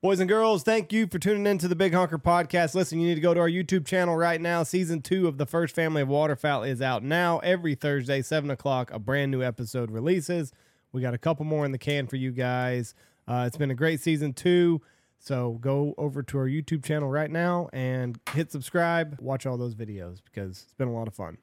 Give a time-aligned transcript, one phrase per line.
[0.00, 2.76] Boys and girls, thank you for tuning in to the Big Honker Podcast.
[2.76, 4.62] Listen, you need to go to our YouTube channel right now.
[4.62, 7.38] Season two of the first family of waterfowl is out now.
[7.40, 10.52] Every Thursday, 7 o'clock, a brand new episode releases.
[10.92, 12.94] We got a couple more in the can for you guys.
[13.26, 14.80] Uh, it's been a great season two.
[15.18, 19.18] So go over to our YouTube channel right now and hit subscribe.
[19.20, 21.38] Watch all those videos because it's been a lot of fun.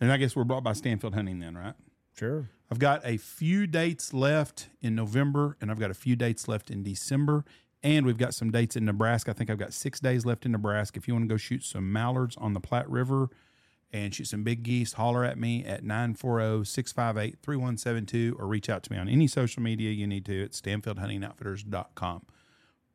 [0.00, 1.74] And I guess we're brought by Stanfield Hunting then, right?
[2.16, 2.48] Sure.
[2.70, 6.70] I've got a few dates left in November, and I've got a few dates left
[6.70, 7.44] in December,
[7.84, 9.30] and we've got some dates in Nebraska.
[9.30, 10.98] I think I've got six days left in Nebraska.
[10.98, 13.28] If you want to go shoot some mallards on the Platte River
[13.92, 18.82] and shoot some big geese, holler at me at 940 658 3172 or reach out
[18.82, 22.22] to me on any social media you need to at stanfieldhuntingoutfitters.com.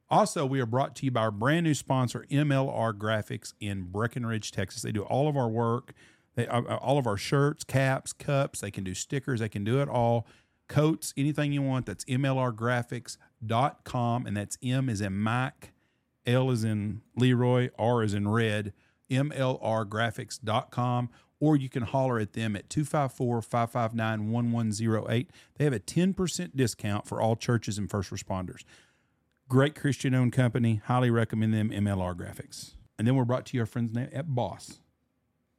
[0.09, 4.51] Also, we are brought to you by our brand new sponsor, MLR Graphics in Breckenridge,
[4.51, 4.81] Texas.
[4.81, 5.93] They do all of our work,
[6.35, 8.61] they uh, uh, all of our shirts, caps, cups.
[8.61, 9.39] They can do stickers.
[9.39, 10.25] They can do it all.
[10.67, 11.85] Coats, anything you want.
[11.85, 12.05] That's
[13.43, 15.73] MLRgraphics.com, and that's M is in Mike,
[16.25, 18.73] L is in Leroy, R is in red.
[19.09, 21.09] MLRgraphics.com,
[21.39, 25.31] or you can holler at them at 254 559 1108.
[25.55, 28.63] They have a 10% discount for all churches and first responders.
[29.47, 30.81] Great Christian owned company.
[30.85, 32.75] Highly recommend them, MLR Graphics.
[32.99, 34.79] And then we're brought to you our friends at Boss.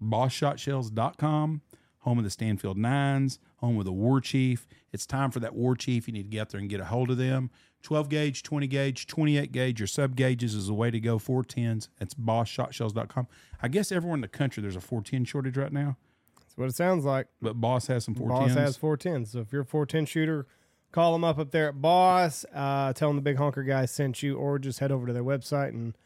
[0.01, 1.63] BossShotShells.com,
[1.99, 4.69] home of the Stanfield Nines, home of the War Chief.
[4.93, 6.07] It's time for that War Chief.
[6.07, 7.51] You need to get out there and get a hold of them.
[7.83, 11.19] 12 gauge, 20 gauge, 28 gauge, or sub gauges is the way to go.
[11.19, 11.89] 410s.
[11.99, 13.27] That's BossShotShells.com.
[13.63, 15.97] I guess everywhere in the country there's a 410 shortage right now,
[16.39, 17.27] That's what it sounds like.
[17.41, 18.29] but Boss has some 410s.
[18.29, 19.29] Boss has 410s.
[19.29, 20.47] So if you're a 410 shooter,
[20.93, 22.45] call them up up there at Boss.
[22.55, 25.25] Uh, tell them the Big Honker guy sent you, or just head over to their
[25.25, 25.97] website and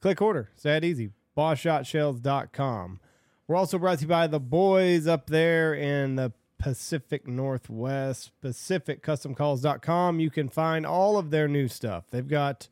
[0.00, 0.50] click order.
[0.54, 1.10] It's that easy.
[1.36, 3.00] BossShotShells.com.
[3.46, 6.32] We're also brought to you by the boys up there in the
[6.64, 10.18] Pacific Northwest, PacificCustomCalls.com.
[10.18, 12.04] You can find all of their new stuff.
[12.10, 12.68] They've got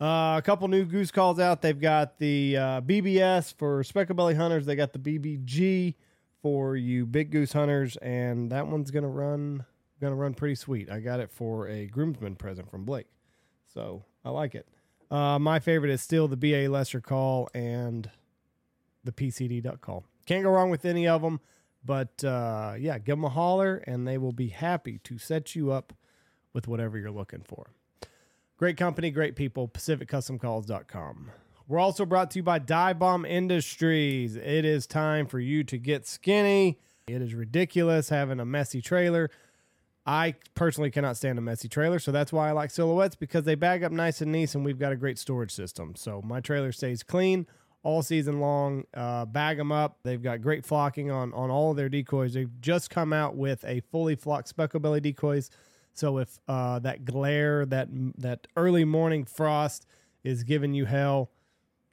[0.00, 1.60] uh, a couple new goose calls out.
[1.60, 4.64] They've got the uh, BBS for speckled belly hunters.
[4.64, 5.96] They got the BBG
[6.40, 9.64] for you big goose hunters, and that one's gonna run
[10.00, 10.88] gonna run pretty sweet.
[10.88, 13.08] I got it for a groomsman present from Blake,
[13.66, 14.68] so I like it.
[15.10, 18.08] Uh, my favorite is still the BA Lesser call and
[19.02, 20.04] the PCD duck call.
[20.26, 21.40] Can't go wrong with any of them.
[21.84, 25.72] But uh, yeah, give them a holler, and they will be happy to set you
[25.72, 25.92] up
[26.52, 27.70] with whatever you're looking for.
[28.56, 29.68] Great company, great people.
[29.68, 31.30] PacificCustomCalls.com.
[31.66, 34.36] We're also brought to you by Dive Bomb Industries.
[34.36, 36.78] It is time for you to get skinny.
[37.06, 39.30] It is ridiculous having a messy trailer.
[40.04, 43.54] I personally cannot stand a messy trailer, so that's why I like silhouettes because they
[43.54, 45.94] bag up nice and neat, and we've got a great storage system.
[45.96, 47.46] So my trailer stays clean
[47.82, 48.84] all season long.
[48.94, 49.98] Uh, bag them up.
[50.02, 52.34] They've got great flocking on on all of their decoys.
[52.34, 55.50] They've just come out with a fully flocked speckled belly decoys.
[55.94, 57.88] So if uh, that glare, that
[58.18, 59.86] that early morning frost
[60.24, 61.30] is giving you hell,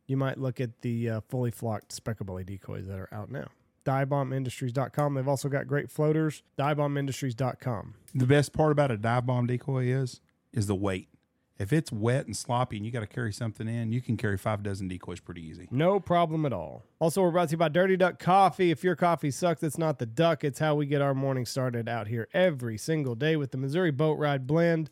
[0.08, 3.48] you might look at the uh, fully flocked speckled belly decoys that are out now.
[3.86, 5.16] DiveBombIndustries.com.
[5.16, 6.44] They've also got great floaters.
[6.58, 7.96] DiveBombIndustries.com.
[8.14, 10.22] The best part about a dive bomb decoy is
[10.54, 11.10] is the weight.
[11.60, 14.38] If it's wet and sloppy and you got to carry something in, you can carry
[14.38, 15.68] five dozen decoys pretty easy.
[15.70, 16.86] No problem at all.
[17.00, 18.72] Also, we're brought to you by Dirty Duck Coffee.
[18.72, 20.46] If your coffee sucks, it's not the duck.
[20.46, 23.92] It's how we get our morning started out here every single day with the Missouri
[23.92, 24.90] Boat Ride blend.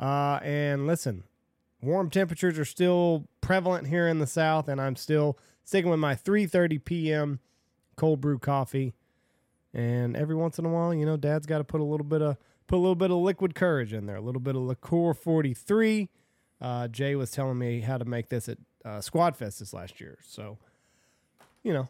[0.00, 1.22] Uh, and listen,
[1.80, 6.16] warm temperatures are still prevalent here in the South, and I'm still sticking with my
[6.16, 7.38] 3:30 p.m.
[7.94, 8.92] cold brew coffee.
[9.72, 12.22] And every once in a while, you know, Dad's got to put a little bit
[12.22, 15.16] of put a little bit of liquid courage in there, a little bit of Licor
[15.16, 16.08] 43.
[16.60, 20.00] Uh, Jay was telling me how to make this at uh, Squad Fest this last
[20.00, 20.18] year.
[20.22, 20.58] So,
[21.62, 21.88] you know,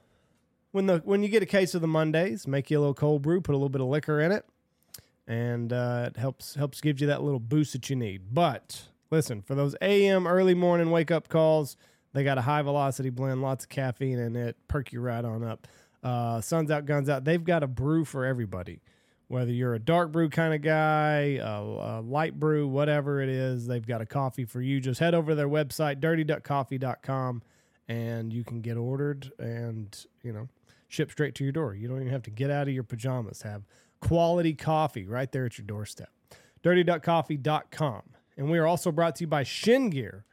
[0.73, 3.23] when the when you get a case of the Mondays, make you a little cold
[3.23, 4.47] brew, put a little bit of liquor in it,
[5.27, 8.23] and uh, it helps helps gives you that little boost that you need.
[8.33, 11.77] But listen, for those AM early morning wake up calls,
[12.13, 15.43] they got a high velocity blend, lots of caffeine in it, perk you right on
[15.43, 15.67] up.
[16.03, 17.25] Uh, sun's out, guns out.
[17.25, 18.81] They've got a brew for everybody
[19.29, 23.67] whether you're a dark brew kind of guy, a, a, light brew, whatever it is,
[23.67, 24.81] they've got a coffee for you.
[24.81, 27.43] Just head over to their website, dirtyduckcoffee.com,
[27.89, 30.49] and you can get ordered and, you know,
[30.89, 31.75] ship straight to your door.
[31.75, 33.43] You don't even have to get out of your pajamas.
[33.43, 33.63] Have
[34.01, 36.11] quality coffee right there at your doorstep.
[36.65, 38.03] dirtyduckcoffee.com.
[38.39, 40.25] And we are also brought to you by Shin Gear.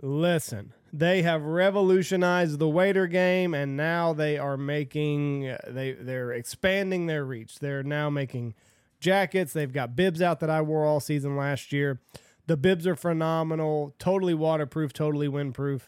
[0.00, 7.06] Listen, they have revolutionized the wader game and now they are making they they're expanding
[7.06, 7.58] their reach.
[7.58, 8.54] They're now making
[9.00, 9.52] jackets.
[9.52, 12.00] They've got bibs out that i wore all season last year.
[12.46, 15.82] The bibs are phenomenal totally waterproof totally windproof.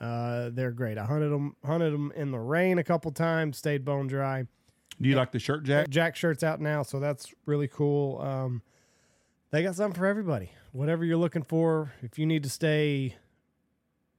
[0.00, 0.98] Uh, they're great.
[0.98, 4.46] I hunted them hunted them in the rain a couple times stayed bone dry.
[5.00, 5.88] Do you like the shirt jack?
[5.88, 8.20] jack shirts out now so that's really cool.
[8.20, 8.62] Um,
[9.52, 10.50] they got something for everybody.
[10.72, 13.16] Whatever you're looking for, if you need to stay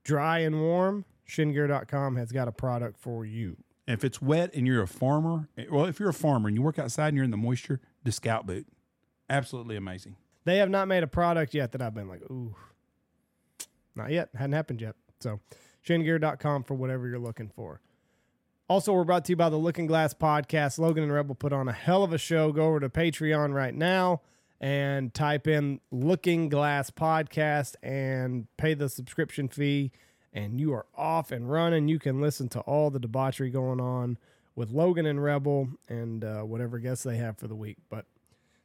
[0.04, 3.56] dry and warm, shingear.com has got a product for you.
[3.86, 6.62] If it's wet and you're a farmer, eh, well, if you're a farmer and you
[6.62, 8.66] work outside and you're in the moisture, the Scout boot,
[9.28, 10.16] absolutely amazing.
[10.44, 12.54] They have not made a product yet that I've been like, ooh,
[13.94, 14.30] not yet.
[14.34, 14.96] Hadn't happened yet.
[15.20, 15.40] So,
[15.86, 17.80] shingear.com for whatever you're looking for.
[18.68, 20.78] Also, we're brought to you by the Looking Glass podcast.
[20.78, 22.52] Logan and Rebel put on a hell of a show.
[22.52, 24.22] Go over to Patreon right now
[24.62, 29.90] and type in Looking Glass podcast and pay the subscription fee.
[30.32, 31.88] And you are off and running.
[31.88, 34.16] You can listen to all the debauchery going on
[34.54, 37.76] with Logan and Rebel and uh, whatever guests they have for the week.
[37.90, 38.06] But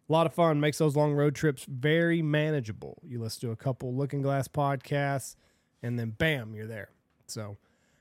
[0.07, 0.61] a lot of fun.
[0.61, 3.01] Makes those long road trips very manageable.
[3.03, 5.35] You listen to a couple Looking Glass podcasts,
[5.81, 6.91] and then bam, you're there.
[7.25, 7.57] So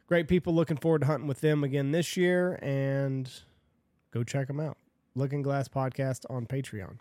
[0.06, 0.54] great people.
[0.54, 3.28] Looking forward to hunting with them again this year, and
[4.12, 4.76] go check them out.
[5.16, 6.98] Looking Glass podcast on Patreon.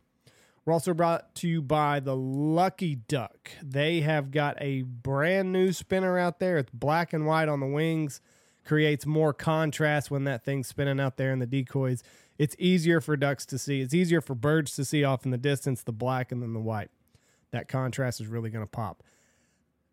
[0.66, 3.52] We're also brought to you by the Lucky Duck.
[3.62, 6.58] They have got a brand new spinner out there.
[6.58, 8.20] It's black and white on the wings,
[8.66, 12.02] creates more contrast when that thing's spinning out there in the decoys.
[12.40, 13.82] It's easier for ducks to see.
[13.82, 16.60] It's easier for birds to see off in the distance, the black and then the
[16.60, 16.90] white.
[17.52, 19.04] That contrast is really going to pop.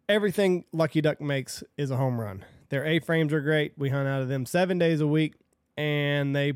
[0.09, 2.47] Everything Lucky Duck makes is a home run.
[2.71, 3.75] Their A frames are great.
[3.77, 5.35] We hunt out of them seven days a week,
[5.77, 6.55] and they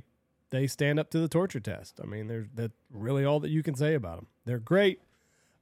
[0.57, 2.01] they stand up to the torture test.
[2.03, 4.27] I mean, there's that's really all that you can say about them.
[4.47, 5.01] They're great.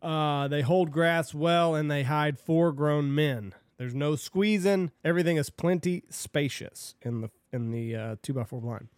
[0.00, 3.54] Uh, they hold grass well, and they hide four grown men.
[3.76, 4.92] There's no squeezing.
[5.04, 8.88] Everything is plenty spacious in the in the uh, two by four blind.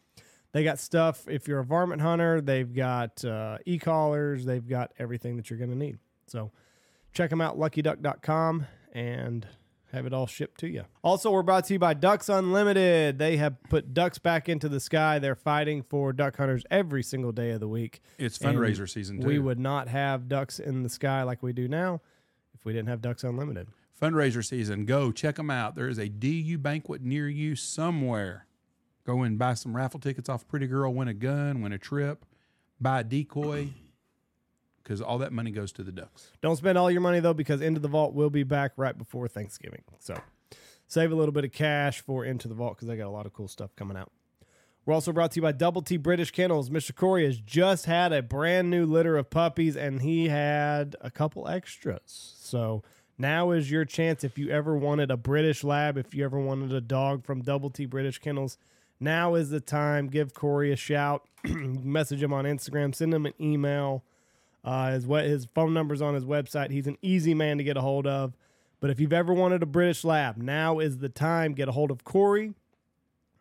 [0.53, 1.27] They got stuff.
[1.29, 4.45] If you're a varmint hunter, they've got uh, e-collars.
[4.45, 5.99] They've got everything that you're going to need.
[6.27, 6.51] So
[7.13, 9.47] check them out, luckyduck.com, and
[9.97, 10.85] have it all shipped to you.
[11.03, 13.19] Also, we're brought to you by Ducks Unlimited.
[13.19, 15.19] They have put ducks back into the sky.
[15.19, 18.01] They're fighting for duck hunters every single day of the week.
[18.19, 19.27] It's And fundraiser season too.
[19.27, 22.01] We would not have ducks in the sky like we do now
[22.55, 23.69] if we didn't have Ducks Unlimited.
[24.01, 24.85] fundraiser season.
[24.85, 25.75] Go check them out.
[25.75, 28.47] There is a DU banquet near you somewhere.
[29.07, 32.25] Go and buy some raffle tickets off Pretty Girl, win a gun, win a trip,
[32.81, 33.69] buy a decoy,
[34.87, 36.31] because all that money goes to the ducks.
[36.41, 39.27] Don't spend all your money though, because Into the Vault will be back right before
[39.27, 39.83] Thanksgiving.
[39.99, 40.15] So
[40.87, 43.27] save a little bit of cash for Into the Vault because they got a lot
[43.27, 44.13] of cool stuff coming out.
[44.85, 46.71] We're also brought to you by Double T British Kennels.
[46.71, 46.95] Mr.
[46.95, 51.49] Corey has just had a brand new litter of puppies and he had a couple
[51.49, 52.37] extras.
[52.39, 52.85] So
[53.19, 56.73] now is your chance if you ever wanted a British lab, if you ever wanted
[56.73, 58.59] a dog from Double T British Kennels.
[59.01, 60.07] Now is the time.
[60.07, 61.27] Give Corey a shout.
[61.45, 62.95] Message him on Instagram.
[62.95, 64.05] Send him an email.
[64.67, 66.71] Uh, his, we- his phone number's on his website.
[66.71, 68.37] He's an easy man to get a hold of.
[68.81, 71.55] But if you've ever wanted a British lab, now is the time.
[71.55, 72.53] Get a hold of Corey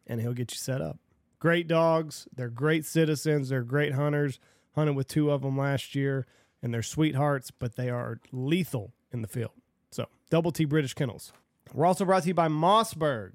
[0.07, 0.97] and he'll get you set up.
[1.39, 2.27] Great dogs.
[2.35, 3.49] They're great citizens.
[3.49, 4.39] They're great hunters.
[4.75, 6.25] Hunted with two of them last year,
[6.61, 9.51] and they're sweethearts, but they are lethal in the field.
[9.91, 11.31] So, Double T British Kennels.
[11.73, 13.33] We're also brought to you by Mossberg,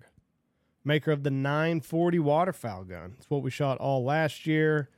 [0.84, 3.14] maker of the 940 waterfowl gun.
[3.16, 4.90] It's what we shot all last year,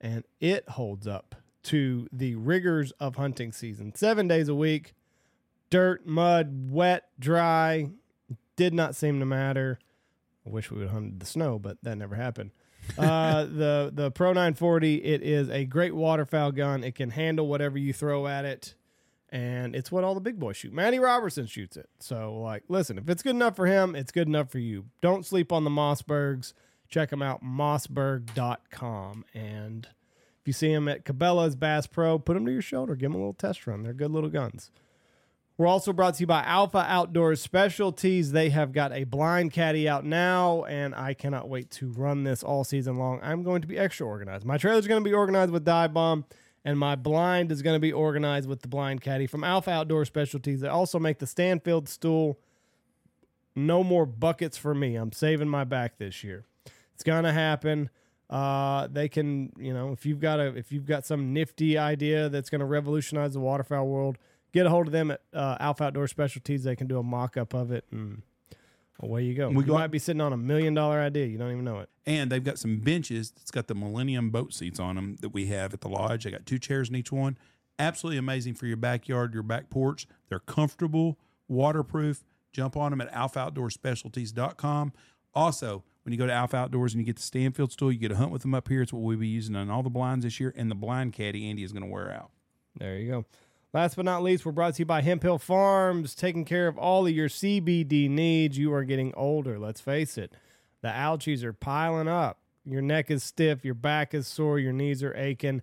[0.00, 1.34] and it holds up
[1.64, 3.94] to the rigors of hunting season.
[3.94, 4.94] Seven days a week,
[5.68, 7.90] dirt, mud, wet, dry,
[8.56, 9.78] did not seem to matter.
[10.46, 12.50] I wish we would have hunted the snow, but that never happened.
[12.98, 16.82] uh, the the Pro 940, it is a great waterfowl gun.
[16.82, 18.74] It can handle whatever you throw at it,
[19.28, 20.72] and it's what all the big boys shoot.
[20.72, 21.88] Matty Robertson shoots it.
[22.00, 24.86] So, like, listen, if it's good enough for him, it's good enough for you.
[25.00, 26.52] Don't sleep on the Mossbergs.
[26.88, 29.24] Check them out, mossberg.com.
[29.32, 29.88] And
[30.50, 32.96] you see them at Cabela's Bass Pro, put them to your shoulder.
[32.96, 33.84] Give them a little test run.
[33.84, 34.72] They're good little guns.
[35.56, 38.32] We're also brought to you by Alpha Outdoors Specialties.
[38.32, 42.42] They have got a blind caddy out now, and I cannot wait to run this
[42.42, 43.20] all season long.
[43.22, 44.44] I'm going to be extra organized.
[44.44, 46.24] My trailer is going to be organized with Dive Bomb,
[46.64, 50.04] and my blind is going to be organized with the blind caddy from Alpha Outdoor
[50.04, 50.62] Specialties.
[50.62, 52.40] They also make the Stanfield stool.
[53.54, 54.96] No more buckets for me.
[54.96, 56.44] I'm saving my back this year.
[56.94, 57.90] It's going to happen.
[58.30, 62.28] Uh, they can, you know, if you've got a if you've got some nifty idea
[62.28, 64.18] that's going to revolutionize the waterfowl world,
[64.52, 66.62] get a hold of them at uh, Alpha Outdoor Specialties.
[66.62, 68.22] They can do a mock up of it, and
[69.00, 69.48] away you go.
[69.48, 71.26] We you go- might be sitting on a million dollar idea.
[71.26, 71.88] You don't even know it.
[72.06, 75.46] And they've got some benches that's got the Millennium boat seats on them that we
[75.46, 76.22] have at the lodge.
[76.22, 77.36] They got two chairs in each one.
[77.80, 80.06] Absolutely amazing for your backyard, your back porch.
[80.28, 81.18] They're comfortable,
[81.48, 82.22] waterproof.
[82.52, 84.92] Jump on them at alphaoutdoorspecialties.com.
[85.34, 88.12] Also, when you go to Alpha Outdoors and you get the Stanfield stool, you get
[88.12, 88.82] a hunt with them up here.
[88.82, 90.52] It's what we'll be using on all the blinds this year.
[90.56, 92.30] And the blind caddy Andy is going to wear out.
[92.78, 93.24] There you go.
[93.72, 96.76] Last but not least, we're brought to you by Hemp Hill Farms, taking care of
[96.76, 98.58] all of your CBD needs.
[98.58, 100.32] You are getting older, let's face it.
[100.82, 102.38] The ouchies are piling up.
[102.64, 105.62] Your neck is stiff, your back is sore, your knees are aching.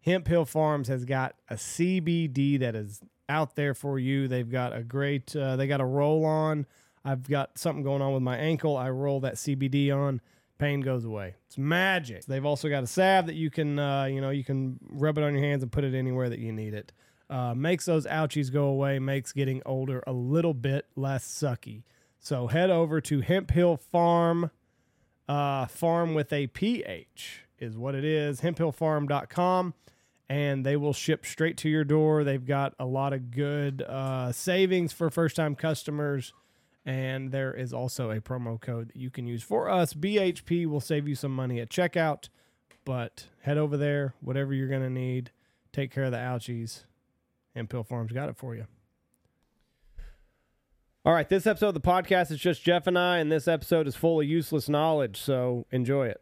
[0.00, 4.28] Hemp Hill Farms has got a CBD that is out there for you.
[4.28, 6.66] They've got a great, uh, they got a roll on.
[7.04, 8.76] I've got something going on with my ankle.
[8.76, 10.20] I roll that CBD on,
[10.58, 11.34] pain goes away.
[11.46, 12.24] It's magic.
[12.26, 15.24] They've also got a salve that you can, uh, you know, you can rub it
[15.24, 16.92] on your hands and put it anywhere that you need it.
[17.28, 21.82] Uh, makes those ouchies go away, makes getting older a little bit less sucky.
[22.20, 24.50] So head over to Hemp Hill Farm,
[25.28, 29.74] uh, farm with a PH is what it is, hemphillfarm.com,
[30.28, 32.22] and they will ship straight to your door.
[32.22, 36.32] They've got a lot of good uh, savings for first time customers.
[36.84, 39.94] And there is also a promo code that you can use for us.
[39.94, 42.28] BHP will save you some money at checkout,
[42.84, 45.30] but head over there, whatever you're going to need,
[45.72, 46.84] take care of the ouchies.
[47.54, 48.66] Hemp Hill Farms got it for you.
[51.04, 53.88] All right, this episode of the podcast is just Jeff and I, and this episode
[53.88, 56.21] is full of useless knowledge, so enjoy it.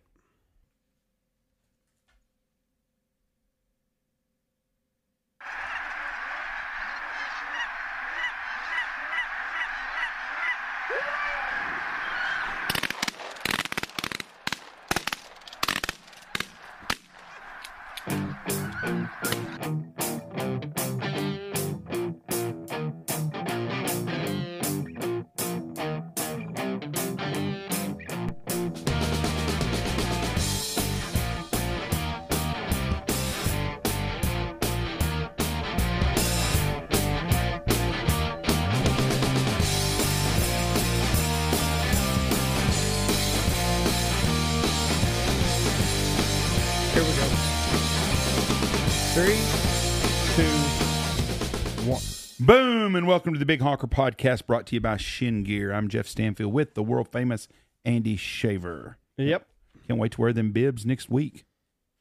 [52.54, 55.72] Boom, and welcome to the Big Honker Podcast brought to you by Shin Gear.
[55.72, 57.46] I'm Jeff Stanfield with the world famous
[57.84, 58.98] Andy Shaver.
[59.18, 59.46] Yep.
[59.86, 61.44] Can't wait to wear them bibs next week.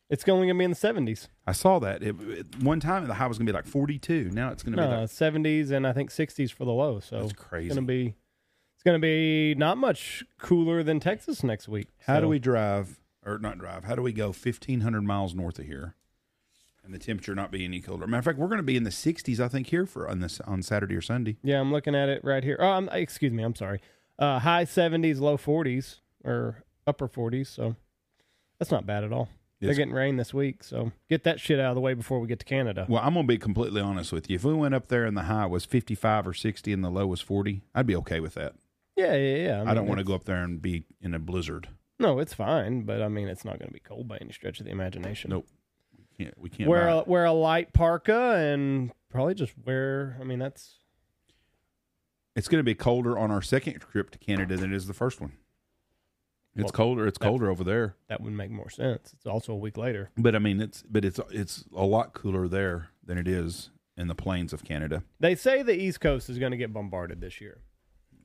[0.10, 0.76] It's only going to be in the
[1.12, 1.28] 70s.
[1.46, 2.02] I saw that.
[2.02, 4.32] It, it- one time the high was going to be like 42.
[4.32, 7.00] Now it's going to be No, like 70s and I think 60s for the low.
[7.00, 7.68] So That's It's crazy.
[7.68, 8.16] going to be
[8.76, 11.90] it's going to be not much cooler than Texas next week.
[12.08, 15.60] How So- do we drive, or not drive, how do we go 1,500 miles north
[15.60, 15.94] of here
[16.90, 18.08] and the temperature not be any colder?
[18.08, 20.20] Matter of fact, we're going to be in the 60s, I think, here for on
[20.20, 21.38] this on Saturday or Sunday.
[21.44, 22.58] Yeah, I'm looking at it right here.
[22.60, 23.44] Oh, I'm, excuse me.
[23.44, 23.80] I'm sorry.
[24.18, 27.48] Uh, high 70s, low 40s or upper 40s.
[27.48, 27.76] So
[28.58, 29.30] that's not bad at all.
[29.60, 29.78] They're Yes.
[29.78, 32.40] getting rain this week, so get that shit out of the way before we get
[32.40, 32.86] to Canada.
[32.88, 34.36] Well, I'm going to be completely honest with you.
[34.38, 37.06] If we went up there and the high was 55 or 60 and the low
[37.06, 38.56] was 40, I'd be okay with that.
[38.96, 39.64] Yeah, yeah, yeah.
[39.68, 41.68] I, don't want to go up there and be in a blizzard.
[42.00, 44.62] No, it's fine, but I mean, it's not going to be cold by any stretch
[44.62, 45.32] of the imagination.
[45.32, 45.46] Nope.
[46.20, 46.38] We can't.
[46.38, 50.18] We can't Wear a, wear a light parka and probably just wear.
[50.20, 50.76] I mean, that's
[52.36, 54.94] It's going to be colder on our second trip to Canada than it is the
[54.94, 55.34] first one.
[56.56, 57.08] It's Well, colder.
[57.08, 57.96] It's colder over there.
[58.08, 59.14] that would make more sense.
[59.14, 60.10] It's also a week later.
[60.18, 64.08] But I mean, it's but it's it's a lot cooler there than it is in
[64.08, 65.04] the plains of Canada.
[65.20, 67.60] They say the East Coast is going to get bombarded this year.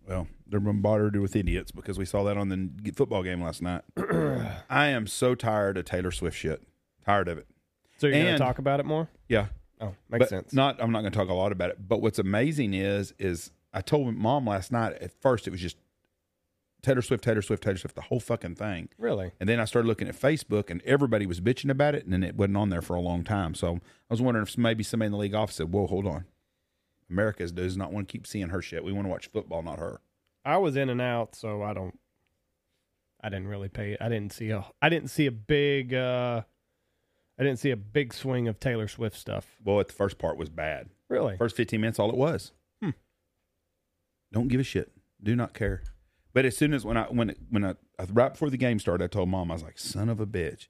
[0.06, 3.82] Well, they're bombarded with idiots because we saw that on the football game last night.
[4.68, 6.62] I am so tired of Taylor Swift shit.
[7.04, 7.46] Tired of it.
[8.12, 9.08] So you're going And- to talk about it more?
[9.28, 9.46] Yeah,
[9.80, 10.52] Oh, makes but sense.
[10.52, 10.80] not.
[10.82, 11.88] I'm not going to talk a lot about it.
[11.88, 14.94] But what's amazing is, is I told mom last night.
[15.00, 15.76] At first, it was just
[16.82, 18.88] Taylor Swift, Taylor Swift, Taylor Swift, the whole fucking thing.
[18.98, 19.32] really?
[19.40, 22.22] And then I started looking at Facebook, and everybody was bitching about it, and then
[22.22, 23.54] it wasn't on there for a long time.
[23.54, 23.80] So I
[24.10, 26.26] was wondering if maybe somebody in the league office said, "Whoa, hold on,
[27.10, 28.84] America does not want to keep seeing her shit.
[28.84, 30.00] We want to watch football, not her."
[30.44, 31.98] I was in and out, so I don't.
[33.22, 33.96] I didn't really pay.
[33.98, 34.66] I didn't see a.
[34.82, 35.94] I didn't see a big.
[35.94, 36.42] uh
[37.38, 39.56] I didn't see a big swing of Taylor Swift stuff.
[39.64, 40.88] Well, at the first part was bad.
[41.08, 41.36] Really?
[41.36, 42.52] First 15 minutes, all it was.
[42.82, 42.90] Hmm.
[44.32, 44.92] Don't give a shit.
[45.22, 45.82] Do not care.
[46.32, 47.74] But as soon as when I when when I
[48.10, 50.66] right before the game started, I told mom I was like, "Son of a bitch!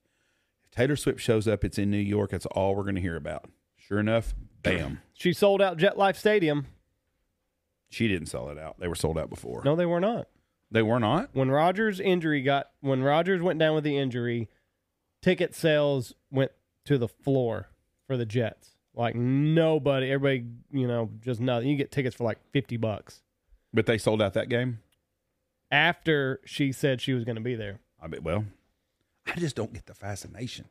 [0.62, 2.30] If Taylor Swift shows up, it's in New York.
[2.30, 6.66] That's all we're going to hear about." Sure enough, bam, She sold out MetLife Stadium.
[7.90, 8.78] she didn't sell it out.
[8.80, 9.62] They were sold out before.
[9.64, 10.28] No, they were not.
[10.70, 11.30] They were not.
[11.34, 14.48] When Rodgers' injury got when Rodgers went down with the injury,
[15.24, 16.52] ticket sales went
[16.84, 17.68] to the floor
[18.06, 18.70] for the Jets.
[18.94, 21.68] Like nobody, everybody, you know, just nothing.
[21.68, 23.22] You get tickets for like fifty bucks
[23.72, 24.80] But they sold out that game.
[25.70, 27.80] after she said she was going to be there.
[28.00, 28.22] I bet.
[28.22, 28.44] Well,
[29.26, 30.66] I just don't get the fascination.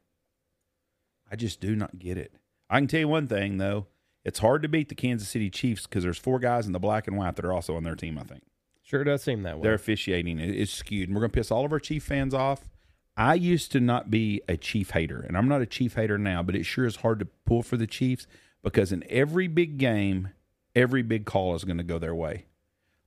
[1.29, 2.31] I just do not get it.
[2.69, 3.87] I can tell you one thing though:
[4.23, 7.07] it's hard to beat the Kansas City Chiefs because there's four guys in the black
[7.07, 8.17] and white that are also on their team.
[8.17, 8.43] I think
[8.83, 9.63] Sure does seem that way.
[9.63, 12.69] their officiating i- is skewed, and we're gonna piss all of our Chief fans off.
[13.15, 16.41] I used to not be a Chief hater, and I'm not a Chief hater now,
[16.41, 18.25] but it sure is hard to pull for the Chiefs
[18.63, 20.29] because in every big game,
[20.75, 22.45] every big call is going to go their way.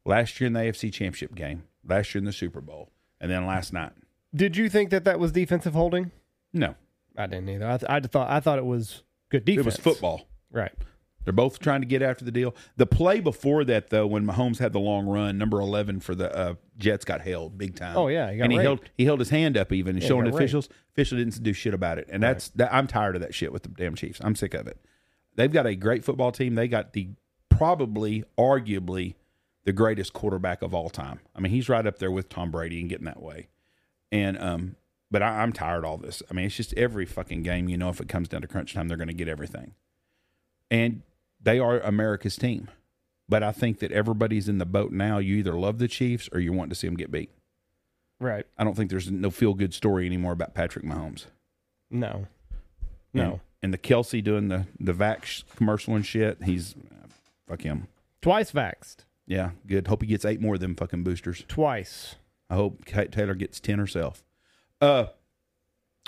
[0.04, 3.46] Last year in the AFC Championship game, last year in the Super Bowl, and then
[3.46, 3.92] last night.
[4.34, 6.12] Did you think that that was defensive holding?
[6.52, 6.76] No,
[7.16, 7.68] I didn't either.
[7.68, 9.64] I, th- I thought I thought it was good defense.
[9.64, 10.28] It was football.
[10.52, 10.72] right?
[11.26, 12.54] They're both trying to get after the deal.
[12.76, 16.32] The play before that, though, when Mahomes had the long run, number eleven for the
[16.34, 17.96] uh, Jets got held big time.
[17.96, 18.64] Oh, yeah, he and he raped.
[18.64, 20.68] held he held his hand up even and Yeah, showing officials.
[20.92, 23.64] Official didn't do shit about it, and that's that, I'm tired of that shit with
[23.64, 24.20] the damn Chiefs.
[24.22, 24.78] I'm sick of it.
[25.34, 26.54] They've got a great football team.
[26.54, 27.08] They got the
[27.50, 29.16] probably, arguably,
[29.64, 31.18] the greatest quarterback of all time.
[31.34, 33.48] I mean, he's right up there with Tom Brady and getting that way.
[34.12, 34.76] And um,
[35.10, 36.22] but I, I'm tired of all this.
[36.30, 37.68] I mean, it's just every fucking game.
[37.68, 39.74] You know, if it comes down to crunch time, they're going to get everything.
[40.70, 41.02] And
[41.40, 42.68] they are America's team.
[43.28, 45.18] But I think that everybody's in the boat now.
[45.18, 47.30] You either love the Chiefs or you want to see them get beat.
[48.20, 48.46] Right.
[48.56, 51.26] I don't think there's no feel good story anymore about Patrick Mahomes.
[51.90, 52.26] No.
[53.12, 53.32] No.
[53.32, 56.42] And, and the Kelce doing the the Vax commercial and shit.
[56.44, 56.74] He's
[57.48, 57.88] fuck him.
[58.22, 58.98] Twice vaxxed.
[59.26, 59.88] Yeah, good.
[59.88, 61.44] Hope he gets eight more of them fucking boosters.
[61.48, 62.14] Twice.
[62.48, 64.22] I hope Kate Taylor gets ten herself.
[64.80, 65.06] Uh,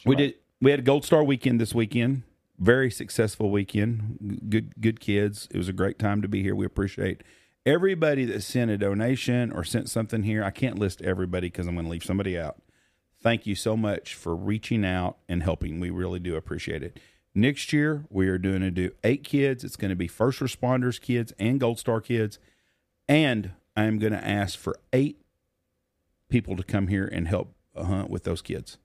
[0.04, 0.34] we did.
[0.60, 2.22] We had a Gold Star weekend this weekend.
[2.58, 4.46] Very successful weekend.
[4.48, 5.46] Good, good kids.
[5.50, 6.54] It was a great time to be here.
[6.54, 7.22] We appreciate
[7.64, 10.42] everybody that sent a donation or sent something here.
[10.42, 12.60] I can't list everybody because I'm going to leave somebody out.
[13.20, 15.80] Thank you so much for reaching out and helping.
[15.80, 16.98] We really do appreciate it.
[17.34, 19.62] Next year, we are doing to do eight kids.
[19.62, 22.38] It's going to be first responders kids and Gold Star kids.
[23.08, 25.20] And I am going to ask for eight
[26.28, 28.78] people to come here and help hunt with those kids.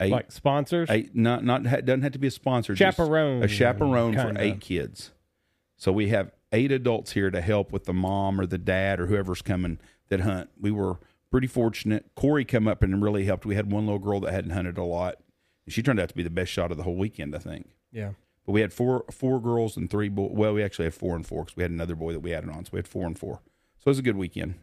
[0.00, 0.90] Eight, Like sponsors.
[0.90, 2.74] eight not not doesn't have to be a sponsor.
[2.74, 4.42] just Chaperone, a chaperone for kinda.
[4.42, 5.12] eight kids.
[5.78, 9.06] So we have eight adults here to help with the mom or the dad or
[9.06, 10.50] whoever's coming that hunt.
[10.60, 10.98] We were
[11.30, 12.10] pretty fortunate.
[12.14, 13.46] Corey come up and really helped.
[13.46, 15.16] We had one little girl that hadn't hunted a lot.
[15.64, 17.70] And she turned out to be the best shot of the whole weekend, I think.
[17.90, 18.12] Yeah.
[18.44, 20.30] But we had four four girls and three boys.
[20.32, 22.50] Well, we actually had four and four because we had another boy that we added
[22.50, 22.64] on.
[22.66, 23.40] So we had four and four.
[23.78, 24.54] So it was a good weekend.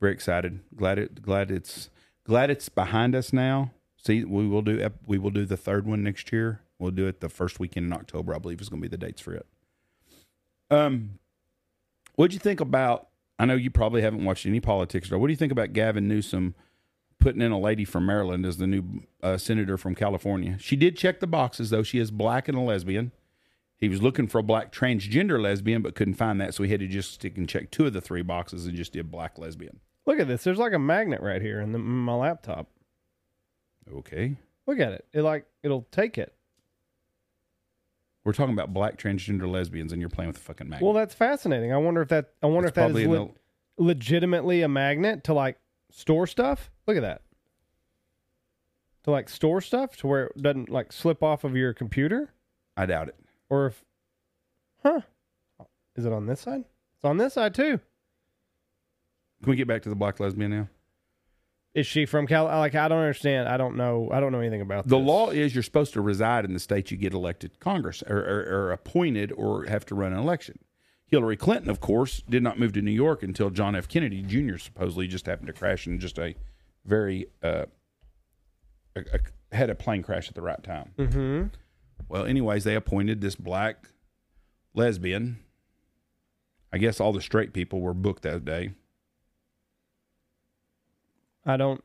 [0.00, 0.60] Very excited.
[0.74, 1.22] Glad it.
[1.22, 1.90] Glad it's.
[2.24, 3.72] Glad it's behind us now.
[4.02, 4.90] See, we will do.
[5.06, 6.60] We will do the third one next year.
[6.78, 8.34] We'll do it the first weekend in October.
[8.34, 9.46] I believe is going to be the dates for it.
[10.70, 11.18] Um,
[12.16, 13.08] what'd you think about?
[13.38, 15.10] I know you probably haven't watched any politics.
[15.10, 16.54] What do you think about Gavin Newsom
[17.20, 20.56] putting in a lady from Maryland as the new uh, senator from California?
[20.58, 21.82] She did check the boxes though.
[21.84, 23.12] She is black and a lesbian.
[23.76, 26.80] He was looking for a black transgender lesbian, but couldn't find that, so he had
[26.80, 29.80] to just stick and check two of the three boxes and just did black lesbian.
[30.06, 30.44] Look at this.
[30.44, 32.68] There's like a magnet right here in, the, in my laptop.
[33.94, 35.06] Okay, Look at it.
[35.12, 36.34] It like it'll take it.
[38.24, 40.84] we're talking about black transgender lesbians, and you're playing with a fucking magnet.
[40.84, 41.72] Well, that's fascinating.
[41.72, 42.30] I wonder if that.
[42.42, 43.30] I wonder It's if that probably is le-
[43.78, 45.58] legitimately a magnet to like
[45.90, 46.70] store stuff.
[46.86, 47.22] Look at that.
[49.04, 52.32] To like store stuff to where it doesn't like slip off of your computer,
[52.76, 53.16] I doubt it.
[53.50, 53.84] or if,
[54.84, 55.00] huh?
[55.96, 56.64] Is it on this side?
[56.96, 57.80] It's on this side too.
[59.42, 60.68] Can we get back to the black lesbian now?
[61.74, 62.44] Is she from Cal?
[62.44, 63.48] Like I don't understand.
[63.48, 64.10] I don't know.
[64.12, 64.90] I don't know anything about this.
[64.90, 65.06] The this.
[65.06, 68.66] law is you're supposed to reside in the state you get elected Congress or, or,
[68.66, 70.58] or appointed or have to run an election.
[71.06, 73.86] Hillary Clinton, of course, did not move to New York until John F.
[73.86, 74.56] Kennedy Jr.
[74.56, 76.34] supposedly just happened to crash in just a
[76.84, 77.66] very uh,
[78.96, 80.92] a, a, had a plane crash at the right time.
[80.98, 81.46] Mm-hmm.
[82.08, 83.88] Well, anyways, they appointed this black
[84.74, 85.38] lesbian.
[86.72, 88.72] I guess all the straight people were booked that day.
[91.44, 91.82] I don't.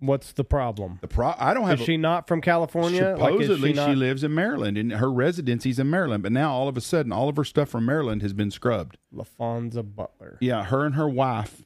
[0.00, 0.98] What's the problem?
[1.00, 3.16] The pro I don't have Is a- she not from California?
[3.18, 6.22] Like, is Supposedly, she, lives in Maryland, and her residency's in Maryland.
[6.22, 8.96] But now, all of a sudden, all of her stuff from Maryland has been scrubbed.
[9.12, 10.38] Laphonza Butler.
[10.40, 11.64] Yeah, her and her wife,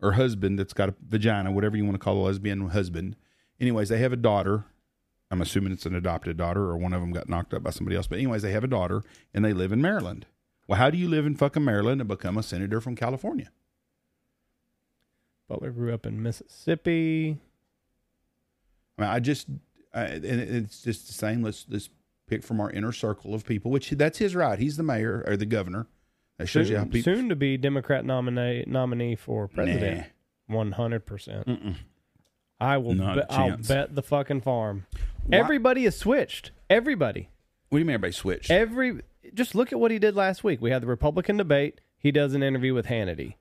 [0.00, 3.14] or husband, that's got a vagina, whatever you want to call a lesbian husband.
[3.60, 4.64] Anyways, they have a daughter.
[5.30, 7.94] I'm assuming it's an adopted daughter, or one of them got knocked up by somebody
[7.94, 8.06] else.
[8.06, 9.02] But anyways, they have a daughter,
[9.34, 10.24] and they live in Maryland.
[10.66, 13.50] Well, how do you live in fucking Maryland and become a senator from California?
[15.50, 17.36] Butler grew up in Mississippi.
[18.96, 19.48] I mean, I just,
[19.92, 21.42] I, and it's just the same.
[21.42, 21.88] Let's let's
[22.28, 24.58] pick from our inner circle of people, which that's his right.
[24.60, 25.88] He's the mayor or the governor.
[26.38, 27.14] That shows you how Soon, people.
[27.16, 30.06] soon to be Democrat nominee nominee for president.
[30.46, 31.48] One hundred percent.
[32.60, 32.94] I will.
[32.94, 34.86] Be- I'll bet the fucking farm.
[35.26, 36.52] Why- Everybody has switched.
[36.70, 37.28] Everybody.
[37.70, 38.50] What do you mean everybody switched?
[38.52, 39.00] Every.
[39.34, 40.60] Just look at what he did last week.
[40.60, 41.80] We had the Republican debate.
[41.98, 43.34] He does an interview with Hannity.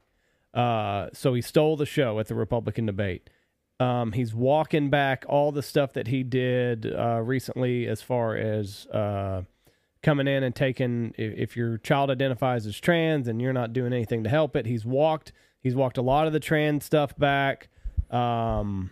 [0.53, 3.29] Uh, so he stole the show at the Republican debate.
[3.79, 8.87] Um, he's walking back all the stuff that he did uh, recently, as far as
[8.87, 9.43] uh,
[10.03, 11.13] coming in and taking.
[11.17, 14.65] If, if your child identifies as trans and you're not doing anything to help it,
[14.65, 15.31] he's walked.
[15.61, 17.69] He's walked a lot of the trans stuff back.
[18.09, 18.91] Um,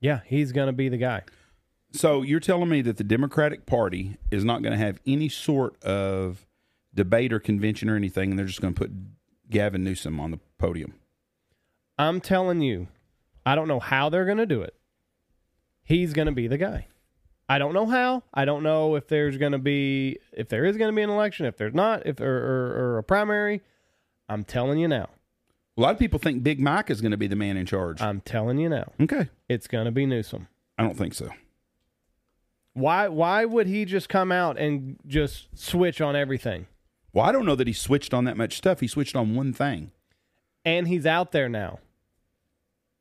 [0.00, 1.22] yeah, he's gonna be the guy.
[1.94, 5.80] So you're telling me that the Democratic Party is not going to have any sort
[5.84, 6.44] of
[6.92, 8.90] debate or convention or anything, and they're just going to put
[9.50, 10.94] Gavin Newsom on the podium?
[11.98, 12.88] I'm telling you,
[13.46, 14.74] I don't know how they're going to do it.
[15.82, 16.88] He's going to be the guy.
[17.48, 18.22] I don't know how.
[18.32, 21.10] I don't know if there's going to be if there is going to be an
[21.10, 23.60] election, if there's not, if or, or, or a primary.
[24.28, 25.10] I'm telling you now.
[25.76, 28.00] A lot of people think Big Mike is going to be the man in charge.
[28.00, 28.92] I'm telling you now.
[29.00, 29.28] okay.
[29.48, 30.48] It's going to be Newsom.
[30.78, 31.28] I don't think so.
[32.72, 36.66] Why why would he just come out and just switch on everything?
[37.14, 38.80] Well, I don't know that he switched on that much stuff.
[38.80, 39.92] He switched on one thing.
[40.64, 41.78] And he's out there now.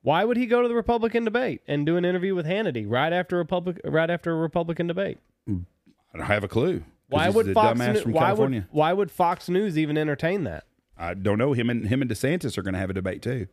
[0.04, 3.12] Why would he go to the Republican debate and do an interview with Hannity right
[3.12, 5.18] after Republic right after a Republican debate?
[5.50, 6.84] I don't have a clue.
[7.08, 8.68] Why would Fox dumbass New- from why California?
[8.70, 10.66] would why would Fox News even entertain that?
[10.98, 11.54] I don't know.
[11.54, 13.48] Him and him and DeSantis are going to have a debate too.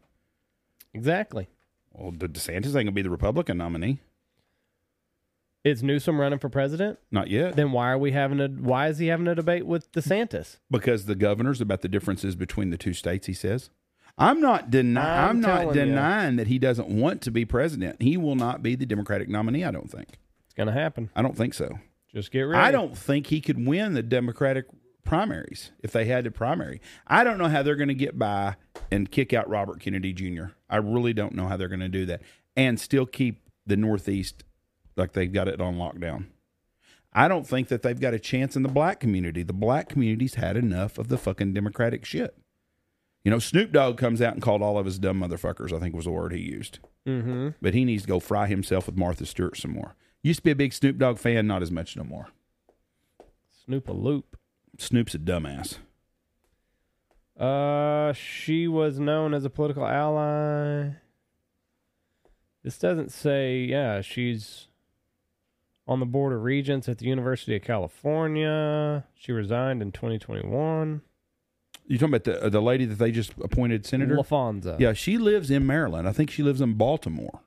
[0.92, 1.48] Exactly.
[1.92, 4.00] Well, the DeSantis ain't going to be the Republican nominee.
[5.62, 6.98] Is Newsom running for president?
[7.10, 7.54] Not yet.
[7.54, 10.56] Then why are we having a why is he having a debate with DeSantis?
[10.70, 13.26] because the governor's about the differences between the two states.
[13.26, 13.68] He says,
[14.16, 15.28] "I'm not denying.
[15.28, 18.00] I'm I'm, not denying that he doesn't want to be president.
[18.00, 19.64] He will not be the Democratic nominee.
[19.64, 20.08] I don't think.
[20.46, 21.10] It's gonna happen.
[21.14, 21.78] I don't think so.
[22.14, 22.58] Just get ready.
[22.58, 24.64] I don't think he could win the Democratic
[25.04, 26.80] primaries if they had a primary.
[27.06, 28.56] I don't know how they're going to get by
[28.90, 30.46] and kick out Robert Kennedy Jr.
[30.68, 32.22] I really don't know how they're going to do that
[32.56, 34.44] and still keep the Northeast
[34.96, 36.26] like they've got it on lockdown.
[37.12, 39.42] I don't think that they've got a chance in the black community.
[39.42, 42.36] The black community's had enough of the fucking Democratic shit.
[43.24, 45.94] You know, Snoop Dogg comes out and called all of his dumb motherfuckers, I think
[45.94, 46.78] was the word he used.
[47.06, 47.50] Mm-hmm.
[47.60, 49.96] But he needs to go fry himself with Martha Stewart some more.
[50.22, 52.28] Used to be a big Snoop Dogg fan, not as much no more.
[53.64, 54.38] Snoop a loop.
[54.78, 55.78] Snoop's a dumbass.
[57.38, 60.90] Uh, she was known as a political ally.
[62.62, 63.60] This doesn't say.
[63.60, 64.68] Yeah, she's
[65.90, 69.04] on the board of regents at the University of California.
[69.16, 71.02] She resigned in 2021.
[71.86, 74.16] You talking about the uh, the lady that they just appointed senator?
[74.16, 74.78] Laphonza.
[74.78, 76.08] Yeah, she lives in Maryland.
[76.08, 77.40] I think she lives in Baltimore.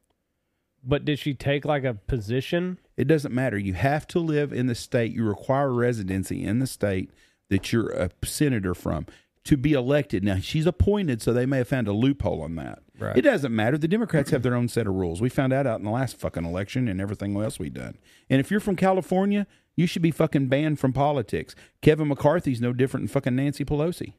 [0.84, 2.78] But did she take like a position?
[2.98, 3.58] It doesn't matter.
[3.58, 5.14] You have to live in the state.
[5.14, 7.10] You require residency in the state
[7.48, 9.06] that you're a senator from
[9.46, 10.26] to be elected.
[10.26, 12.83] Now she's appointed, so they may have found a loophole on that.
[13.00, 13.18] Right.
[13.18, 13.78] It doesn't matter.
[13.78, 15.20] The Democrats have their own set of rules.
[15.20, 17.98] We found out out in the last fucking election and everything else we've done.
[18.30, 21.56] And if you're from California, you should be fucking banned from politics.
[21.82, 24.14] Kevin McCarthy's no different than fucking Nancy Pelosi.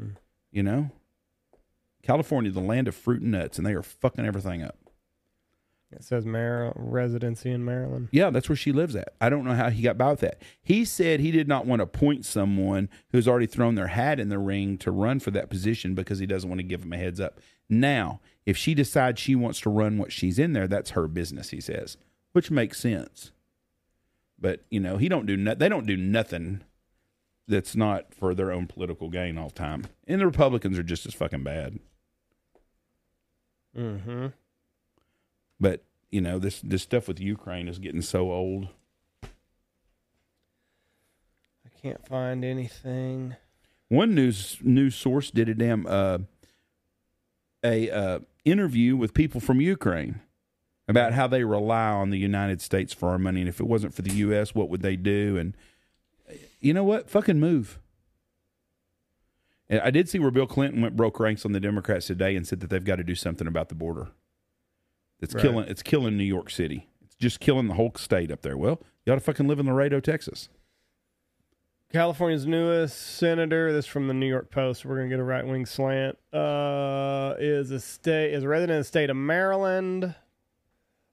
[0.00, 0.16] Mm.
[0.50, 0.90] You know,
[2.02, 4.76] California, the land of fruit and nuts, and they are fucking everything up.
[5.92, 8.08] It says Mar- residency in Maryland.
[8.12, 9.14] Yeah, that's where she lives at.
[9.20, 10.40] I don't know how he got by with that.
[10.62, 14.30] He said he did not want to appoint someone who's already thrown their hat in
[14.30, 16.96] the ring to run for that position because he doesn't want to give him a
[16.96, 17.40] heads up.
[17.72, 21.48] Now, if she decides she wants to run what she's in there, that's her business,
[21.50, 21.96] he says,
[22.32, 23.32] which makes sense.
[24.38, 26.60] But, you know, he don't do no- they don't do nothing
[27.48, 29.86] that's not for their own political gain all the time.
[30.06, 31.78] And the Republicans are just as fucking bad.
[33.74, 34.26] Mm-hmm.
[35.58, 38.68] But, you know, this this stuff with Ukraine is getting so old.
[39.24, 39.28] I
[41.80, 43.36] can't find anything.
[43.88, 46.18] One news news source did a damn uh,
[47.64, 50.20] a uh, interview with people from Ukraine
[50.88, 53.94] about how they rely on the United States for our money, and if it wasn't
[53.94, 55.36] for the U.S., what would they do?
[55.38, 55.56] And
[56.60, 57.08] you know what?
[57.08, 57.78] Fucking move.
[59.68, 62.46] And I did see where Bill Clinton went broke ranks on the Democrats today and
[62.46, 64.08] said that they've got to do something about the border.
[65.20, 65.42] It's Right.
[65.42, 65.68] killing.
[65.68, 66.88] It's killing New York City.
[67.04, 68.56] It's just killing the whole state up there.
[68.56, 70.48] Well, you ought to fucking live in Laredo, Texas.
[71.92, 74.84] California's newest senator, this from the New York Post.
[74.84, 76.16] We're gonna get a right wing slant.
[76.32, 80.14] Uh, is a state is a resident of the state of Maryland.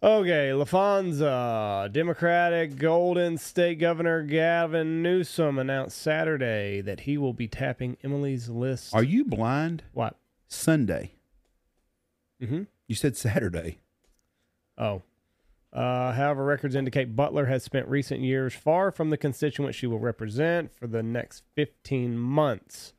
[0.01, 7.97] Okay, Laphonza, Democratic Golden State Governor Gavin Newsom announced Saturday that he will be tapping
[8.01, 8.95] Emily's list.
[8.95, 9.83] Are you blind?
[9.91, 10.15] what?
[10.47, 11.15] Sunday.
[12.41, 12.63] Mm-hmm.
[12.87, 13.79] You said Saturday.
[14.77, 15.01] Oh.
[15.71, 19.99] Uh, however, records indicate Butler has spent recent years far from the constituent she will
[19.99, 22.93] represent for the next 15 months.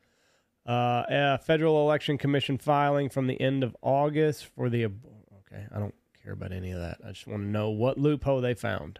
[0.65, 4.83] Uh, a federal election commission filing from the end of August for the.
[4.85, 5.05] ab-
[5.53, 6.99] Okay, I don't care about any of that.
[7.05, 8.99] I just want to know what loophole they found.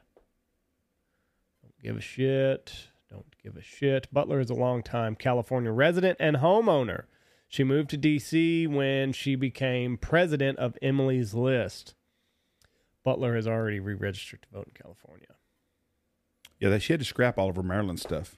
[1.62, 2.74] Don't give a shit.
[3.10, 4.12] Don't give a shit.
[4.12, 7.04] Butler is a longtime California resident and homeowner.
[7.48, 8.68] She moved to D.C.
[8.68, 11.96] when she became president of Emily's List.
[13.04, 15.28] Butler has already re-registered to vote in California.
[16.60, 18.38] Yeah, that she had to scrap all of her Maryland stuff.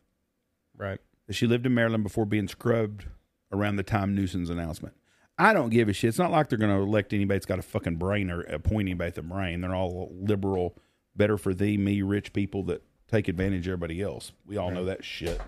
[0.76, 1.00] Right.
[1.30, 3.06] She lived in Maryland before being scrubbed
[3.52, 4.96] around the time Newsom's announcement.
[5.38, 6.10] I don't give a shit.
[6.10, 8.88] It's not like they're going to elect anybody that's got a fucking brain or appoint
[8.88, 9.62] anybody with a brain.
[9.62, 10.78] They're all liberal,
[11.16, 14.32] better for thee, me, rich people that take advantage of everybody else.
[14.46, 15.42] We all know that shit.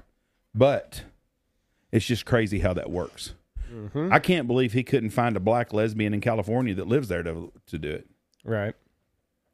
[0.53, 1.03] But
[1.91, 3.35] it's just crazy how that works.
[3.71, 4.11] Mm-hmm.
[4.11, 7.51] I can't believe he couldn't find a black lesbian in California that lives there to
[7.67, 8.07] to do it.
[8.43, 8.75] Right.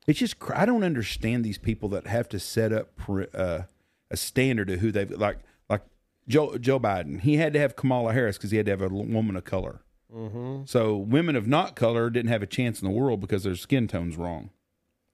[0.08, 3.62] It's just cr- I don't understand these people that have to set up pr- uh,
[4.10, 5.84] a standard of who they've like like
[6.28, 7.22] Joe Joe Biden.
[7.22, 9.82] He had to have Kamala Harris because he had to have a woman of color.
[10.14, 10.64] Mm-hmm.
[10.66, 13.88] So women of not color didn't have a chance in the world because their skin
[13.88, 14.50] tone's wrong.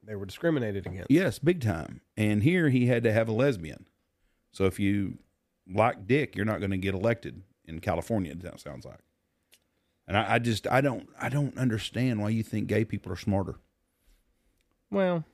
[0.04, 1.12] They were discriminated against.
[1.12, 2.02] Yes, big time.
[2.15, 3.86] And here he had to have a lesbian.
[4.52, 5.17] So if you
[5.71, 8.34] like dick, you're not going to get elected in California.
[8.34, 9.00] That sounds like.
[10.08, 13.17] And I, I just I don't I don't understand why you think gay people are
[13.17, 13.56] smarter.
[14.89, 15.26] Well,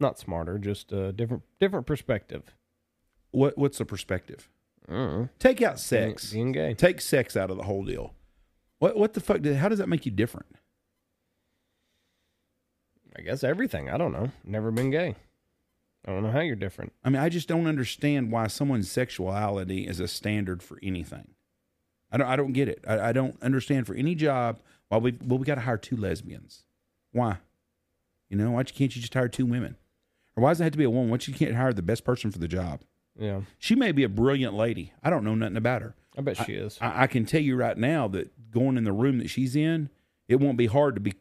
[0.00, 2.54] not smarter, just a different different perspective.
[3.30, 4.48] What what's the perspective?
[5.38, 6.32] Take out sex.
[6.32, 6.74] Being, being gay.
[6.74, 8.14] Take sex out of the whole deal.
[8.78, 9.42] What what the fuck?
[9.42, 10.46] Did, how does that make you different?
[13.16, 13.90] I guess everything.
[13.90, 14.30] I don't know.
[14.44, 15.16] Never been gay.
[16.06, 16.92] I don't know how you're different.
[17.04, 21.34] I mean, I just don't understand why someone's sexuality is a standard for anything.
[22.10, 22.28] I don't.
[22.28, 22.84] I don't get it.
[22.88, 25.96] I, I don't understand for any job why we well we got to hire two
[25.96, 26.64] lesbians.
[27.12, 27.38] Why?
[28.28, 29.76] You know, why can't you just hire two women?
[30.36, 31.10] Or why does it have to be a woman?
[31.10, 32.82] Why you can't you hire the best person for the job?
[33.18, 34.92] Yeah, She may be a brilliant lady.
[35.02, 35.94] I don't know nothing about her.
[36.16, 36.78] I bet she is.
[36.80, 39.90] I, I can tell you right now that going in the room that she's in,
[40.28, 41.14] it won't be hard to be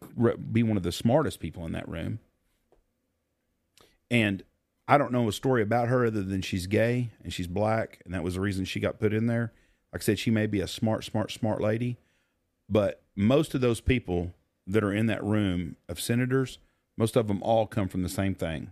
[0.52, 2.20] be one of the smartest people in that room.
[4.12, 4.44] And
[4.88, 8.14] I don't know a story about her other than she's gay and she's black, and
[8.14, 9.52] that was the reason she got put in there.
[9.92, 11.98] Like I said, she may be a smart, smart, smart lady,
[12.70, 14.34] but most of those people
[14.66, 16.60] that are in that room of senators,
[16.98, 18.72] most of them all come from the same thing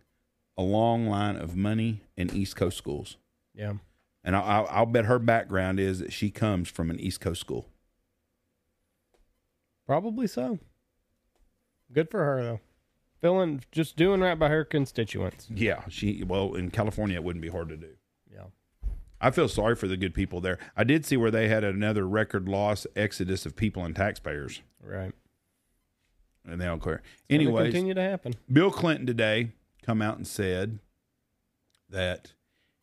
[0.57, 3.17] a long line of money and East Coast schools.
[3.53, 3.73] yeah.
[4.23, 7.39] And I, I'll, I'll bet her background is that she comes from an East Coast
[7.41, 7.67] school.
[9.85, 10.59] Probably so.
[11.93, 12.59] Good for her though.
[13.21, 15.47] Feeling just doing right by her constituents.
[15.53, 17.91] Yeah, she well in California it wouldn't be hard to do.
[18.31, 18.45] Yeah.
[19.21, 20.57] I feel sorry for the good people there.
[20.75, 25.13] I did see where they had another record loss exodus of people and taxpayers, Right.
[26.47, 27.01] And they don't care.
[27.29, 28.35] Gonna Anyways, continue to happen.
[28.51, 29.51] Bill Clinton today
[29.83, 30.79] come out and said
[31.89, 32.33] that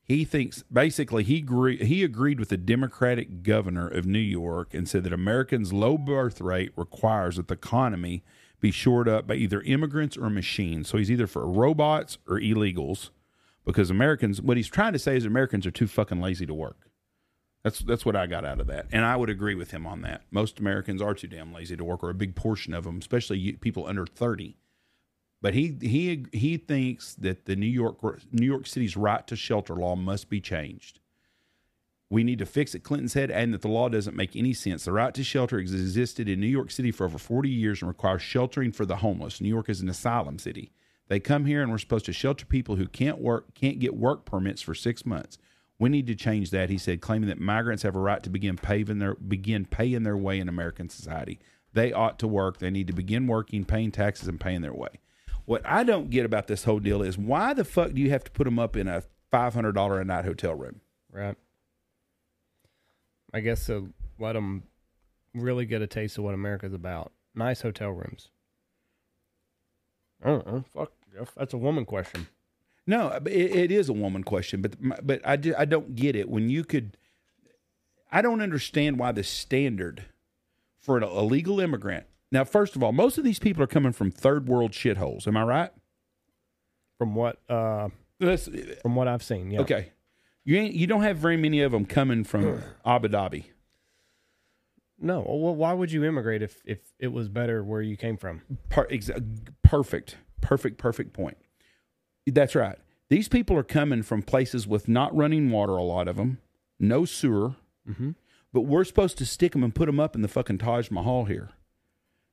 [0.04, 4.88] he thinks basically he agree, he agreed with the Democratic governor of New York and
[4.88, 8.22] said that Americans' low birth rate requires that the economy
[8.60, 10.88] be shored up by either immigrants or machines.
[10.88, 13.10] So he's either for robots or illegals
[13.64, 16.88] because Americans what he's trying to say is Americans are too fucking lazy to work.
[17.64, 20.02] That's that's what I got out of that, and I would agree with him on
[20.02, 20.22] that.
[20.32, 23.52] Most Americans are too damn lazy to work, or a big portion of them, especially
[23.52, 24.56] people under thirty.
[25.40, 27.98] But he he he thinks that the New York
[28.32, 30.98] New York City's right to shelter law must be changed.
[32.10, 32.80] We need to fix it.
[32.80, 34.84] Clinton said, and that the law doesn't make any sense.
[34.84, 38.20] The right to shelter existed in New York City for over 40 years and requires
[38.20, 39.40] sheltering for the homeless.
[39.40, 40.72] New York is an asylum city.
[41.08, 44.26] They come here and we're supposed to shelter people who can't work, can't get work
[44.26, 45.38] permits for six months.
[45.82, 48.56] We need to change that, he said, claiming that migrants have a right to begin
[48.56, 51.40] paving their begin paying their way in American society.
[51.72, 52.58] They ought to work.
[52.58, 55.00] They need to begin working, paying taxes, and paying their way.
[55.44, 58.22] What I don't get about this whole deal is why the fuck do you have
[58.22, 60.82] to put them up in a five hundred dollar a night hotel room?
[61.10, 61.36] Right.
[63.34, 63.88] I guess so.
[64.20, 64.62] Let them
[65.34, 67.10] really get a taste of what America's about.
[67.34, 68.28] Nice hotel rooms.
[70.22, 70.64] I don't know.
[70.76, 70.92] Fuck,
[71.36, 72.28] That's a woman question.
[72.86, 76.28] No, it, it is a woman question, but but I, ju- I don't get it
[76.28, 76.96] when you could.
[78.10, 80.04] I don't understand why the standard
[80.80, 82.06] for an illegal immigrant.
[82.32, 85.26] Now, first of all, most of these people are coming from third world shitholes.
[85.28, 85.70] Am I right?
[86.98, 87.88] From what uh
[88.82, 89.60] from what I've seen, yeah.
[89.60, 89.92] okay,
[90.44, 93.44] you ain't, you don't have very many of them coming from Abu Dhabi.
[94.98, 95.20] No.
[95.26, 98.42] Well, why would you immigrate if if it was better where you came from?
[98.70, 99.24] Per, exa-
[99.62, 101.36] perfect, perfect, perfect point.
[102.26, 102.78] That's right.
[103.08, 105.72] These people are coming from places with not running water.
[105.72, 106.38] A lot of them,
[106.78, 107.56] no sewer.
[107.88, 108.10] Mm-hmm.
[108.52, 111.24] But we're supposed to stick them and put them up in the fucking Taj Mahal
[111.24, 111.50] here.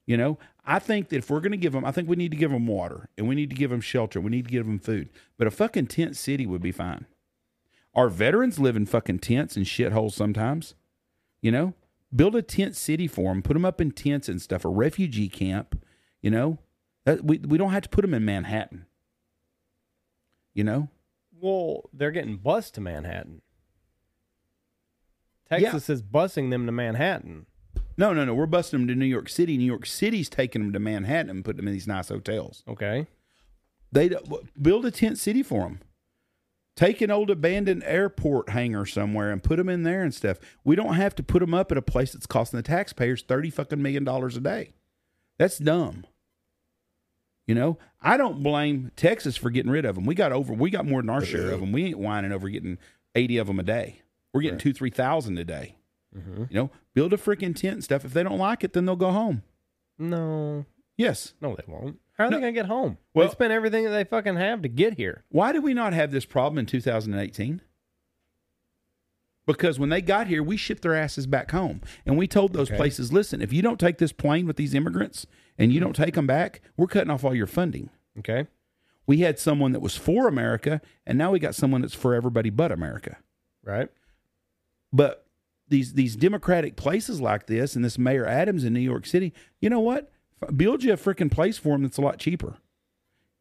[0.05, 2.31] You know, I think that if we're going to give them, I think we need
[2.31, 4.19] to give them water and we need to give them shelter.
[4.19, 5.09] We need to give them food.
[5.37, 7.05] But a fucking tent city would be fine.
[7.93, 10.75] Our veterans live in fucking tents and shitholes sometimes.
[11.41, 11.73] You know,
[12.13, 15.29] build a tent city for them, put them up in tents and stuff, a refugee
[15.29, 15.79] camp.
[16.21, 16.57] You know,
[17.05, 18.85] that, we we don't have to put them in Manhattan.
[20.53, 20.89] You know,
[21.39, 23.41] Well, they're getting bused to Manhattan.
[25.49, 27.45] Texas is busing them to Manhattan.
[27.97, 28.33] no, no, no.
[28.35, 29.57] We're busting them to New York City.
[29.57, 32.63] New York City's taking them to Manhattan and putting them in these nice hotels.
[32.67, 33.07] Okay.
[33.91, 34.11] They
[34.61, 35.79] build a tent city for them.
[36.75, 40.37] Take an old abandoned airport hangar somewhere and put them in there and stuff.
[40.63, 43.49] We don't have to put them up at a place that's costing the taxpayers thirty
[43.49, 44.73] fucking million dollars a day.
[45.37, 46.05] That's dumb.
[47.49, 50.05] You know, I don't blame Texas for getting rid of them.
[50.05, 51.71] We got over, we got more than our share of them.
[51.71, 52.77] We ain't whining over getting
[53.15, 54.03] eighty of them a day.
[54.31, 55.75] We're getting two, three thousand a day.
[56.15, 56.43] Mm-hmm.
[56.51, 58.05] You know, build a freaking tent and stuff.
[58.05, 59.41] If they don't like it, then they'll go home.
[59.97, 61.33] No, Yes.
[61.41, 61.97] no, they won't.
[62.19, 62.99] How are they going to get home?
[63.15, 65.23] Well- they spent everything that they fucking have to get here.
[65.29, 67.61] Why did we not have this problem in 2018?
[69.53, 71.81] Because when they got here, we shipped their asses back home.
[72.05, 72.77] And we told those Okay.
[72.77, 75.25] places, listen, if you don't take this plane with these immigrants
[75.57, 77.89] and you don't take them back, we're cutting off all your funding.
[78.19, 78.45] Okay.
[79.07, 82.51] We had someone that was for America, and now we got someone that's for everybody
[82.51, 83.17] but America.
[83.63, 83.89] Right.
[84.93, 85.25] But
[85.67, 89.69] these these democratic places like this, and this Mayor Adams in New York City, you
[89.69, 90.11] know what?
[90.55, 92.57] Build you a freaking place for them that's a lot cheaper.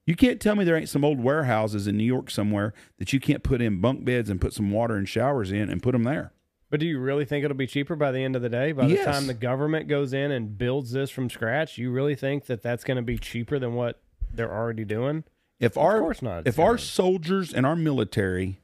[0.09, 3.21] You can't tell me there ain't some old warehouses in New York somewhere that you
[3.21, 6.05] can't put in bunk beds and put some water and showers in and put them
[6.05, 6.33] there.
[6.71, 8.73] But do you really think it'll be cheaper by the end of the day?
[8.73, 9.05] By Yes.
[9.05, 12.62] the time the government goes in and builds this from scratch, you really think that
[12.62, 14.01] that's going to be cheaper than what
[14.33, 15.25] they're already doing?
[15.61, 18.61] If our course not, if our soldiers and our military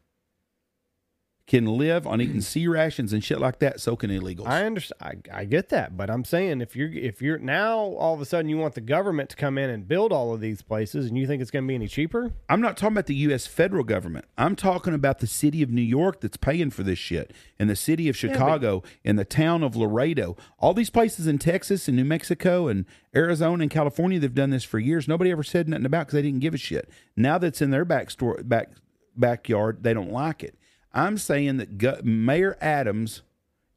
[1.46, 4.46] can live on eating C rations and shit like that, so can illegals.
[4.46, 5.28] I understand.
[5.30, 8.24] I, I get that, but I'm saying if you're if you're now all of a
[8.24, 11.18] sudden you want the government to come in and build all of these places, and
[11.18, 12.32] you think it's going to be any cheaper?
[12.48, 13.46] I'm not talking about the U.S.
[13.46, 14.24] federal government.
[14.38, 17.76] I'm talking about the city of New York that's paying for this shit, and the
[17.76, 20.36] city of Chicago, and the town of Laredo.
[20.58, 24.64] All these places in Texas and New Mexico and Arizona and California, they've done this
[24.64, 25.06] for years.
[25.06, 26.88] Nobody ever said nothing about because they didn't give a shit.
[27.16, 28.70] Now that's in their back store, back
[29.14, 30.56] backyard, they don't like it.
[30.94, 33.22] I'm saying that Mayor Adams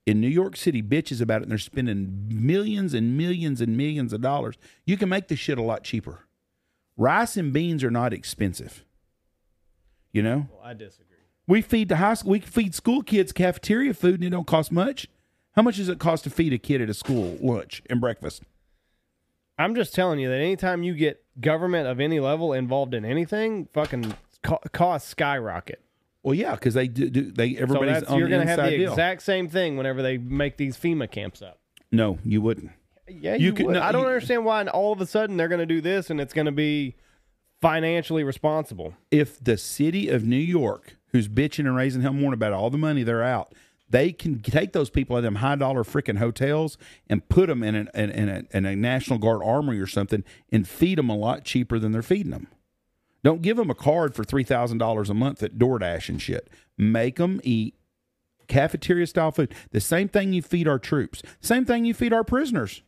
[0.06, 4.13] in New York City bitches about it, and they're spending millions and millions and millions
[4.13, 4.56] of dollars.
[4.86, 6.19] You can make this shit a lot cheaper.
[6.95, 8.86] Rice and beans are not expensive.
[10.13, 11.17] You know, Well, I disagree.
[11.47, 14.71] we feed the high school, we feed school kids cafeteria food, and it don't cost
[14.71, 15.08] much.
[15.56, 18.43] How much does it cost to feed a kid at a school lunch and breakfast?
[19.60, 23.67] I'm just telling you that anytime you get government of any level involved in anything,
[23.73, 25.82] fucking co- costs skyrocket.
[26.27, 27.31] Well, yeah, because they do, do.
[27.31, 28.91] They So everybody's that's, on you're the to have the deal.
[28.91, 31.59] exact same thing whenever they make these FEMA camps up.
[31.91, 32.71] no, you wouldn't.
[33.07, 33.73] Yeah, You you, could- would.
[33.75, 36.09] no, I don't you- understand why all of a sudden they're going to do this
[36.09, 36.95] and it's going to be
[37.61, 38.93] financially responsible.
[39.09, 42.77] if the city of New York, who's bitching and raising hell more about all the
[42.77, 43.53] money they're out,
[43.89, 46.77] they can take those people at them high dollar freaking hotels
[47.09, 50.25] and put them in, an, in, in, a, in a National Guard armory or something
[50.51, 52.47] and feed them a lot cheaper than they're feeding them.
[53.23, 56.49] Don't give them a card for three thousand dollars a month at DoorDash and shit.
[56.77, 57.75] Make them eat
[58.47, 59.53] cafeteria style food.
[59.71, 61.21] The same thing you feed our troops.
[61.41, 62.82] Same thing you feed our prisoners.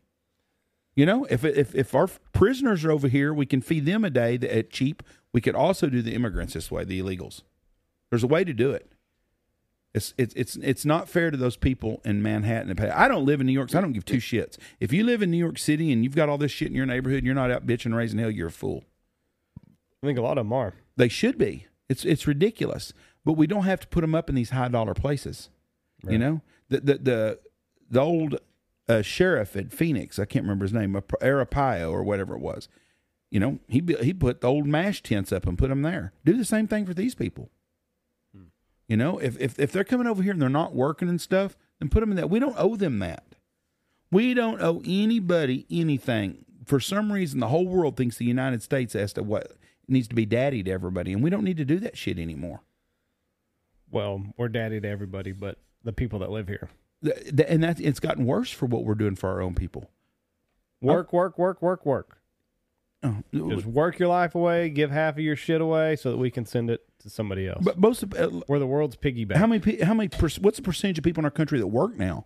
[0.95, 4.09] You know, if if if our prisoners are over here, we can feed them a
[4.09, 5.03] day at cheap.
[5.31, 7.41] We could also do the immigrants this way, the illegals.
[8.09, 8.91] There's a way to do it.
[9.93, 12.77] It's it's it's it's not fair to those people in Manhattan.
[12.91, 14.57] I don't live in New York, so I don't give two shits.
[14.79, 16.85] If you live in New York City and you've got all this shit in your
[16.85, 18.29] neighborhood, and you're not out bitching raising hell.
[18.29, 18.83] You're a fool.
[20.01, 20.73] I think a lot of them are.
[20.95, 21.67] They should be.
[21.87, 22.93] It's it's ridiculous,
[23.25, 25.49] but we don't have to put them up in these high dollar places.
[26.07, 27.39] You know, the the the
[27.89, 28.39] the old
[28.87, 32.69] uh, sheriff at Phoenix, I can't remember his name, Arapaio or whatever it was.
[33.29, 36.13] You know, he he put the old MASH tents up and put them there.
[36.25, 37.49] Do the same thing for these people.
[38.87, 41.55] You know, if if if they're coming over here and they're not working and stuff,
[41.79, 42.29] then put them in that.
[42.29, 43.35] We don't owe them that.
[44.11, 46.45] We don't owe anybody anything.
[46.65, 49.58] For some reason, the whole world thinks the United States has to what
[49.89, 52.61] needs to be daddy to everybody, and we don't need to do that shit anymore.
[53.91, 56.69] Well, we're daddy to everybody, but the people that live here.
[57.03, 59.89] Th- th- And that it's gotten worse for what we're doing for our own people.
[60.81, 62.17] Work, work, work, work, work.
[63.01, 66.29] Oh, Just work your life away, give half of your shit away so that we
[66.29, 67.63] can send it to somebody else.
[67.63, 69.39] but most of, uh, we're the world's piggy bank.
[69.39, 70.09] how many how many
[70.41, 72.25] what's the percentage of people in our country that work now?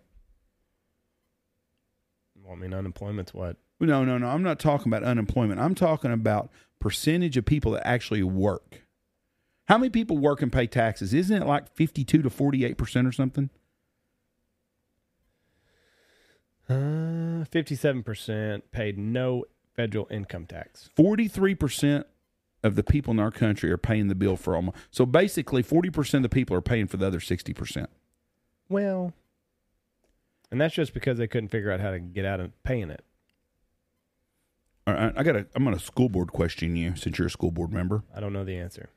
[2.54, 3.58] I mean, unemployment's what?
[3.80, 4.28] No, no, no.
[4.28, 5.60] I'm not talking about unemployment.
[5.60, 8.84] I'm talking about percentage of people that actually work.
[9.66, 11.14] How many people work and pay taxes?
[11.14, 13.50] Isn't it like 52 to 48 percent or something?
[16.70, 20.90] Uh, 57% paid no federal income tax.
[20.96, 22.08] 43 percent
[22.64, 24.78] of the people in our country are paying the bill for almost.
[24.92, 27.90] So basically, 40 percent of the people are paying for the other 60 percent.
[28.70, 29.14] Well,
[30.54, 33.04] and that's just because they couldn't figure out how to get out of paying it.
[34.86, 35.48] All right, I got a.
[35.56, 38.04] I'm going to school board question you since you're a school board member.
[38.16, 38.90] I don't know the answer.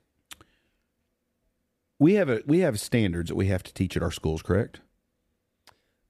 [1.98, 4.80] We have a we have standards that we have to teach at our schools, correct?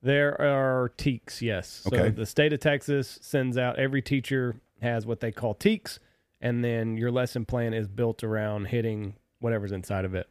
[0.02, 1.86] There are TEKs, yes.
[1.88, 2.10] So Okay.
[2.10, 5.98] the state of Texas sends out every teacher has what they call TEKs,
[6.40, 10.28] and then your lesson plan is built around hitting whatever's inside of it.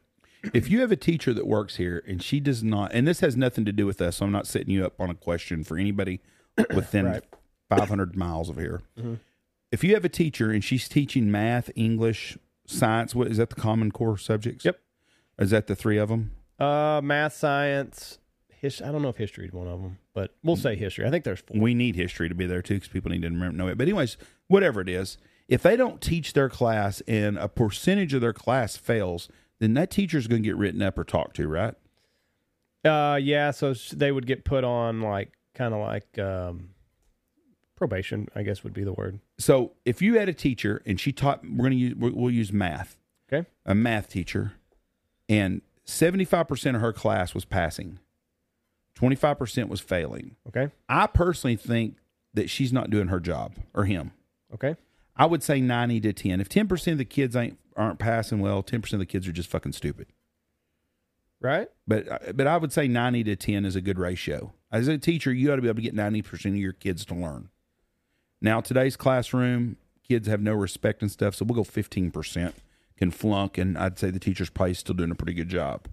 [0.54, 3.36] If you have a teacher that works here and she does not, and this has
[3.36, 5.76] nothing to do with us, so I'm not setting you up on a question for
[5.78, 6.20] anybody
[6.74, 7.24] within Right.
[7.68, 8.82] 500 miles of here.
[8.98, 9.18] Mhm.
[9.72, 13.56] If you have a teacher and she's teaching math, English, science, what is that the
[13.56, 14.64] common core subjects?
[14.64, 14.78] Yep.
[15.38, 16.30] Is that the three of them?
[16.58, 18.18] Uh, math, science,
[18.48, 21.04] his- I don't know if history is one of them, but we'll say history.
[21.06, 21.60] I think there's four.
[21.60, 23.76] We need history to be there too because people need to remember, know it.
[23.76, 24.16] But anyways,
[24.48, 25.18] whatever it is,
[25.48, 29.28] if they don't teach their class and a percentage of their class fails,
[29.58, 31.74] then that teacher's going to get written up or talked to, right?
[32.84, 33.50] Uh, yeah.
[33.50, 36.70] So they would get put on like kind of like um,
[37.76, 39.18] probation, I guess would be the word.
[39.38, 42.30] So if you had a teacher and she taught, we're going to use we'll we'll
[42.30, 42.96] use math,
[43.32, 43.48] Okay.
[43.64, 44.52] a math teacher,
[45.28, 47.98] and seventy five percent of her class was passing,
[48.94, 50.36] twenty five percent was failing.
[50.48, 50.70] Okay.
[50.88, 51.96] I personally think
[52.34, 54.12] that she's not doing her job or him.
[54.54, 54.76] Okay.
[55.16, 56.40] I would say ninety to ten.
[56.40, 59.26] If ten percent of the kids ain't aren't passing well, ten percent of the kids
[59.26, 60.08] are just fucking stupid.
[61.40, 61.68] Right.
[61.86, 64.52] But uh, but I would say ninety to ten is a good ratio.
[64.70, 67.04] As a teacher, you ought to be able to get ninety percent of your kids
[67.06, 67.50] to learn.
[68.40, 72.54] Now today's classroom, kids have no respect and stuff, so we'll go fifteen percent
[72.96, 75.86] can flunk, and I'd say the teacher's probably still doing a pretty good job.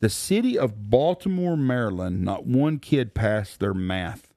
[0.00, 4.32] The city of Baltimore, Maryland, not one kid passed their math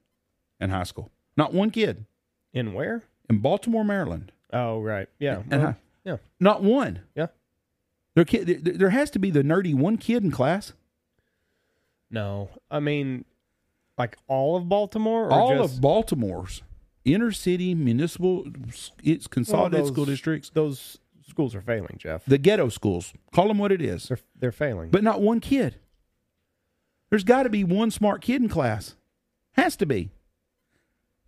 [0.60, 1.10] in high school.
[1.36, 2.06] Not one kid
[2.52, 3.02] In where?
[3.28, 4.32] In Baltimore, Maryland.
[4.52, 5.08] Oh, right.
[5.18, 5.42] Yeah.
[5.50, 6.16] And well, I- yeah.
[6.40, 7.00] Not one.
[7.14, 7.26] Yeah.
[8.14, 10.72] There, kid, there, there has to be the nerdy one kid in class.
[12.10, 13.24] No, I mean,
[13.98, 16.62] like all of Baltimore, or All just of Baltimore's
[17.04, 18.46] inner city municipal,
[19.02, 20.98] it's consolidated those- school districts, those
[21.28, 22.24] schools are failing, Jeff.
[22.24, 23.12] the ghetto schools.
[23.32, 24.08] Call them what it is.
[24.08, 24.90] They're they're failing.
[24.90, 25.76] But not one kid.
[27.10, 28.94] There's got to be one smart kid in class.
[29.52, 30.10] Has to be.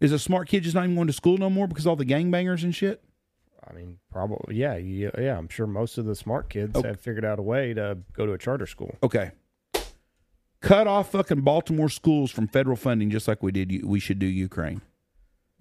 [0.00, 2.04] Is a smart kid just not even going to school no more because all the
[2.04, 3.02] gangbangers and shit?
[3.68, 5.36] I mean, probably yeah, yeah, yeah.
[5.36, 6.82] I'm sure most of the smart kids Oh.
[6.82, 8.96] have figured out a way to go to a charter school.
[9.02, 9.32] Okay.
[10.60, 13.84] Cut off fucking Baltimore schools from federal funding just like we did.
[13.84, 14.80] We should do Ukraine.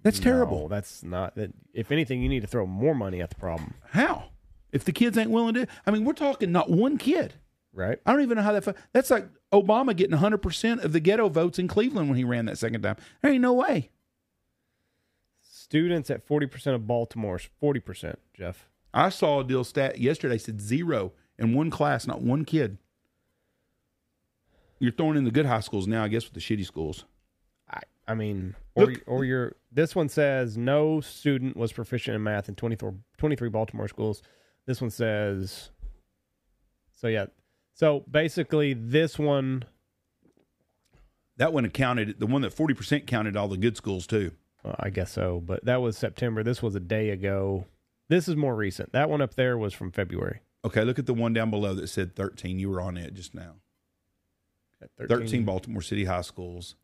[0.02, 0.62] That's terrible.
[0.62, 1.52] No, that's not that.
[1.72, 4.30] If anything, you need to throw more money at the problem, How?
[4.70, 7.34] If the kids ain't willing to, I mean, we're talking not one kid.
[7.72, 7.98] right?
[8.04, 8.76] I don't even know how that.
[8.92, 12.44] That's like Obama getting 100 percent of the ghetto votes in Cleveland when he ran
[12.46, 12.96] that second time.
[13.22, 13.90] There ain't no way.
[15.68, 18.18] Students at forty percent of Baltimore's forty percent.
[18.34, 22.78] Jeff, I saw a deal stat yesterday said zero in one class, not one kid.
[24.80, 27.04] You're throwing in the good high schools now, I guess, with the shitty schools.
[27.70, 32.22] I I mean, or Look- or your this one says no student was proficient in
[32.22, 34.22] math in 24, 23 Baltimore schools.
[34.64, 35.70] This one says,
[36.94, 37.26] so yeah,
[37.74, 39.64] so basically this one
[41.36, 44.32] That one accounted, The one that 40 percent counted all the good schools too.
[44.64, 46.42] Well, I guess so, but that was September.
[46.42, 47.66] This was a day ago.
[48.08, 48.92] This is more recent.
[48.92, 50.40] That one up there was from February.
[50.64, 52.58] Okay, look at the one down below that said 13.
[52.58, 53.54] You were on it just now.
[54.82, 56.74] At 13 Baltimore City high schools.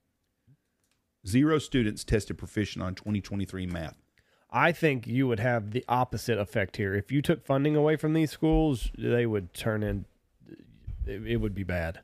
[1.27, 3.97] Zero students tested proficient on 2023 math.
[4.51, 6.95] I think you would have the opposite effect here.
[6.95, 10.05] If you took funding away from these schools, they would turn in.
[11.07, 12.01] It, it would be bad.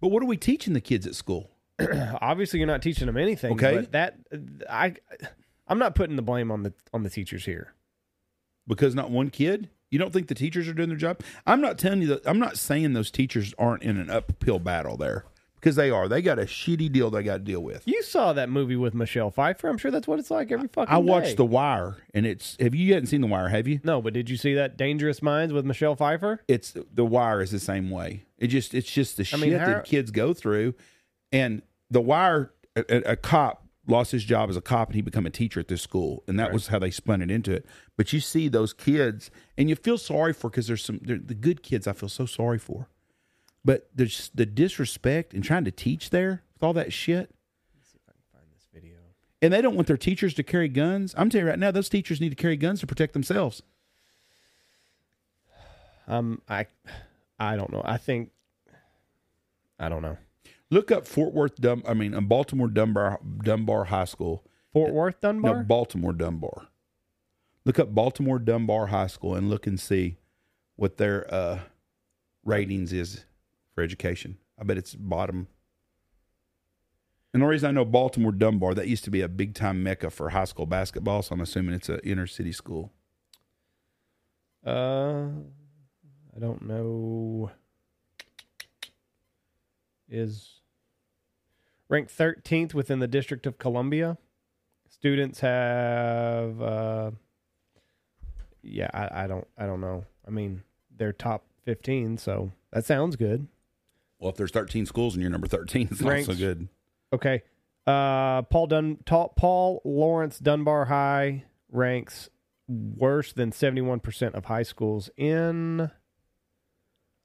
[0.00, 1.50] But what are we teaching the kids at school?
[2.20, 3.52] Obviously, you're not teaching them anything.
[3.52, 3.76] Okay.
[3.76, 4.16] but that
[4.68, 4.94] I,
[5.66, 7.74] I'm not putting the blame on the on the teachers here.
[8.66, 9.68] Because not one kid?
[9.90, 11.20] You don't think the teachers are doing their job?
[11.46, 12.26] I'm not telling you that.
[12.26, 16.08] I'm not saying those teachers aren't in an uphill battle there because they are.
[16.08, 17.82] They got a shitty deal they got to deal with.
[17.86, 19.68] You saw that movie with Michelle Pfeiffer.
[19.68, 20.94] I'm sure that's what it's like every fucking.
[20.94, 21.34] I watched day.
[21.34, 22.56] The Wire, and it's.
[22.58, 23.48] Have you, you hadn't seen The Wire?
[23.48, 23.80] Have you?
[23.84, 26.40] No, but did you see that Dangerous Minds with Michelle Pfeiffer?
[26.48, 28.24] It's The Wire is the same way.
[28.38, 30.74] It just it's just the I shit mean, how- that kids go through,
[31.32, 32.52] and The Wire.
[32.74, 35.68] A, a- cop lost his job as a cop, and he became a teacher at
[35.68, 36.52] this school, and that Right.
[36.54, 37.66] was how they spun it into it.
[37.98, 41.34] But you see those kids, and you feel sorry for because there's some they're the
[41.34, 41.86] good kids.
[41.86, 42.88] I feel so sorry for,
[43.62, 47.34] but there's the disrespect and trying to teach there with all that shit.
[48.32, 48.96] Find this video.
[49.42, 51.14] And they don't want their teachers to carry guns.
[51.18, 53.62] I'm telling you right now, those teachers need to carry guns to protect themselves.
[56.08, 56.66] Um, I,
[57.38, 57.82] I don't know.
[57.84, 58.30] I think,
[59.78, 60.16] I don't know.
[60.72, 64.42] Look up Fort Worth, Dum- I mean, uh, Baltimore Dunbar Dunbar High School.
[64.72, 65.56] Fort Worth Dunbar.
[65.56, 66.68] No, Baltimore Dunbar.
[67.66, 70.16] Look up Baltimore Dunbar High School and look and see
[70.76, 71.58] what their uh,
[72.42, 73.26] ratings is
[73.74, 74.38] for education.
[74.58, 75.48] I bet it's bottom.
[77.34, 80.08] And the reason I know Baltimore Dunbar, that used to be a big time mecca
[80.08, 82.90] for high school basketball, so I'm assuming it's an inner city school.
[84.66, 85.26] Uh,
[86.34, 87.50] I don't know.
[90.08, 90.61] Is
[91.92, 94.16] ranked 13th within the District of Columbia.
[94.88, 97.10] Students have, uh,
[98.62, 100.06] yeah, I, I don't, I don't know.
[100.26, 100.62] I mean,
[100.96, 103.46] they're top 15, so that sounds good.
[104.18, 106.68] Well, if there's 13 schools and you're number 13, it's not so good.
[107.12, 107.42] Okay.
[107.86, 112.30] Uh, Paul Dun, Ta- Paul Lawrence Dunbar High ranks
[112.68, 115.90] worse than 71% of high schools in, I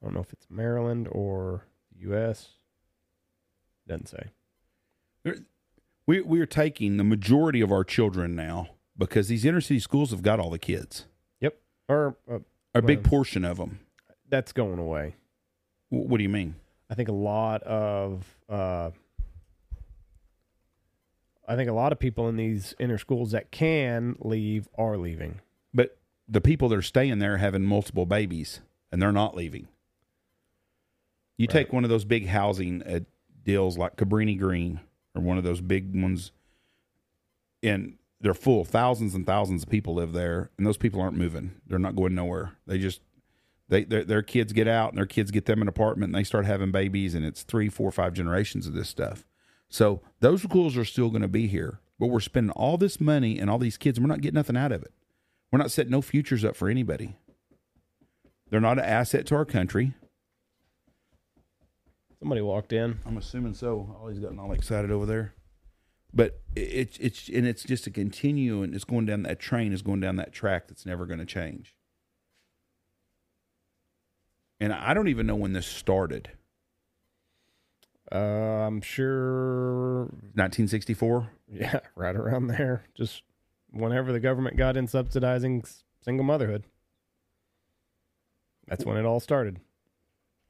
[0.04, 1.68] don't know if it's Maryland or
[2.00, 2.50] U.S.
[3.88, 4.32] Doesn't say.
[6.06, 10.12] We we are taking the majority of our children now because these inner city schools
[10.12, 11.06] have got all the kids,
[11.42, 11.58] Yep.
[11.90, 12.40] Or uh,
[12.74, 13.80] a big Well- portion of them.
[14.30, 15.16] that's going away.
[15.90, 16.56] What do you mean?
[16.90, 18.92] I think a lot of uh,
[21.48, 25.40] I think a lot of people in these inner schools that can leave are leaving.
[25.74, 25.98] But
[26.28, 28.60] the people that are staying there are having multiple babies
[28.92, 29.68] and they're not leaving.
[31.38, 31.54] You Right.
[31.54, 33.02] take one of those big housing uh,
[33.44, 34.82] deals like Cabrini Green
[35.18, 36.32] or one of those big ones,
[37.62, 38.64] and they're full.
[38.64, 41.52] Thousands and thousands of people live there, and those people aren't moving.
[41.68, 42.54] They're not going nowhere.
[42.66, 43.02] They just
[43.70, 46.46] they their, kids get out and their kids get them an apartment and they start
[46.46, 49.26] having babies, and it's three, four, five generations of this stuff.
[49.70, 53.38] So those schools are still going to be here, but we're spending all this money
[53.38, 54.94] and all these kids, and we're not getting nothing out of it.
[55.52, 57.18] We're not setting no futures up for anybody.
[58.50, 59.94] They're not an asset to our country.
[62.20, 63.00] Somebody walked in.
[63.06, 63.96] I'm assuming so.
[64.02, 65.34] Ollie's gotten all excited over there.
[66.14, 69.82] But it's it's and it's just a continue and it's going down that train is
[69.82, 71.76] going down that track that's never going to change.
[74.60, 76.32] And I don't even know when this started.
[78.12, 78.18] Uh,
[78.66, 81.30] I'm sure 1964.
[81.52, 82.86] Yeah, right around there.
[82.96, 83.22] Just
[83.72, 85.66] whenever the government got in subsidizing
[86.02, 86.64] single motherhood.
[88.68, 89.60] That's when it all started.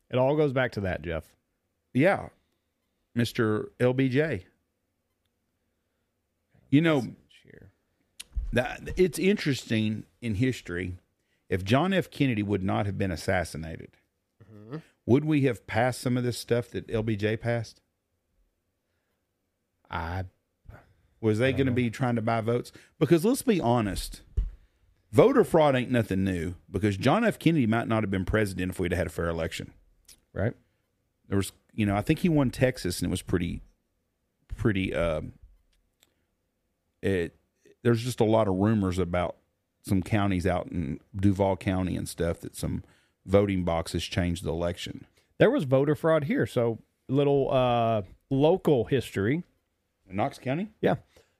[0.09, 1.25] It all goes back to that, Jeff.
[1.97, 2.29] Yeah,
[3.17, 3.69] Mr.
[3.79, 4.43] LBJ.
[6.69, 7.07] You know
[8.53, 10.97] that it's interesting in history.
[11.49, 12.11] If John F.
[12.11, 13.91] Kennedy would not have been assassinated,
[15.05, 17.81] would we have passed some of this stuff that LBJ passed?
[19.89, 20.25] I
[21.21, 22.71] Was they going to be trying to buy votes?
[22.99, 24.21] Because let's be honest,
[25.11, 26.55] voter fraud ain't nothing new.
[26.69, 27.39] Because John F.
[27.39, 29.71] Kennedy might not have been president if we'd had a fair election.
[30.33, 30.53] right.
[31.29, 33.61] There was, you know, I think he won Texas, and it was pretty,
[34.55, 34.93] pretty.
[34.93, 35.33] Um,
[37.01, 37.35] it
[37.83, 39.37] there's just a lot of rumors about
[39.83, 42.83] some counties out in Duval County and stuff that some
[43.25, 45.05] voting boxes changed the election.
[45.37, 49.43] There was voter fraud here, so little uh local history.
[50.09, 50.95] In Knox County, Yeah.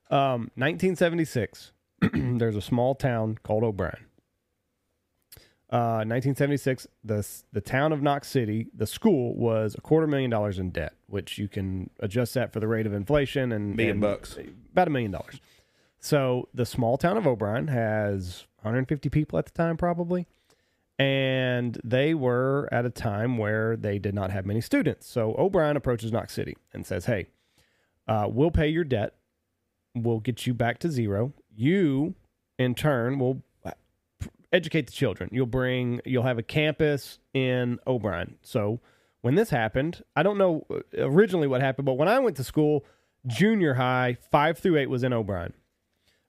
[0.10, 1.72] Um 1976.
[2.14, 4.06] There's a small town called O'Brien.
[5.70, 10.60] Uh 1976 the the town of Knox City, the school was a quarter million dollars
[10.60, 14.02] in debt, which you can adjust that for the rate of inflation and million and
[14.02, 14.38] bucks.
[14.72, 15.42] about a million dollars.
[16.00, 20.26] So the small town of O'Brien has 150 people at the time, probably,
[20.98, 25.08] and they were at a time where they did not have many students.
[25.08, 27.28] So O'Brien approaches Knox City and says, "Hey,
[28.08, 29.16] uh, we'll pay your debt.
[29.94, 31.34] We'll get you back to zero.
[31.54, 32.16] You,
[32.58, 33.42] in turn, will
[34.58, 35.30] educate the children.
[35.32, 36.02] You'll bring.
[36.06, 38.38] You'll have a campus in O'Brien.
[38.42, 38.80] So."
[39.22, 42.44] When this happened, I don't know uh, originally what happened, but when I went to
[42.44, 42.86] school,
[43.26, 45.54] junior high, five through eight was in O'Brien.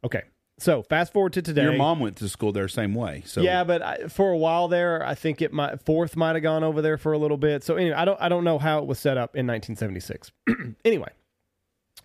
[0.03, 0.22] Okay,
[0.59, 1.62] so fast forward to today.
[1.62, 3.22] Your mom went to school there same way.
[3.24, 6.43] So yeah, but I, for a while there, I think it might fourth might have
[6.43, 7.62] gone over there for a little bit.
[7.62, 10.33] So anyway, I don't I don't know how it was set up in 1976.
[10.85, 11.11] anyway,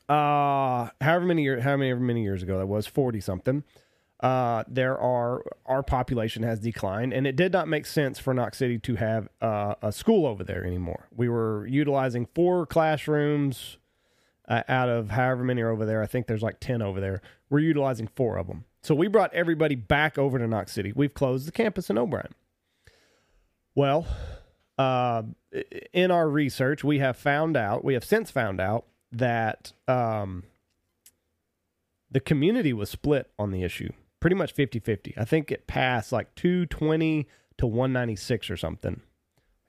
[0.08, 3.64] uh, however many year, how many many years ago that was, 40 something.
[4.24, 8.58] Uh, there are our population has declined, and it did not make sense for Knox
[8.58, 11.10] City to have uh, a school over there anymore.
[11.14, 13.78] We were utilizing four classrooms
[14.48, 16.02] uh, out of however many are over there.
[16.02, 17.22] I think there's like 10 over there.
[17.50, 18.64] We're utilizing four of them.
[18.82, 20.94] So we brought everybody back over to Knox City.
[20.96, 22.34] We've closed the campus in O'Brien.
[23.76, 24.08] Well,
[24.78, 25.24] uh,
[25.92, 30.44] in our research, we have found out, we have since found out that um,
[32.10, 33.92] the community was split on the issue,
[34.24, 35.16] pretty much 50 50.
[35.18, 39.02] I think it passed like 220 to 196 or something.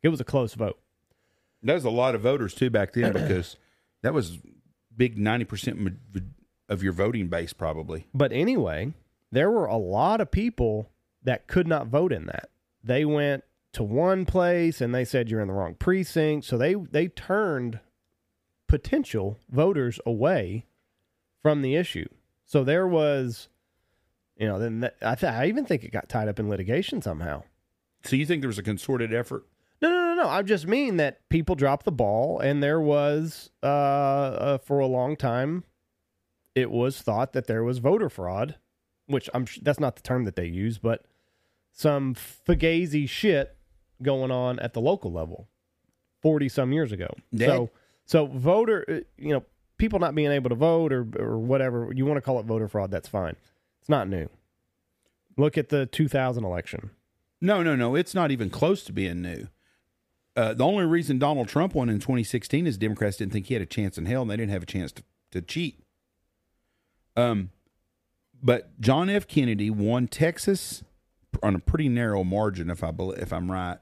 [0.00, 0.78] It was a close vote.
[1.64, 3.56] That was a lot of voters too back then because
[4.02, 4.38] that was
[4.96, 5.98] big ninety percent
[6.68, 8.06] of your voting base probably.
[8.14, 8.92] But anyway,
[9.32, 10.88] there were a lot of people
[11.24, 12.50] that could not vote in that.
[12.80, 13.42] They went
[13.72, 17.80] to one place and they said you're in the wrong precinct, so they they turned
[18.68, 20.66] potential voters away
[21.42, 22.06] from the issue.
[22.44, 23.48] So there was,
[24.36, 27.02] you know, then that, I th- I even think it got tied up in litigation
[27.02, 27.42] somehow.
[28.04, 29.46] So you think there was a concerted effort?
[29.80, 30.28] No, no, no, no.
[30.28, 34.86] I just mean that people dropped the ball, and there was, uh, uh, for a
[34.86, 35.64] long time,
[36.54, 38.56] it was thought that there was voter fraud,
[39.06, 41.04] which I'm sh- that's not the term that they use, but
[41.72, 43.56] some fugazi shit
[44.02, 45.48] going on at the local level,
[46.22, 47.08] forty some years ago.
[47.32, 47.46] Yeah.
[47.46, 47.70] So,
[48.06, 49.44] so voter, uh, you know,
[49.76, 52.68] people not being able to vote or or whatever you want to call it voter
[52.68, 53.36] fraud, that's fine.
[53.84, 54.30] It's not new.
[55.36, 56.88] Look at the 2000 election.
[57.38, 57.94] No, no, no.
[57.94, 59.48] It's not even close to being new.
[60.34, 63.62] Uh, the only reason Donald Trump won in 2016 is Democrats didn't think he had
[63.62, 65.80] a chance in hell, and they didn't have a chance to, to cheat.
[67.14, 67.50] Um,
[68.42, 69.28] But John F.
[69.28, 70.82] Kennedy won Texas
[71.42, 73.80] on a pretty narrow margin, if I if I'm right.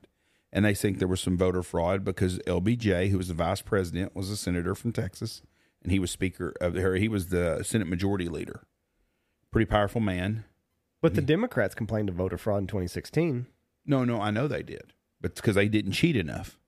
[0.52, 4.16] And they think there was some voter fraud because LBJ, who was the vice president,
[4.16, 5.42] was a senator from Texas,
[5.80, 8.62] and he was speaker of the, he was the Senate Majority Leader.
[9.52, 10.44] Pretty powerful man.
[11.00, 13.46] But the Democrats complained of voter fraud in 2016.
[13.86, 16.58] No, no, I know they did, but because they didn't cheat enough.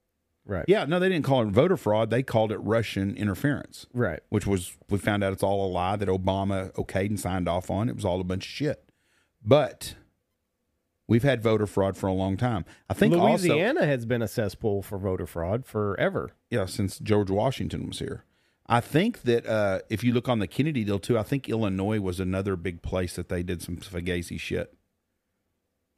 [0.47, 0.65] Right.
[0.69, 2.11] Yeah, no, they didn't call it voter fraud.
[2.11, 4.21] They called it Russian interference, Right.
[4.29, 7.71] which was we found out it's all a lie that Obama okayed and signed off
[7.71, 7.89] on.
[7.89, 8.85] It was all a bunch of shit.
[9.43, 9.95] But
[11.07, 12.67] we've had voter fraud for a long time.
[12.91, 16.33] I think also Louisiana has been a cesspool for voter fraud forever.
[16.51, 18.25] yeah, since George Washington was here.
[18.67, 22.01] I think that uh, if you look on the Kennedy deal too, I think Illinois
[22.01, 24.75] was another big place that they did some fugazi shit.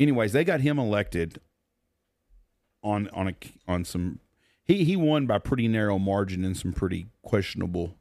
[0.01, 1.41] Anyways, they got him elected
[2.83, 3.35] on on a
[3.69, 4.21] on some.
[4.65, 7.97] He he won by pretty narrow margin and some pretty questionable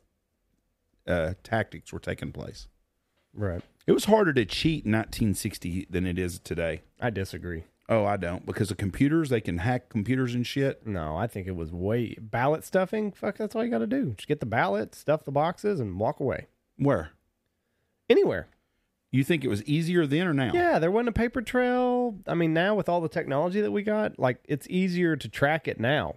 [1.07, 2.67] uh, tactics were taking place.
[3.33, 3.61] Right.
[3.85, 6.81] It was harder to cheat in 1960 than it is today.
[6.99, 7.65] I disagree.
[7.87, 9.29] Oh, I don't because of computers.
[9.29, 10.87] They can hack computers and shit.
[10.87, 13.11] No, I think it was way ballot stuffing.
[13.11, 14.13] Fuck, that's all you got to do.
[14.17, 16.47] Just get the ballot, stuff the boxes, and walk away.
[16.77, 17.11] Where
[18.09, 18.47] Anywhere.
[19.11, 20.51] you think it was easier then or now?
[20.53, 22.17] Yeah, there wasn't a paper trail.
[22.27, 25.67] I mean, now with all the technology that we got, like it's easier to track
[25.67, 26.15] it now.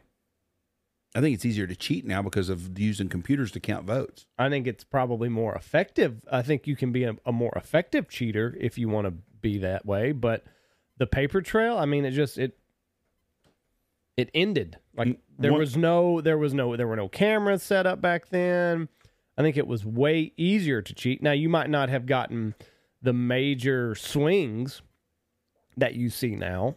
[1.14, 4.26] I think it's easier to cheat now because of using computers to count votes.
[4.38, 6.20] I think it's probably more effective.
[6.30, 9.56] I think you can be a, a more effective cheater if you want to be
[9.58, 10.12] that way.
[10.12, 10.44] But
[10.98, 12.58] the paper trail, I mean, it just it
[14.16, 14.78] it ended.
[14.96, 18.88] Like there was no there was no there were no cameras set up back then.
[19.36, 21.22] I think it was way easier to cheat.
[21.22, 22.54] Now you might not have gotten
[23.00, 24.82] the major swings
[25.76, 26.74] that you see now,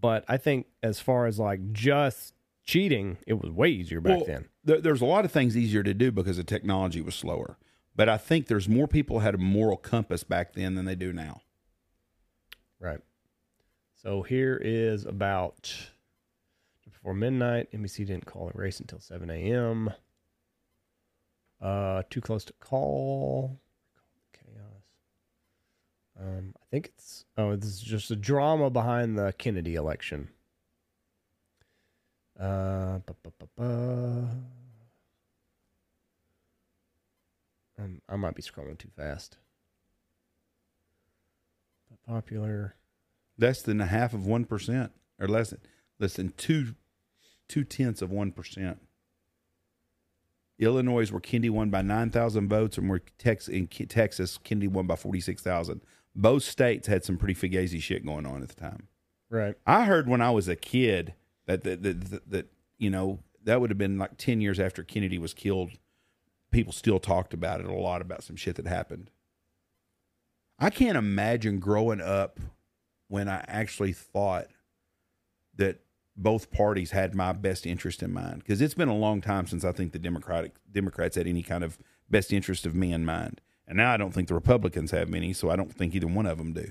[0.00, 2.34] but I think as far as like just
[2.64, 4.48] cheating, it was way easier back Well, then.
[4.62, 7.58] There, there's a lot of things easier to do because the technology was slower.
[7.96, 11.12] But I think there's more people had a moral compass back then than they do
[11.12, 11.40] now.
[12.78, 13.00] Right.
[14.02, 15.76] So here is about
[16.84, 17.70] before midnight.
[17.70, 19.92] NBC didn't call the race until 7 a.m.
[21.60, 23.60] Uh, too close to call.
[24.32, 24.84] Chaos.
[26.18, 30.30] Um, I think it's oh, this is just a drama behind the Kennedy election.
[32.38, 34.28] Uh, ba, ba, ba, ba.
[37.78, 39.36] Um, I might be scrolling too fast.
[41.90, 42.76] But Popular.
[43.40, 45.60] Less than a half of one percent, or less than
[45.98, 46.74] less than two
[47.48, 48.78] two tenths of one percent.
[50.58, 54.86] Illinois, where Kennedy won by nine thousand votes, and where Tex in Texas, Kennedy won
[54.86, 55.80] by forty six thousand.
[56.14, 58.88] Both states had some pretty fugazi shit going on at the time.
[59.30, 59.54] Right.
[59.66, 61.14] I heard when I was a kid
[61.46, 62.46] that that that, that, that
[62.78, 65.70] you know that would have been like ten years after Kennedy was killed.
[66.50, 69.10] People still talked about it a lot about some shit that happened.
[70.58, 72.38] I can't imagine growing up
[73.10, 74.46] when I actually thought
[75.56, 75.80] that
[76.16, 79.64] both parties had my best interest in mind because it's been a long time since
[79.64, 81.76] I think the Democratic Democrats had any kind of
[82.08, 85.32] best interest of me in mind, and now I don't think the Republicans have many,
[85.32, 86.70] so I don't think either one of them do.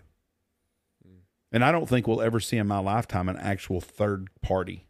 [1.05, 1.19] Mm.
[1.51, 4.87] And I don't think we'll ever see in my lifetime an actual third party.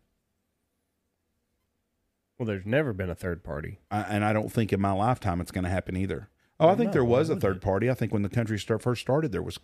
[2.37, 3.79] Well, there's never been a third party.
[3.89, 6.29] I, and I don't think in my lifetime it's going to happen either.
[6.59, 7.89] Oh, I think no, there why was a third party.
[7.89, 9.59] I think when the country start, first started, there was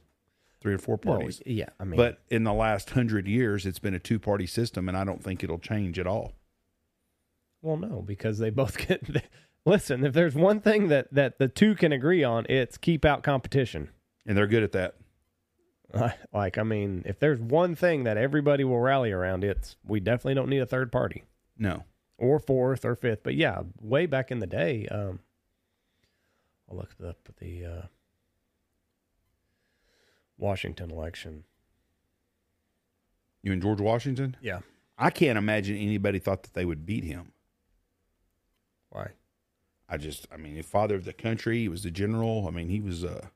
[0.66, 1.42] three or four parties.
[1.46, 4.48] Well, yeah, I mean, but in the last hundred years, it's been a two party
[4.48, 6.34] system, and I don't think it'll change at all.
[7.62, 9.04] well, no, because they both get.
[9.64, 13.22] listen, if there's one thing that that the two can agree on, it's keep out
[13.22, 13.90] competition.
[14.26, 14.96] And they're good at that.
[16.34, 20.34] like, I mean, if there's one thing that everybody will rally around, it's we definitely
[20.34, 21.26] don't need a third party
[21.60, 21.84] No.
[22.18, 23.22] or fourth or fifth.
[23.22, 25.20] But yeah, way back in the day, um,
[26.68, 27.82] I'll look up the uh,
[30.38, 31.44] Washington election.
[33.42, 34.36] You and George Washington?
[34.42, 34.60] Yeah,
[34.98, 37.32] I can't imagine anybody thought that they would beat him.
[38.90, 39.12] why?
[39.88, 42.48] I just, I mean, the father of the country, he was the general.
[42.48, 43.28] I mean, he was, uh,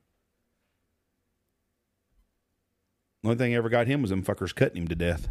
[3.22, 5.28] the only thing that ever got him was them fuckers cutting him to death.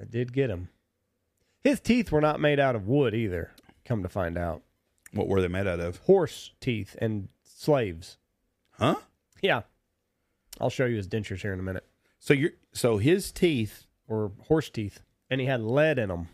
[0.00, 0.68] I did get him.
[1.62, 3.52] His teeth were not made out of wood either.
[3.84, 4.62] Come to find out,
[5.12, 5.98] What were they made out of?
[5.98, 8.16] horse teeth and slaves.
[8.78, 8.96] Huh?
[9.42, 9.62] Yeah,
[10.60, 11.84] I'll show you his dentures here in a minute,
[12.18, 15.00] So you're, so his teeth, were horse teeth,
[15.30, 16.28] and he had lead in them.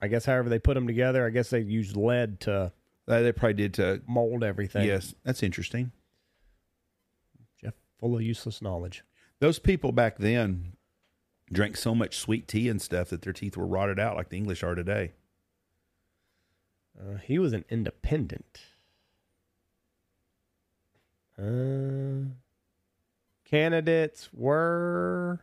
[0.00, 2.72] I guess however they put them together, I guess they used lead to
[3.06, 4.86] uh, they probably did to, mold everything.
[4.86, 5.92] yes, that's interesting.
[7.60, 9.02] Jeff, full of useless knowledge.
[9.40, 10.74] Those people back then
[11.52, 14.36] drank so much sweet tea and stuff that their teeth were rotted out like the
[14.36, 15.12] English are today.
[16.98, 18.60] Uh, he was an independent.
[21.38, 22.30] Uh,
[23.44, 25.40] candidates were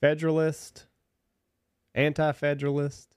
[0.00, 0.86] Federalist,
[1.94, 3.14] Anti Federalist.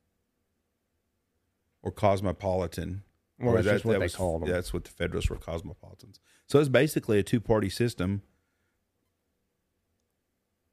[1.81, 3.03] or cosmopolitan.
[3.39, 4.49] Well, Or that's just what that they was- called them.
[4.49, 6.19] That's what the Federalists were cosmopolitans.
[6.47, 8.21] So it's basically a two party system.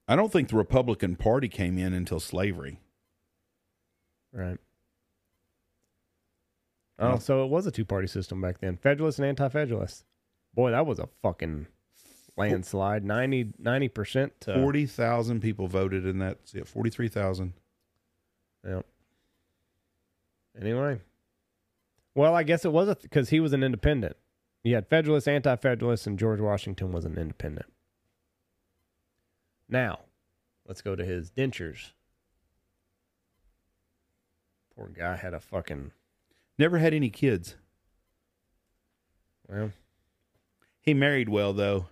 [0.06, 2.80] I don't think the Republican Party came in until slavery.
[4.32, 4.58] Right.
[7.00, 8.76] Oh, so it was a two party system back then.
[8.76, 10.04] Federalist and anti Federalist.
[10.54, 11.66] Boy, that was a fucking
[12.36, 13.04] landslide.
[13.04, 16.38] 90 percent to Forty thousand people voted in that.
[16.52, 17.54] Yeah, forty three thousand.
[18.66, 18.84] Yep.
[20.60, 21.00] Anyway.
[22.14, 24.16] Well, I guess it was because he was an independent.
[24.62, 27.72] You had Federalist, Anti Federalist, and George Washington was an independent.
[29.68, 30.00] Now,
[30.66, 31.92] let's go to his dentures.
[34.76, 35.92] Poor guy had a fucking.
[36.60, 37.54] Never had any kids.
[39.48, 39.70] Well,
[40.82, 41.86] He married well though.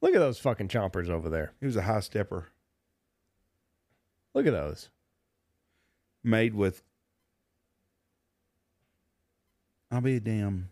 [0.00, 1.52] look at those fucking chompers over there.
[1.60, 2.46] He was a high stepper.
[4.32, 4.88] Look at those.
[6.24, 6.82] Made with.
[9.90, 10.70] I'll be a damn.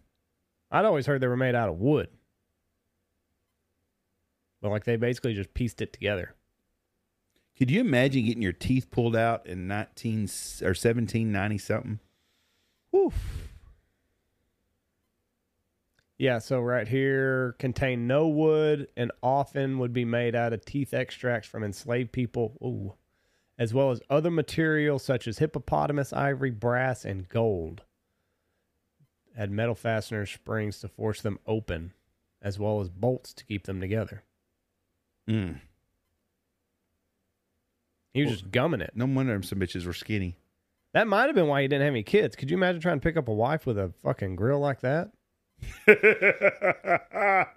[0.70, 2.09] I'd always heard they were made out of wood.
[4.62, 6.35] But like they basically just pieced it together.
[7.59, 10.31] Could you imagine getting your teeth pulled out in nineteen
[10.62, 12.01] or seventeen ninety something?
[12.91, 13.12] Whew.
[16.16, 20.93] Yeah, so right here contain no wood and often would be made out of teeth
[20.93, 22.95] extracts from enslaved people, ooh,
[23.57, 27.82] as well as other materials such as hippopotamus, ivory, brass, and gold.
[29.36, 31.93] Had metal fasteners, springs to force them open,
[32.43, 34.24] as well as bolts to keep them together.
[35.28, 35.61] Mm.
[38.12, 38.91] He was Well- just gumming it.
[38.97, 40.36] No wonder some bitches were skinny.
[40.95, 42.34] That might have been why he didn't have any kids.
[42.36, 45.11] Could you imagine trying to pick up a wife with a fucking grill like that?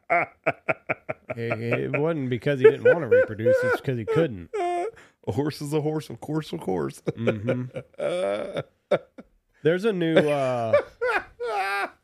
[1.38, 1.61] It,
[1.93, 4.49] it wasn't because he didn't want to reproduce; it's because he couldn't.
[4.53, 7.01] a horse is a horse, of course, of course.
[7.15, 7.63] hmm
[9.63, 10.73] There's a new uh,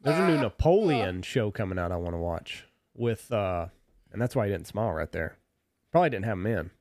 [0.01, 1.91] there's a new Napoleon show coming out.
[1.91, 2.65] I want to watch
[2.95, 3.65] with, uh,
[4.13, 5.35] and that's why he didn't smile right there.
[5.91, 6.71] Probably didn't have him in.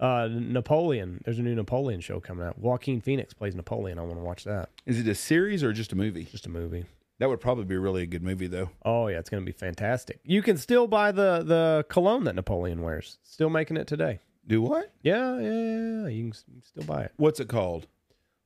[0.00, 1.20] Uh, Napoleon.
[1.24, 2.58] There's a new Napoleon show coming out.
[2.58, 3.98] Joaquin Phoenix plays Napoleon.
[3.98, 4.70] I want to watch that.
[4.86, 6.24] Is it a series or just a movie?
[6.24, 6.84] Just a movie.
[7.20, 8.70] That would probably be really a good movie, though.
[8.84, 10.18] Oh yeah, it's gonna be fantastic.
[10.24, 13.18] You can still buy the the cologne that Napoleon wears.
[13.22, 14.18] Still making it today.
[14.46, 14.92] Do what?
[15.02, 16.00] Yeah, yeah, yeah.
[16.02, 16.06] yeah.
[16.08, 17.12] You, can, s- you can still buy it.
[17.16, 17.86] What's it called?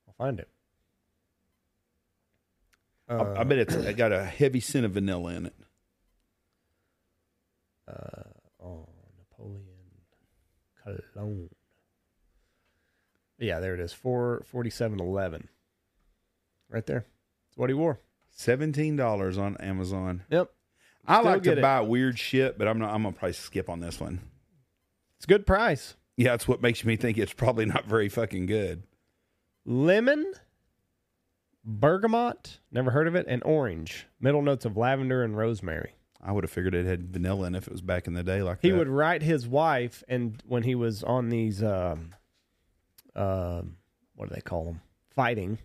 [0.07, 0.49] I'll find it.
[3.09, 5.55] I- Uh, I, bet it's it got a heavy scent of vanilla in it.
[7.89, 8.23] Uh,
[11.13, 11.49] cologne.
[13.39, 13.93] Yeah, there it is.
[13.93, 15.49] Four forty seven eleven.
[16.69, 17.07] Right there.
[17.49, 18.01] That's what he wore.
[18.31, 20.25] Seventeen dollars on Amazon.
[20.31, 20.51] Yep.
[21.07, 21.63] I Still like to it.
[21.63, 22.93] buy weird shit, but I'm not.
[22.93, 24.21] I'm gonna probably skip on this one.
[25.17, 25.97] It's a good price.
[26.17, 28.83] Yeah, that's what makes me think it's probably not very fucking good.
[29.65, 30.33] Lemon,
[31.65, 34.07] bergamot, never heard of it, and orange.
[34.21, 35.95] Middle notes of lavender and rosemary.
[36.23, 38.23] I would have figured it had vanilla in it if it was back in the
[38.25, 38.77] day like He that.
[38.79, 42.15] would write his wife, and when he was on these, um,
[43.15, 43.77] um,
[44.17, 44.81] what do they call them?
[45.15, 45.59] Fighting.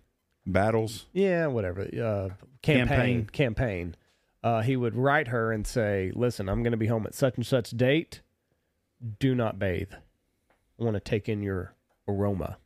[0.46, 1.06] battles.
[1.12, 1.82] Yeah, whatever.
[1.82, 3.26] Uh, campaign.
[3.26, 3.96] Campaign.
[4.42, 7.36] Uh, he would write her and say, "Listen, I'm going to be home at such
[7.36, 8.20] and such date.
[9.18, 9.92] Do not bathe.
[10.78, 11.74] I want to take in your
[12.06, 12.58] aroma."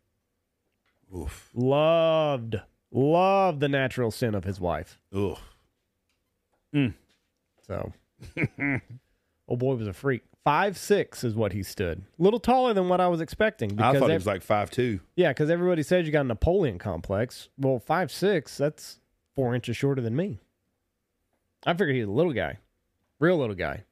[1.17, 1.51] Oof.
[1.55, 2.57] Loved,
[2.91, 4.99] loved the natural scent of his wife.
[5.15, 5.39] Ugh.
[7.69, 7.93] So,
[9.49, 10.23] oh boy was a freak.
[10.45, 12.03] Five six is what he stood.
[12.19, 13.81] A little taller than what I was expecting.
[13.81, 15.01] I thought he was like five two.
[15.15, 17.51] yeah, because everybody says you got a Napoleon complex.
[17.59, 19.01] Well, five six, that's
[19.37, 20.39] four inches shorter than me.
[21.67, 22.59] I figured he was a little guy,
[23.21, 23.85] real little guy.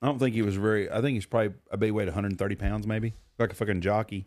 [0.00, 0.90] I don't think he was very.
[0.90, 4.26] I think he's probably a big weight, 130 pounds, maybe like a fucking jockey.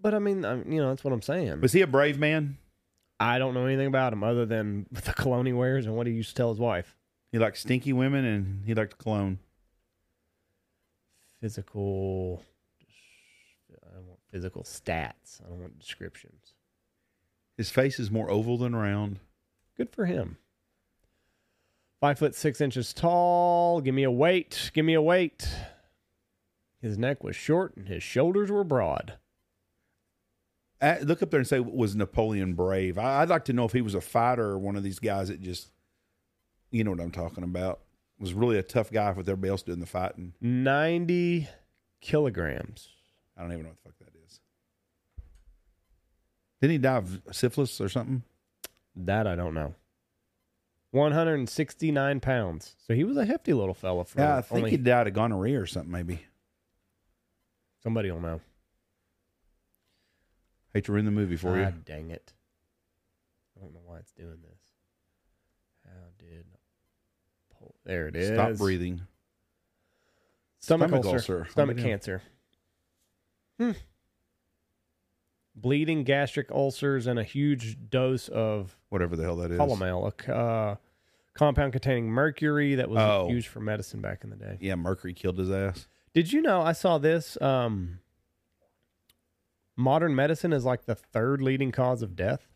[0.00, 1.60] But I mean, I, you know, that's what I'm saying.
[1.60, 2.58] Was he a brave man?
[3.20, 6.12] I don't know anything about him other than the cologne he wears and what he
[6.12, 6.96] used to tell his wife.
[7.32, 9.38] He liked stinky women and he liked cologne.
[11.40, 12.44] Physical,
[13.72, 15.42] I don't want physical stats.
[15.44, 16.52] I don't want descriptions.
[17.56, 19.18] His face is more oval than round.
[19.76, 20.36] Good for him.
[22.00, 23.80] Five foot six inches tall.
[23.80, 24.70] Give me a weight.
[24.74, 25.48] Give me a weight.
[26.82, 29.14] His neck was short and his shoulders were broad.
[31.02, 32.98] Look up there and say, was Napoleon brave?
[32.98, 35.28] I, I'd like to know if he was a fighter or one of these guys
[35.28, 35.70] that just,
[36.72, 37.80] you know what I'm talking about,
[38.18, 40.34] was really a tough guy with everybody else doing the fighting.
[40.40, 41.48] 90
[42.00, 42.88] kilograms.
[43.36, 44.40] I don't even know what the fuck that is.
[46.60, 48.24] Didn't he die of syphilis or something?
[48.96, 49.74] That I don't know.
[50.92, 52.76] 169 pounds.
[52.86, 54.04] So he was a hefty little fella.
[54.04, 55.90] For Yeah, I think only, he died of gonorrhea or something.
[55.90, 56.20] Maybe.
[57.82, 58.40] somebody will know.
[60.74, 61.74] Hate to ruin the movie for ah, you.
[61.84, 62.32] dang it!
[63.56, 64.60] I don't know why it's doing this.
[65.84, 66.46] How did?
[67.58, 68.28] Pol- There it is.
[68.34, 69.02] Stop breathing.
[70.60, 71.16] Stomach, Stomach ulcer.
[71.38, 71.46] ulcer.
[71.50, 72.22] Stomach Oh, cancer.
[73.58, 73.72] Hmm.
[75.54, 79.58] Bleeding gastric ulcers and a huge dose of Whatever the hell that is.
[79.58, 80.76] Calomel, a c- uh,
[81.34, 83.28] compound containing mercury that was Oh.
[83.28, 84.56] used for medicine back in the day.
[84.60, 85.88] Yeah, mercury killed his ass.
[86.14, 87.40] Did you know I saw this?
[87.42, 87.98] Um,
[89.76, 92.48] modern medicine is like the third leading cause of death.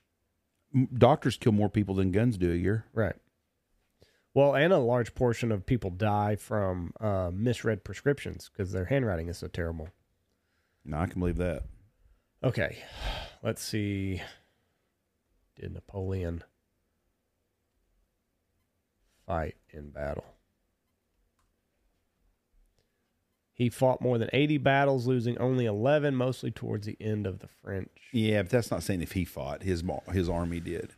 [0.97, 2.85] Doctors kill more people than guns do a year.
[2.93, 3.17] Right.
[4.37, 9.31] Well, and a large portion of people die from uh, misread prescriptions because their handwriting
[9.31, 9.89] is so terrible.
[10.85, 11.63] No, I can believe that.
[12.45, 12.77] Okay,
[13.43, 14.21] let's see.
[15.59, 16.45] Did Napoleon
[19.27, 20.27] fight in battle?
[23.55, 27.49] He fought more than 80 battles, losing only 11, mostly towards the end of the
[27.49, 27.89] French.
[28.13, 29.63] Yeah, but that's not saying if he fought.
[29.63, 29.83] His
[30.13, 30.93] his army did.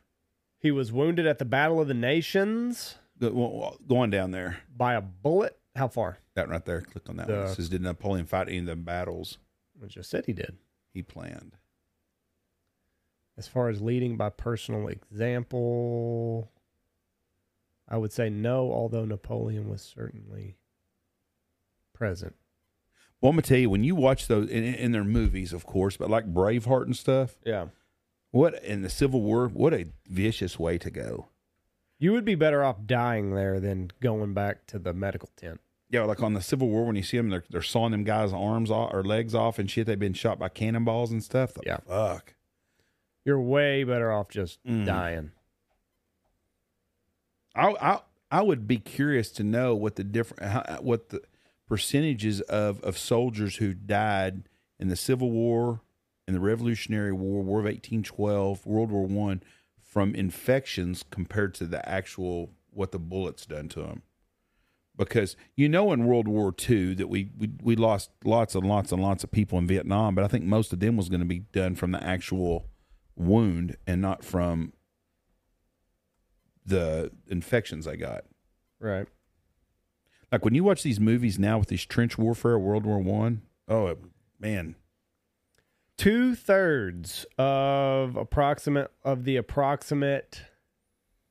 [0.59, 4.58] He was wounded at the Battle of the Nations Go, well, go on down there.
[4.76, 5.58] by a bullet.
[5.74, 6.18] How far?
[6.34, 6.80] That right there.
[6.82, 7.46] Click on that The- one.
[7.46, 9.38] It says, did Napoleon fight any of the battles
[9.82, 10.56] I just said he did.
[10.92, 11.56] he planned?
[13.36, 16.50] As far as leading by personal example,
[17.88, 20.56] I would say no, although Napoleon was certainly
[21.92, 22.34] present.
[23.20, 25.96] Well, I'm gonna tell you when you watch those in, in their movies, of course,
[25.96, 27.36] but like Braveheart and stuff.
[27.44, 27.66] Yeah.
[28.30, 29.48] What in the Civil War?
[29.48, 31.28] What a vicious way to go.
[31.99, 35.61] You would be better off dying there than going back to the medical tent.
[35.90, 38.32] Yeah, like on the Civil War when you see them, they're they're sawing them guys'
[38.32, 39.86] arms off or legs off and shit.
[39.86, 41.55] They've been shot by cannonballs and stuff.
[41.55, 41.78] The Yeah.
[41.86, 42.34] fuck.
[43.24, 44.84] You're way better off just Mm.
[44.86, 45.30] dying.
[47.55, 51.22] I I I would be curious to know what the different how, what the
[51.66, 55.80] percentages of of soldiers who died in the Civil War,
[56.26, 59.42] in the Revolutionary War, War of eighteen twelve, World War One,
[59.99, 64.03] from infections compared to the actual what the bullets done to them.
[64.96, 68.92] Because you know in World War II that we, we we lost lots and lots
[68.92, 71.26] and lots of people in Vietnam, but I think most of them was going to
[71.26, 72.68] be done from the actual
[73.16, 74.72] wound and not from
[76.64, 78.22] the infections I got.
[78.78, 79.09] Right.
[80.30, 83.88] Like when you watch these movies now with these trench warfare, World War One, oh
[83.88, 83.99] it,
[84.38, 84.76] man,
[85.99, 90.42] Two thirds of approximate of the approximate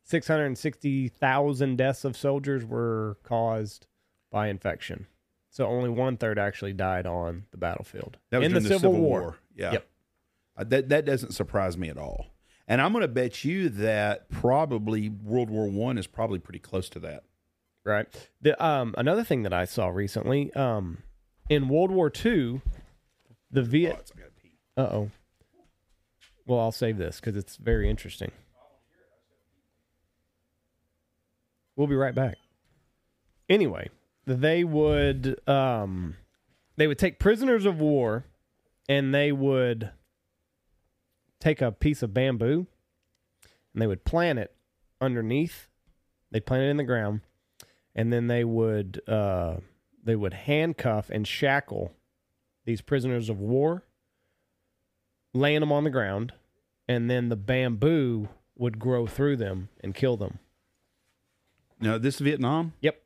[0.03, 3.87] six hundred and sixty thousand deaths of soldiers were caused
[4.31, 5.07] by infection.
[5.49, 8.93] So only one third actually died on the battlefield that was in the during Civil,
[8.99, 9.37] War.
[9.55, 9.87] Yeah, Yep.
[10.57, 12.27] Uh, that that doesn't surprise me at all.
[12.67, 16.89] And I'm going to bet you that probably World War One is probably pretty close
[16.89, 17.23] to that.
[17.85, 18.07] Right.
[18.41, 20.97] The um another thing that I saw recently, um,
[21.49, 22.61] in World War II,
[23.49, 24.26] the Viet Thoughts, I gotta pee.
[24.77, 25.11] Uh oh.
[26.45, 28.31] Well, I'll save this because it's very interesting.
[31.75, 32.37] We'll be right back.
[33.49, 33.89] Anyway,
[34.25, 36.15] they would um
[36.75, 38.25] they would take prisoners of war
[38.87, 39.91] and they would
[41.39, 42.67] take a piece of bamboo
[43.73, 44.55] and they would plant it
[45.01, 45.69] underneath.
[46.31, 47.21] They'd plant it in the ground
[47.95, 49.57] and then they would uh
[50.03, 51.93] they would handcuff and shackle
[52.65, 53.83] these prisoners of war
[55.33, 56.33] laying them on the ground,
[56.87, 60.39] and then the bamboo would grow through them and kill them.
[61.79, 62.73] No, this Vietnam.
[62.81, 63.01] Yep.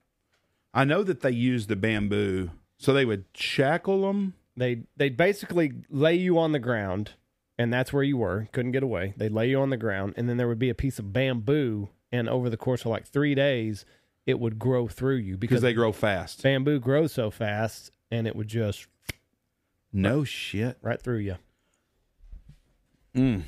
[0.74, 4.36] I know that they used the bamboo, so they would shackle them.
[4.56, 7.12] They they basically lay you on the ground,
[7.58, 8.48] and that's where you were.
[8.54, 9.14] Couldn't get away.
[9.18, 11.90] They lay you on the ground, and then there would be a piece of bamboo,
[12.12, 13.86] and over the course of like three days,
[14.26, 16.42] it would grow through you because because they grow fast.
[16.44, 18.88] bamboo grows so fast, and it would just
[19.92, 20.78] No shit.
[20.82, 21.36] right through you.
[23.16, 23.44] Mm.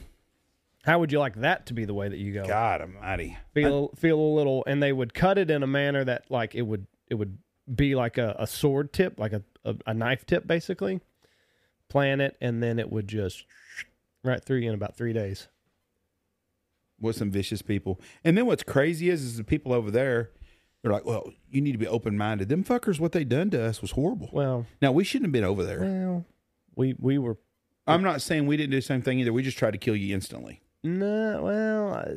[0.85, 2.45] How would you like that to be the way that you go?
[2.45, 3.37] God Almighty.
[3.53, 6.63] feel feel a little and they would cut it in a manner that like it
[6.63, 7.37] would it would
[7.73, 10.99] be like a, a sword tip like a, a, a knife tip basically
[11.87, 13.45] Plan it and then it would just
[14.23, 15.47] right through you in about three days
[16.99, 18.01] With some vicious people.
[18.23, 20.31] And then what's crazy is, is the people over there.
[20.81, 22.49] They're like, well, you need to be open minded.
[22.49, 24.29] Them fuckers, what they done to us was horrible.
[24.33, 25.79] well Now we shouldn't have been over there.
[25.79, 26.25] well
[26.75, 27.37] we we were
[27.87, 29.33] I'm not saying we didn't do the same thing either.
[29.33, 30.61] We just tried to kill you instantly.
[30.83, 32.13] no well I,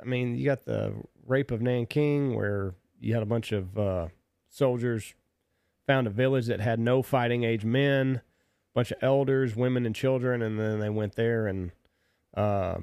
[0.00, 0.94] I mean you got the
[1.26, 4.08] rape of nanking where you had a bunch of uh,
[4.48, 5.14] soldiers
[5.86, 9.94] found a village that had no fighting age men a bunch of elders women and
[9.94, 11.72] children and then they went there and
[12.36, 12.78] uh,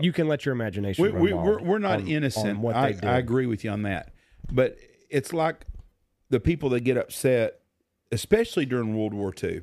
[0.00, 1.02] You can let your imagination.
[1.02, 2.48] We, run we, we're, we're not on- innocent.
[2.58, 2.94] on what I.
[3.02, 4.12] I agree with you on that.
[4.52, 4.76] But
[5.08, 5.64] it's like
[6.28, 7.60] the people that get upset,
[8.12, 9.62] especially during World War II,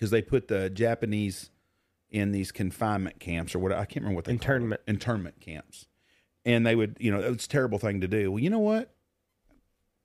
[0.00, 1.50] because they put the Japanese
[2.08, 4.32] in these confinement camps or what I can't remember what they.
[4.32, 4.80] Internment.
[4.88, 5.88] internment camps,
[6.42, 8.32] and they would you know it's a terrible thing to do.
[8.32, 8.94] Well, you know what?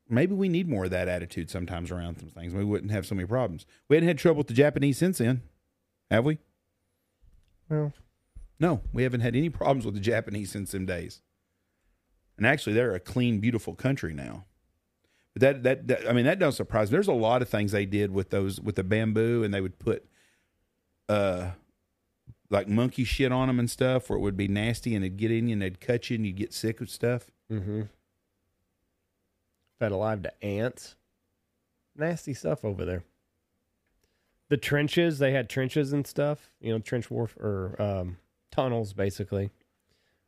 [0.10, 2.54] Maybe we need more of that attitude sometimes around some things.
[2.54, 3.66] We wouldn't have so many problems.
[3.88, 5.42] We hadn't had trouble with the Japanese since then,
[6.12, 6.40] have we?
[7.70, 7.94] Well,
[8.60, 11.22] No, we haven't had any problems with the Japanese since them days.
[12.38, 14.46] And actually, they're a clean, beautiful country now.
[15.38, 16.96] That, that, that I mean, that doesn't surprise me.
[16.96, 19.78] There's a lot of things they did with those with the bamboo, and they would
[19.80, 20.06] put,
[21.10, 21.52] uh,
[22.50, 25.32] like monkey shit on them and stuff, where it would be nasty, and it'd get
[25.32, 27.32] in you, and they'd cut you, and you'd get sick of stuff.
[27.52, 27.82] mm-hmm.
[29.78, 30.96] fed alive to ants.
[31.98, 33.04] Nasty stuff over there.
[34.50, 36.52] The trenches, they had trenches and stuff.
[36.62, 38.18] You know, trench warf or um,
[38.52, 39.50] tunnels, basically.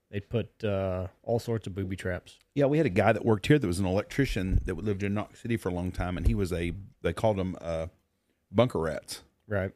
[0.10, 2.38] They put uh, all sorts of booby traps.
[2.56, 5.14] Yeah, we had a guy that worked here that was an electrician that lived in
[5.14, 7.88] Knox City for a long time, and he was a they called him uh,
[8.52, 9.24] bunker rats.
[9.50, 9.72] Right.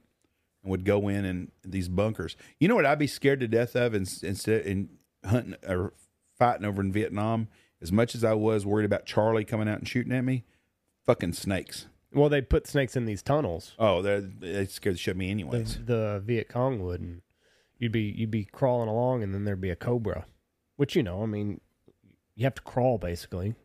[0.64, 2.36] and would go in and these bunkers.
[2.60, 4.90] You know what I'd be scared to death of in, instead in
[5.26, 5.94] hunting or
[6.38, 7.48] fighting over in Vietnam,
[7.82, 10.44] as much as I was worried about Charlie coming out and shooting at me,
[11.06, 11.88] fucking snakes.
[12.14, 13.74] Well, they put snakes in these tunnels.
[13.80, 15.80] Oh, they they scared the shit me The, anyways.
[15.86, 17.22] the Viet Cong would, and
[17.82, 20.26] you'd be you'd be crawling along, and then there'd be a cobra,
[20.78, 21.60] which you know, I mean,
[22.36, 23.56] you have to crawl basically.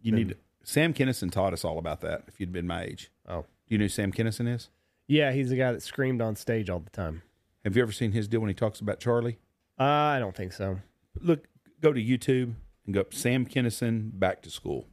[0.00, 2.22] You need to, Sam Kinison taught us all about that.
[2.28, 4.70] If you'd been my age, Oh, do you know who Sam Kinison is.
[5.08, 7.22] yeah, he's the guy that screamed on stage all the time.
[7.64, 9.38] Have you ever seen his deal when he talks about Charlie?
[9.78, 10.78] Uh, I don't think so.
[11.20, 11.48] Look,
[11.82, 12.54] go to YouTube
[12.86, 14.86] and go up Sam Kinison back to school.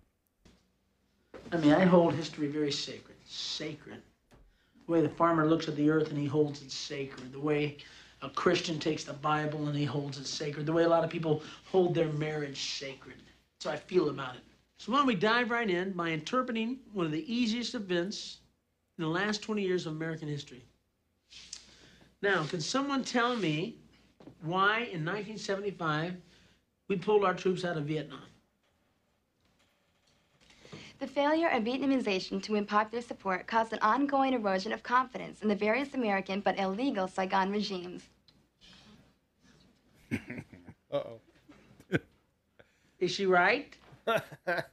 [1.51, 3.15] I mean, I hold history very sacred.
[3.26, 4.01] Sacred.
[4.88, 7.32] The way the farmer looks at the earth and he holds it sacred.
[7.32, 7.78] The way
[8.24, 10.65] a Christian takes the Bible and he holds it sacred.
[10.65, 13.17] The way a lot of people hold their marriage sacred.
[13.59, 14.41] So I feel about it.
[14.78, 18.38] So why don't we dive right in by interpreting one of the easiest events
[18.97, 20.63] in the last 20 years of American history.
[22.21, 23.76] Now, can someone tell me
[24.41, 26.15] why in 1975
[26.88, 28.24] we pulled our troops out of Vietnam?
[30.99, 35.49] The failure of Vietnamization to win popular support caused an ongoing erosion of confidence in
[35.49, 38.09] the various American but illegal Saigon regimes.
[42.99, 43.76] Is she right?
[44.05, 44.64] Because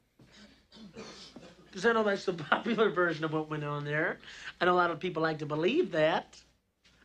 [1.84, 4.18] I know that's the popular version of what went on there.
[4.60, 6.36] I know a lot of people like to believe that.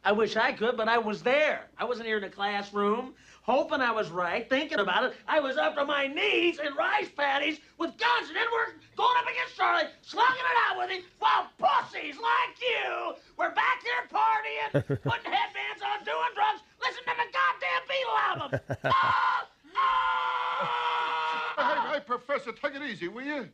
[0.03, 1.65] I wish I could, but I was there.
[1.77, 3.15] I wasn't here in a classroom
[3.45, 5.13] hoping I was right, thinking about it.
[5.27, 9.17] I was up to my knees in rice paddies with guns, and then we're going
[9.21, 14.09] up against Charlie, slugging it out with him, while pussies like you were back here
[14.09, 14.73] partying,
[15.03, 18.59] putting headbands on, doing drugs, listening to the goddamn Beatle album.
[18.85, 19.41] Ah!
[19.77, 20.61] Ah!
[21.57, 23.49] Hey, hey, Professor, take it easy, will you?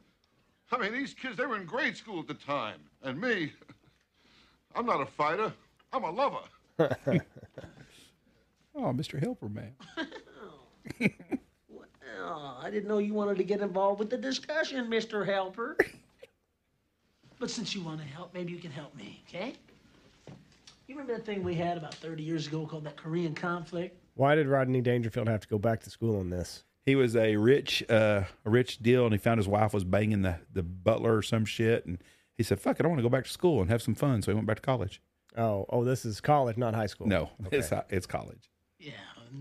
[0.72, 2.80] I mean, these kids, they were in grade school at the time.
[3.02, 3.52] And me,
[4.76, 5.52] I'm not a fighter,
[5.94, 6.44] I'm a lover.
[8.74, 9.20] Oh, Mr.
[9.20, 9.74] Helper, man.
[12.24, 15.26] Oh, I didn't know you wanted to get involved with the discussion, Mr.
[15.26, 15.76] Helper.
[17.40, 19.54] but since you want to help, maybe you can help me, okay?
[20.92, 23.98] You remember that thing we had about 30 years ago called that Korean conflict?
[24.16, 26.66] Why did Rodney Dangerfield have to go back to school on this?
[26.86, 30.22] He was a rich, uh, a rich deal, and he found his wife was banging
[30.24, 32.04] the, the butler or some shit, and
[32.36, 34.22] he said, "Fuck it, I want to go back to school and have some fun."
[34.22, 35.02] So he went back to college.
[35.38, 37.08] Oh, oh, this is college, not high school.
[37.08, 38.52] No, it's it's college.
[38.78, 38.92] Yeah,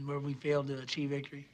[0.06, 1.48] where we failed to achieve victory.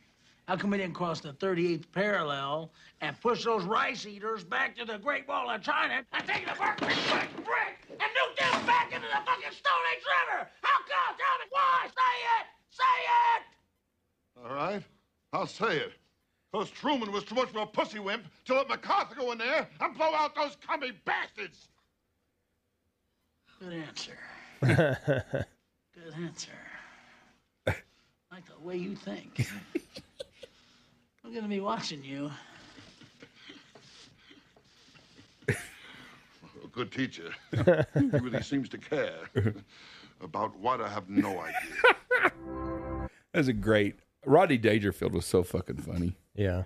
[0.47, 2.71] How come we didn't cross the 38th parallel
[3.01, 6.55] and push those rice eaters back to the Great Wall of China and take the
[6.55, 10.49] Berkeley brick, brick and nuke them back into the fucking Stone Age River?
[10.63, 11.17] How come?
[11.17, 11.87] Tell me why?
[11.87, 12.47] Say it!
[12.71, 12.85] Say
[13.35, 13.43] it!
[14.45, 14.83] All right,
[15.33, 15.93] I'll say it.
[16.53, 19.69] Because Truman was too much of a pussy wimp to let MacArthur go in there
[19.81, 21.71] and blow out those commie bastards.
[23.59, 24.17] Good answer.
[24.63, 26.53] Good answer.
[27.67, 29.49] like the way you think.
[31.27, 32.31] I'm gonna be watching you.
[35.49, 35.55] A
[36.71, 37.31] good teacher.
[37.95, 39.29] he really seems to care.
[40.21, 43.09] About what I have no idea.
[43.33, 43.97] That's a great.
[44.25, 46.17] Rodney Dangerfield was so fucking funny.
[46.37, 46.65] Yeah.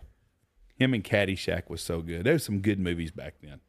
[0.76, 2.24] Him and Caddyshack was so good.
[2.24, 3.60] There was some good movies back then.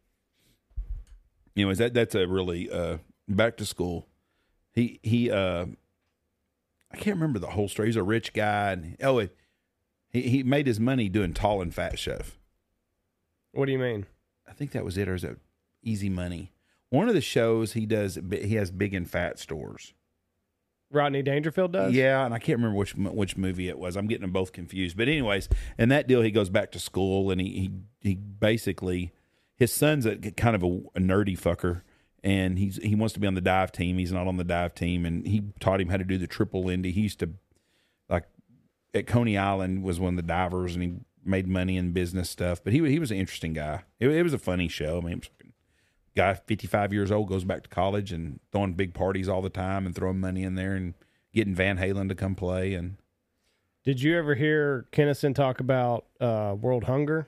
[1.55, 2.97] Anyways, that that's a really uh,
[3.29, 4.09] back to school.
[4.73, 5.67] He he uh,
[6.91, 7.87] I can't remember the whole story.
[7.87, 9.19] He's a rich guy, and oh,
[10.11, 12.37] he he made his money doing tall and fat stuff.
[13.51, 14.05] What do you mean?
[14.47, 15.37] I think that was it, or is it
[15.83, 16.51] Easy Money?
[16.89, 19.93] One of the shows he does, he has big and fat stores.
[20.91, 21.93] Rodney Dangerfield does.
[21.93, 23.95] Yeah, and I can't remember which which movie it was.
[23.95, 24.97] I'm getting them both confused.
[24.97, 25.47] But anyways,
[25.77, 27.47] in that deal, he goes back to school, and he
[28.01, 29.13] he, he basically
[29.55, 31.83] his son's a kind of a, a nerdy fucker,
[32.23, 33.97] and he's he wants to be on the dive team.
[33.97, 36.63] He's not on the dive team, and he taught him how to do the triple
[36.63, 36.91] Lindy.
[36.91, 37.29] He used to
[38.93, 42.63] at Coney Island was one of the divers, and he made money in business stuff.
[42.63, 43.83] But he he was an interesting guy.
[43.99, 44.97] It, it was a funny show.
[44.97, 45.29] I mean, it was
[46.15, 49.85] guy 55 years old goes back to college and throwing big parties all the time
[49.85, 50.93] and throwing money in there and
[51.33, 52.97] getting Van Halen to come play and
[53.83, 57.27] Did you ever hear Kinison talk about uh, world hunger?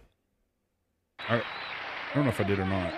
[1.30, 1.41] I, I
[2.16, 2.93] don't know if I did or not.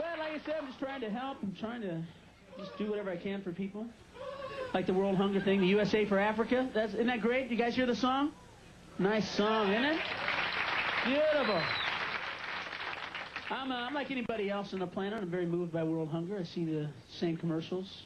[0.00, 1.38] Well, like I said, I'm just trying to help.
[1.42, 2.02] I'm trying to
[2.58, 3.86] just do whatever I can for people.
[4.72, 6.68] Like the World Hunger thing, the USA for Africa.
[6.74, 7.50] That's isn't that great?
[7.50, 8.32] You guys hear the song?
[8.98, 10.00] Nice song, isn't it?
[11.04, 11.60] Beautiful.
[13.50, 15.22] I'm, uh, I'm like anybody else on the planet.
[15.22, 16.38] I'm very moved by world hunger.
[16.38, 16.88] I see the
[17.18, 18.04] same commercials.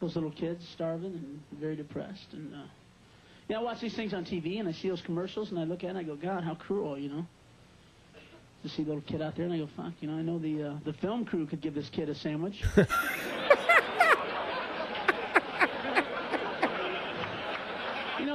[0.00, 2.32] Those little kids starving and very depressed.
[2.32, 2.66] And uh,
[3.48, 5.84] yeah, I watch these things on TV and I see those commercials and I look
[5.84, 7.26] at it and I go, God, how cruel, you know?
[8.62, 10.38] To see a little kid out there and I go, fuck, you know, I know
[10.38, 12.62] the uh, the film crew could give this kid a sandwich.
[18.18, 18.26] you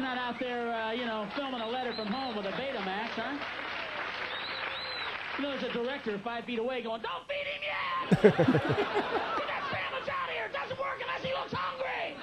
[0.00, 3.36] not out there, uh, you know, filming a letter from home with a Betamax, huh?
[5.38, 8.22] You know, there's a director five feet away going, don't feed him yet!
[8.22, 10.46] Get that sandwich out of here!
[10.46, 12.16] It doesn't work unless he looks hungry!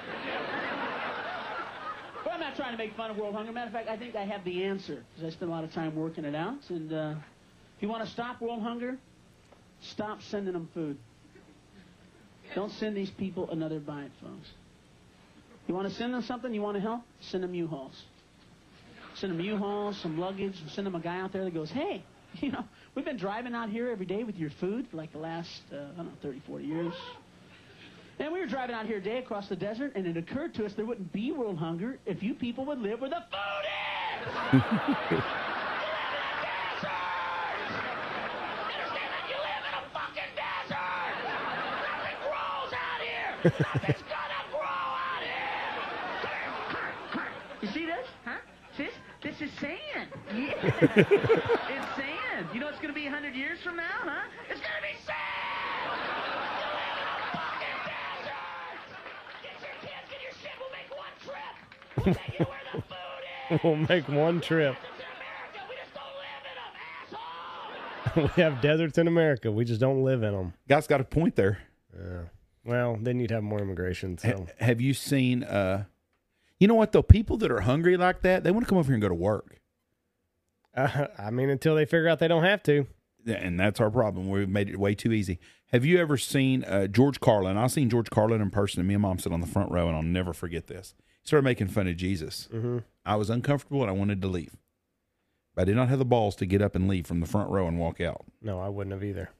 [2.24, 3.52] But I'm not trying to make fun of world hunger.
[3.52, 5.72] Matter of fact, I think I have the answer because I spent a lot of
[5.72, 6.58] time working it out.
[6.68, 7.14] And uh,
[7.76, 8.98] if you want to stop world hunger,
[9.80, 10.98] stop sending them food.
[12.54, 14.48] Don't send these people another bite, folks.
[15.68, 16.52] You want to send them something?
[16.52, 17.02] You want to help?
[17.20, 18.02] Send them U-Hauls.
[19.14, 20.58] Send them U-Hauls, some luggage.
[20.60, 22.02] and Send them a guy out there that goes, hey,
[22.40, 22.64] you know,
[22.94, 25.76] we've been driving out here every day with your food for like the last, uh,
[25.76, 26.94] I don't know, 30, 40 years.
[28.18, 30.64] And we were driving out here a day across the desert, and it occurred to
[30.64, 34.52] us there wouldn't be world hunger if you people would live where the food is!
[34.52, 36.90] You live in a desert!
[38.64, 39.24] Understand that?
[39.30, 41.14] You live in a fucking desert!
[41.86, 43.30] Nothing grows out here!
[43.44, 45.38] Nothing's gonna grow out here!
[47.62, 48.06] You see this?
[48.24, 48.38] Huh?
[48.76, 49.50] See this?
[49.50, 50.08] This is sand.
[50.34, 50.52] Yeah.
[50.62, 52.46] it's sand.
[52.54, 54.28] You know it's gonna be 100 years from now, huh?
[54.50, 55.16] It's gonna be sand!
[55.84, 58.78] You live in a fucking desert!
[59.42, 61.54] Get your kids, get your shit, we'll make one trip!
[62.38, 63.60] We'll where the food is!
[63.64, 64.76] we'll make one trip.
[64.76, 68.30] It's in America, we just don't live in them, asshole!
[68.36, 69.50] we have deserts in America.
[69.50, 70.52] We just don't live in them.
[70.68, 71.58] Guy's got a point there.
[71.98, 72.22] Yeah.
[72.64, 74.18] Well, then you'd have more immigration.
[74.18, 75.84] So Ha- have you seen uh
[76.60, 77.02] you know what though?
[77.02, 79.14] People that are hungry like that they want to come over here and go to
[79.14, 79.60] work.
[80.76, 82.86] Uh, I mean, until they figure out they don't have to.
[83.26, 84.28] and that's our problem.
[84.28, 85.38] We've made it way too easy.
[85.72, 87.56] Have you ever seen uh, george carlin?
[87.58, 89.86] I've seen george carlin in person and me and mom sit on the front row
[89.88, 90.94] and i'll never forget this.
[91.22, 92.48] He started making fun of jesus.
[92.52, 92.84] Mhm.
[93.04, 94.56] i was uncomfortable and i wanted to leave.
[95.54, 97.50] But i did not have the balls to get up and leave from the front
[97.50, 98.24] row and walk out.
[98.40, 99.30] No, I wouldn't have either.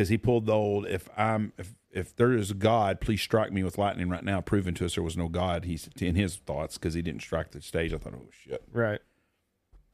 [0.00, 3.52] Because he pulled the old if i'm if if there is a god please strike
[3.52, 6.36] me with lightning right now proving to us there was no god he's in his
[6.36, 9.00] thoughts because he didn't strike the stage i thought oh shit Right.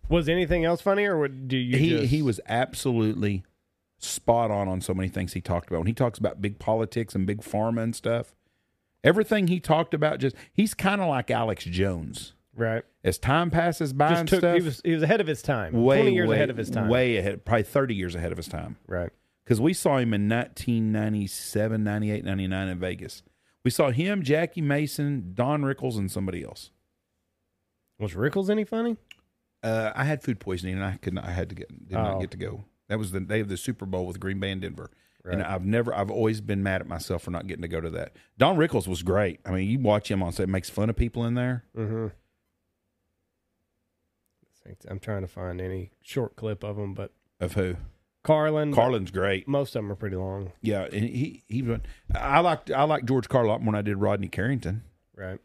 [0.09, 1.76] Was anything else funny, or would, do you?
[1.78, 3.42] he just- he was absolutely
[3.98, 7.14] spot on on so many things he talked about when he talks about big politics
[7.16, 8.34] and big pharma and stuff
[9.02, 12.85] everything he talked about just he's kind of like alex jones right.
[13.05, 14.39] as time passes by took.
[14.40, 15.72] stuff He was he was ahead of his time.
[15.82, 16.89] way Twenty years way, ahead of his time.
[16.89, 19.10] way ahead probably 30 years ahead of his time Right.
[19.47, 23.23] Because we saw him in 1997 98 99 in vegas.
[23.64, 26.70] We saw him jackie mason don rickles and somebody else.
[27.98, 28.97] Was Rickles any funny?
[29.62, 32.16] uh, i had food poisoning and i could not i had to get did not
[32.16, 32.20] Oh.
[32.20, 32.64] get to go.
[32.89, 34.90] That was the day of the super bowl with green bay and denver.
[35.24, 37.90] And i've never i've always been mad at myself for not getting to go to
[37.90, 38.14] that.
[38.39, 39.40] Don rickles was great.
[39.47, 41.64] I mean you watch him on set makes fun of people in there.
[41.77, 42.09] Mm-hmm.
[44.90, 47.77] I'm trying to find any short clip of him, but of who
[48.27, 48.74] Carlin.
[48.74, 50.53] carlin's great Most of them are pretty long.
[50.61, 53.78] yeah and he he went- i liked i liked george carlin a lot more when
[53.78, 54.82] i did rodney carrington
[55.16, 55.39] Right.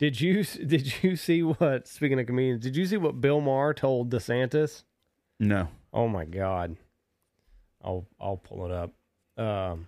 [0.00, 1.86] Did you did you see what?
[1.86, 4.82] Speaking of comedians, did you see what Bill Maher told DeSantis?
[5.38, 6.76] no Oh my God.
[7.80, 8.92] I'll I'll pull it up.
[9.36, 9.86] Um,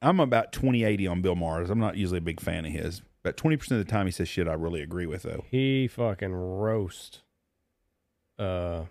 [0.00, 1.70] I'm about 2080 on Bill Maher's.
[1.70, 3.02] I'm not usually a big fan of his.
[3.24, 5.44] But 20% of the time he says shit I really agree with, though.
[5.50, 7.22] he fucking roast.
[8.38, 8.84] Uh,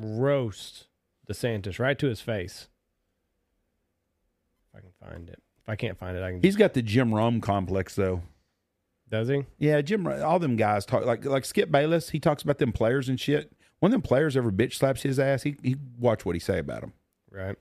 [0.00, 0.86] roast
[1.28, 2.68] DeSantis right to his face.
[4.72, 5.42] If I can find it.
[5.62, 6.42] If I can't find it, I can.
[6.42, 8.22] He's got the Jim Rome complex, though.
[9.08, 9.44] does he?
[9.58, 12.10] Yeah, Jim, all them guys talk like like Skip Bayless.
[12.10, 13.52] He talks about them players and shit.
[13.80, 15.42] One of them players ever bitch slaps his ass.
[15.42, 16.92] He he watch what he say about him.
[17.30, 17.56] Right.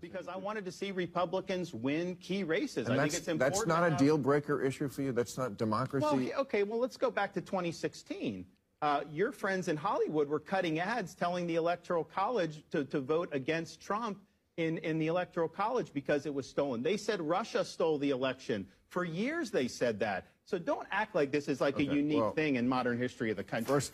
[0.00, 2.88] because I wanted to see Republicans win key races.
[2.88, 3.68] And I think that's, it's important.
[3.68, 5.12] that's not a deal breaker issue for you.
[5.12, 6.04] That's not democracy.
[6.04, 8.44] Well, okay, okay, well, let's go back to 2016.
[8.86, 13.28] Uh, your friends in Hollywood were cutting ads telling the Electoral College to, to vote
[13.32, 14.20] against Trump
[14.58, 16.84] in, in the Electoral College because it was stolen.
[16.84, 18.64] They said Russia stole the election.
[18.86, 20.28] For years, they said that.
[20.44, 23.36] So don't act like this is like a unique well- thing in modern history of
[23.36, 23.66] the country.
[23.66, 23.92] First,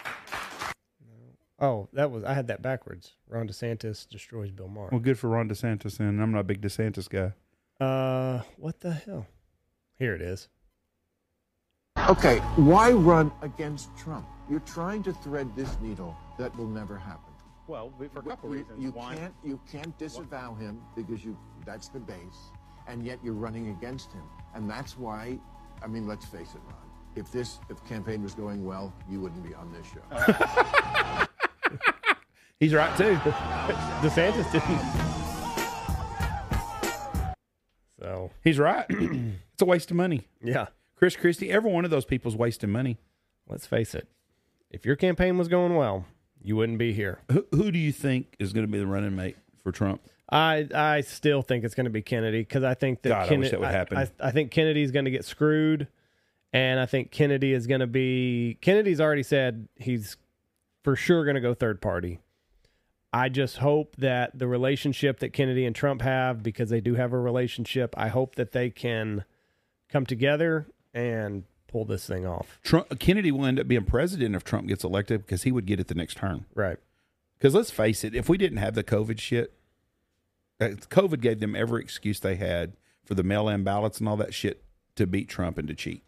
[1.58, 3.12] Oh, that was I had that backwards.
[3.28, 4.90] Ron DeSantis destroys Bill Maher.
[4.92, 7.32] Well, good for Ron DeSantis, and I'm not a big DeSantis guy.
[7.82, 9.26] Uh, what the hell?
[9.98, 10.48] Here it is.
[12.10, 14.26] okay, why run against Trump?
[14.52, 17.32] You're trying to thread this needle that will never happen.
[17.68, 18.82] well, for a couple you, reasons.
[18.84, 22.50] you One, can't you can't disavow him because you that's the base,
[22.86, 24.24] and yet you're running against him,
[24.54, 25.38] and that's why.
[25.82, 26.74] I mean, let's face it, Ron.
[27.16, 31.24] If this if campaign was going well, you wouldn't be on this show.
[32.60, 33.14] He's right too.
[34.04, 34.80] DeSantis didn't.
[38.02, 38.84] So He's right.
[38.90, 40.28] it's a waste of money.
[40.44, 42.98] yeah, Chris Christie, every one of those people's wasting money.
[43.48, 44.08] let's face it.
[44.72, 46.06] If your campaign was going well,
[46.42, 47.20] you wouldn't be here.
[47.30, 50.02] Who, who do you think is going to be the running mate for Trump?
[50.30, 53.36] I I still think it's going to be Kennedy because I think that God, I
[53.36, 53.98] wish that would happen.
[53.98, 55.88] I, I think Kennedy's going to get screwed,
[56.54, 58.56] and I think Kennedy is going to be.
[58.62, 60.16] Kennedy's already said he's
[60.82, 62.18] for sure going to go third party.
[63.12, 67.12] I just hope that the relationship that Kennedy and Trump have, because they do have
[67.12, 69.24] a relationship, I hope that they can
[69.90, 72.58] come together and pull this thing off.
[72.62, 75.80] Trump, Kennedy will end up being president if Trump gets elected because he would get
[75.80, 76.46] it the next term.
[76.54, 76.78] Right.
[77.38, 79.54] Because let's face it, if we didn't have the COVID shit,
[80.60, 82.74] uh, COVID gave them every excuse they had
[83.04, 84.62] for the mail-in ballots and all that shit
[84.94, 86.04] to beat Trump and to cheat.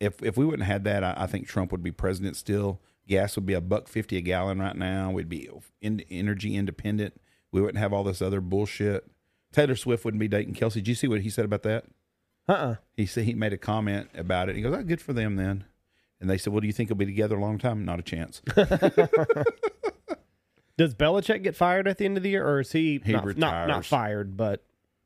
[0.00, 2.80] If if we wouldn't have had that, I, I think Trump would be president still.
[3.06, 5.10] Gas would be a buck fifty a gallon right now.
[5.10, 5.48] We'd be
[5.80, 7.20] in, energy independent.
[7.52, 9.06] We wouldn't have all this other bullshit.
[9.52, 10.74] Taylor Swift wouldn't be dating Kelce.
[10.74, 11.84] Did you see what he said about that?
[12.48, 14.56] Uh uh He said he made a comment about it.
[14.56, 15.64] He goes, "Oh, good for them then."
[16.20, 18.02] And they said, "Well, do you think they'll be together a long time?" Not a
[18.02, 18.40] chance.
[20.78, 23.24] Does Belichick get fired at the end of the year, or is he, He not,
[23.24, 23.86] not not retires.
[23.86, 24.62] fired but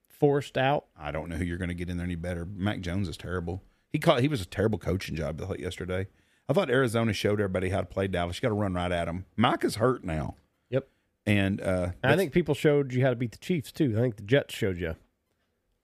[0.09, 0.87] forced out?
[0.99, 2.45] I don't know who you're going to get in there any better.
[2.45, 3.62] Mac Jones is terrible.
[3.93, 6.09] He caught, he was a terrible coaching job I thought yesterday.
[6.49, 8.37] I thought Arizona showed everybody how to play Dallas.
[8.39, 9.27] You got to run right at him.
[9.37, 10.35] Mike is hurt now,
[10.71, 10.89] Yep.
[11.25, 13.95] and uh, I think people showed you how to beat the Chiefs too.
[13.97, 14.97] I think the Jets showed you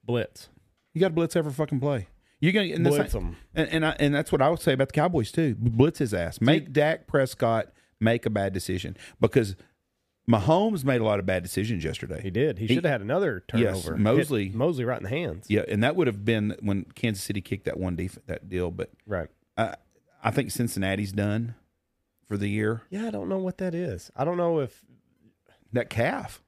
[0.05, 0.49] blitz.
[0.97, 2.09] You got to blitz every fucking play.
[2.41, 3.37] You got and Blitz same- 'em.
[3.55, 5.55] and and, I, and that's what I would say about the Cowboys too.
[5.59, 6.41] Blitz his ass.
[6.41, 7.67] Make Dak Prescott
[8.01, 9.57] make a bad decision because
[10.31, 12.21] Mahomes made a lot of bad decisions yesterday.
[12.21, 12.59] He did.
[12.59, 13.93] He, He- should have had another turnover.
[13.93, 13.99] Yes.
[14.01, 15.47] Mosley- Mosley right in the hands.
[15.49, 18.71] Yeah, and that would have been when Kansas City kicked that one def- that deal.
[18.71, 19.29] But Right.
[19.57, 19.77] I
[20.25, 21.55] I think Cincinnati's done
[22.27, 22.83] for the year.
[22.91, 24.11] Yeah, I don't know what that is.
[24.17, 24.83] I don't know if
[25.73, 26.43] That calf.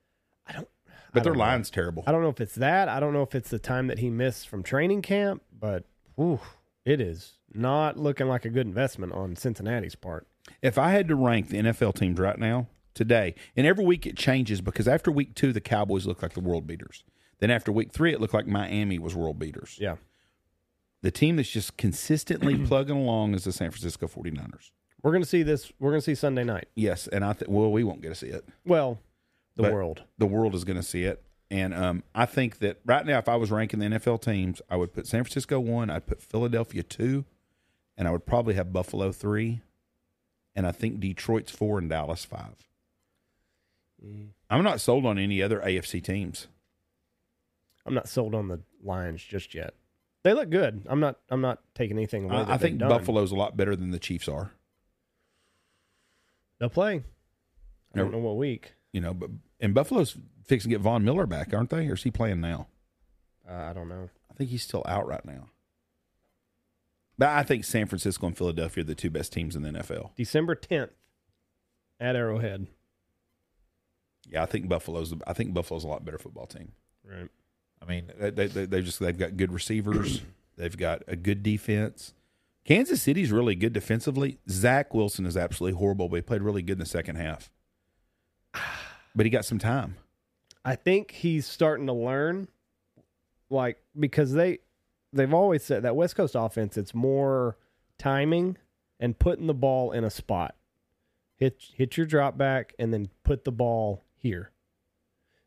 [1.12, 1.40] But their know.
[1.40, 2.05] line's terrible.
[2.06, 2.89] I don't know if it's that.
[2.89, 5.43] I don't know if it's the time that he missed from training camp.
[5.59, 5.85] But
[6.16, 6.40] whew,
[6.85, 10.26] it is not looking like a good investment on Cincinnati's part.
[10.62, 14.16] If I had to rank the NFL teams right now, today, and every week it
[14.16, 17.05] changes because after week two, the Cowboys look like the world beaters.
[17.39, 19.78] Then after week three, it looked like Miami was world beaters.
[19.80, 19.97] Yeah.
[21.02, 24.72] The team that's just consistently plugging along is the San Francisco 49ers.
[25.02, 25.70] We're going to see this.
[25.78, 26.66] We're going to see Sunday night.
[26.74, 28.44] Yes, and I think, well, we won't get to see it.
[28.66, 28.98] Well,
[29.59, 30.02] the But world.
[30.16, 31.22] The world is going to see it.
[31.51, 34.76] And um, I think that right now, if I was ranking the NFL teams, I
[34.76, 37.24] would put San Francisco one, I'd put Philadelphia two,
[37.97, 39.62] and I would probably have Buffalo three,
[40.55, 42.68] and I think Detroit's four and Dallas five.
[44.48, 46.47] I'm not sold on any other AFC teams.
[47.85, 49.74] I'm not sold on the Lions just yet.
[50.22, 50.82] They look good.
[50.86, 51.18] I'm not.
[51.30, 52.36] I'm not taking anything away.
[52.36, 52.90] that I, I think done.
[52.90, 54.52] Buffalo's a lot better than the Chiefs are.
[56.60, 57.02] They'll play.
[57.94, 58.74] I don't know what week.
[58.93, 60.16] You know, but and Buffalo's
[60.47, 61.89] fixing to get Von Miller back, aren't they?
[61.89, 62.69] Or is he playing now?
[63.48, 64.09] Uh, I don't know.
[64.31, 65.48] I think he's still out right now.
[67.19, 70.15] But I think San Francisco and Philadelphia are the two best teams in the NFL.
[70.15, 70.90] December 10th
[71.98, 72.69] at Arrowhead.
[74.31, 75.15] Yeah, I think Buffalo's.
[75.27, 76.73] I think Buffalo's a lot better football team.
[77.05, 77.28] Right.
[77.82, 80.20] I mean, They they, they just they've got good receivers.
[80.56, 82.15] they've got a good defense.
[82.65, 84.39] Kansas City's really good defensively.
[84.51, 87.51] Zach Wilson is absolutely horrible, but he played really good in the second half.
[89.14, 89.97] But he got some time.
[90.64, 92.48] I think he's starting to learn,
[93.51, 94.59] like because they
[95.12, 96.76] they've always said that West Coast offense.
[96.76, 97.56] It's more
[97.98, 98.56] timing
[99.01, 100.55] and putting the ball in a spot.
[101.36, 104.51] Hit hit your drop back and then put the ball here.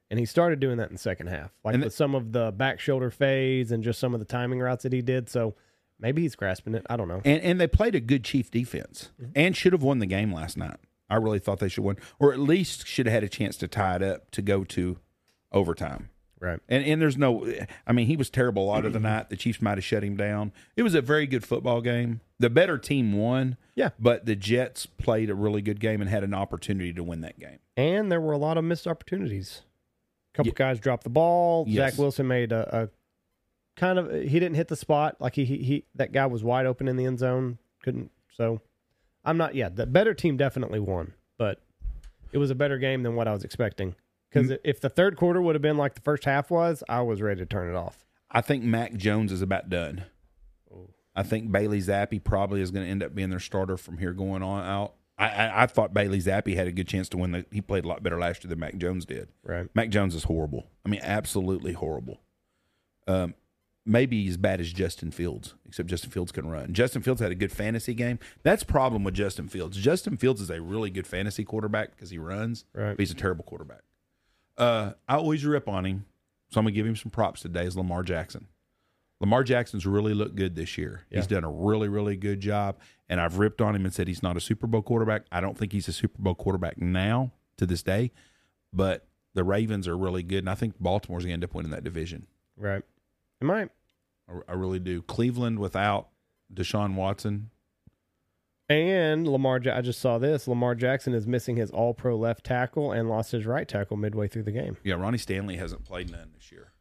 [0.09, 2.81] And he started doing that in the second half, like with some of the back
[2.81, 5.29] shoulder fades and just some of the timing routes that he did.
[5.29, 5.55] So
[5.99, 6.85] maybe he's grasping it.
[6.89, 7.21] I don't know.
[7.23, 9.31] And and they played a good Chief defense mm-hmm.
[9.35, 10.79] and should have won the game last night.
[11.11, 13.67] I really thought they should win, or at least should have had a chance to
[13.67, 14.97] tie it up to go to
[15.51, 16.09] overtime.
[16.39, 16.59] Right.
[16.67, 17.47] And and there's no,
[17.85, 19.29] I mean, he was terrible a lot of the night.
[19.29, 20.51] The Chiefs might have shut him down.
[20.75, 22.21] It was a very good football game.
[22.39, 23.57] The better team won.
[23.75, 23.89] Yeah.
[23.99, 27.39] But the Jets played a really good game and had an opportunity to win that
[27.39, 27.59] game.
[27.77, 29.61] And there were a lot of missed opportunities.
[30.33, 31.65] A couple Ye- guys dropped the ball.
[31.67, 31.91] Yes.
[31.91, 32.89] Zach Wilson made a, a
[33.79, 36.65] kind of he didn't hit the spot like he, he he that guy was wide
[36.65, 37.59] open in the end zone.
[37.83, 38.61] Couldn't so
[39.23, 41.61] I'm not yeah, the better team definitely won, but
[42.31, 43.95] it was a better game than what I was expecting.
[44.29, 44.59] Because Mm.
[44.63, 47.41] if the third quarter would have been like the first half was, I was ready
[47.41, 48.05] to turn it off.
[48.31, 50.05] I think Mac Jones is about done.
[51.13, 54.13] I think Bailey Zappe probably is going to end up being their starter from here
[54.13, 54.93] going on out.
[55.17, 57.33] I, I, I thought Bailey Zappe had a good chance to win.
[57.33, 59.27] The, he played a lot better last year than Mac Jones did.
[59.43, 59.67] Right.
[59.75, 60.67] Mac Jones is horrible.
[60.85, 62.21] I mean, absolutely horrible.
[63.07, 63.33] Um,
[63.85, 66.73] maybe as bad as Justin Fields, except Justin Fields can run.
[66.73, 68.19] Justin Fields had a good fantasy game.
[68.43, 69.77] That's problem with Justin Fields.
[69.77, 72.65] Justin Fields is a really good fantasy quarterback because he runs.
[72.73, 72.91] Right.
[72.91, 73.81] But he's a terrible quarterback.
[74.57, 76.05] Uh, I always rip on him,
[76.49, 77.65] so I'm gonna give him some props today.
[77.65, 78.47] Is Lamar Jackson?
[79.19, 81.05] Lamar Jackson's really looked good this year.
[81.11, 82.77] He's done a really, really good job.
[83.07, 85.25] And I've ripped on him and said he's not a Super Bowl quarterback.
[85.31, 88.11] I don't think he's a Super Bowl quarterback now to this day,
[88.73, 89.05] but
[89.35, 92.25] the Ravens are really good, and I think Baltimore's gonna end up winning that division.
[92.57, 92.83] Right.
[93.41, 93.69] Am I
[94.29, 95.01] I, I really do.
[95.01, 96.09] Cleveland without
[96.53, 97.49] Deshaun Watson.
[98.69, 100.47] and Lamar I just saw this.
[100.47, 104.27] Lamar Jackson is missing his all pro left tackle and lost his right tackle midway
[104.27, 104.77] through the game.
[104.83, 106.71] Yeah, Ronnie Stanley hasn't played none this year.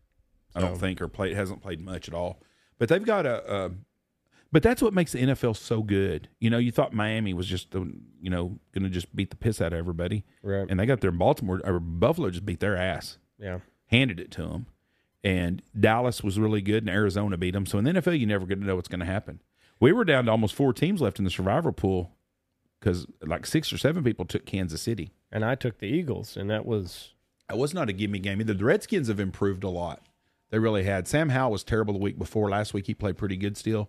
[0.55, 2.43] I don't think, or played hasn't played much at all.
[2.79, 3.55] But they've got a.
[3.67, 3.71] a
[4.53, 6.29] but that's what makes the NFL so good.
[6.41, 7.85] You know, you thought Miami was just, uh,
[8.21, 10.67] you know, going to just beat the piss out of everybody, Right.
[10.69, 13.61] and they got there in Baltimore or Buffalo just beat their ass, Yeah.
[13.87, 14.67] handed it to them,
[15.23, 17.67] and Dallas was really good, and Arizona beat them.
[17.67, 19.41] So in the NFL, you never get to know what's going to happen.
[19.79, 22.13] We were down to almost four teams left in the survivor pool
[22.81, 25.13] because like six or seven people took Kansas City.
[25.33, 27.15] And I took the Eagles, and that was
[27.51, 28.55] It was not a gimme game either.
[28.55, 30.07] The Redskins have improved a lot.
[30.51, 31.07] They really had.
[31.07, 32.51] Sam Howell was terrible the week before.
[32.51, 33.89] Last week he played pretty good still.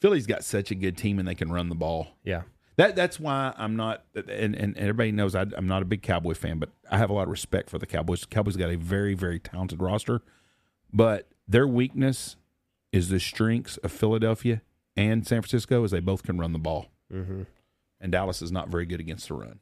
[0.00, 2.08] Philly's got such a good team and they can run the ball.
[2.24, 2.42] yeah.
[2.76, 4.04] That that's why I'm not.
[4.14, 7.12] And and everybody knows I, I'm not a big Cowboy fan, but I have a
[7.12, 8.20] lot of respect for the Cowboys.
[8.20, 10.22] The Cowboys got a very very talented roster,
[10.92, 12.36] but their weakness
[12.92, 14.62] is the strengths of Philadelphia
[14.96, 16.86] and San Francisco, as they both can run the ball.
[17.12, 17.42] Mm-hmm.
[18.00, 19.60] And Dallas is not very good against the run.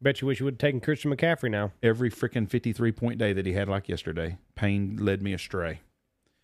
[0.00, 1.72] Bet you wish you would have taken Christian McCaffrey now.
[1.82, 5.80] Every freaking 53 point day that he had like yesterday, pain led me astray.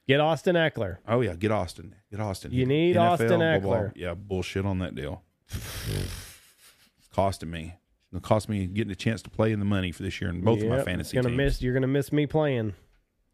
[0.09, 0.99] Get Austin Ekeler.
[1.07, 1.95] Oh yeah, get Austin.
[2.11, 2.53] Get Austin.
[2.53, 3.77] You need Austin blah, blah.
[3.77, 3.93] Ekeler.
[3.95, 5.23] Yeah, bullshit on that deal.
[5.51, 7.77] it's costing me.
[8.15, 10.41] It cost me getting a chance to play in the money for this year in
[10.41, 11.37] both of my Yep, fantasy gonna teams.
[11.37, 11.63] miss.
[11.63, 12.75] You're gonna miss me playing.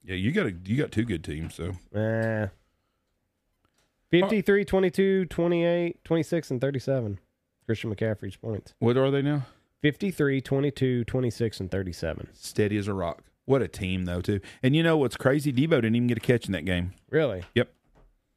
[0.06, 1.54] Yeah, you got a, you got two good teams.
[1.54, 2.46] So Eh.
[4.10, 7.18] 53, 22, 28, 26, and 37.
[7.66, 8.72] Christian McCaffrey's points.
[8.78, 9.46] what are they now?
[9.82, 12.28] 53, 22, 26, and 37.
[12.32, 13.24] Steady as a rock.
[13.44, 14.40] What a team though too.
[14.62, 15.52] And you know what's crazy?
[15.52, 16.92] Deebo didn't even get a catch in that game.
[17.10, 17.44] Really?
[17.54, 17.72] Yep.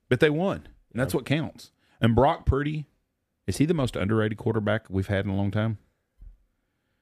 [0.09, 0.67] But they won.
[0.91, 1.71] And that's what counts.
[2.01, 2.85] And Brock Purdy,
[3.47, 5.77] is he the most underrated quarterback we've had in a long time?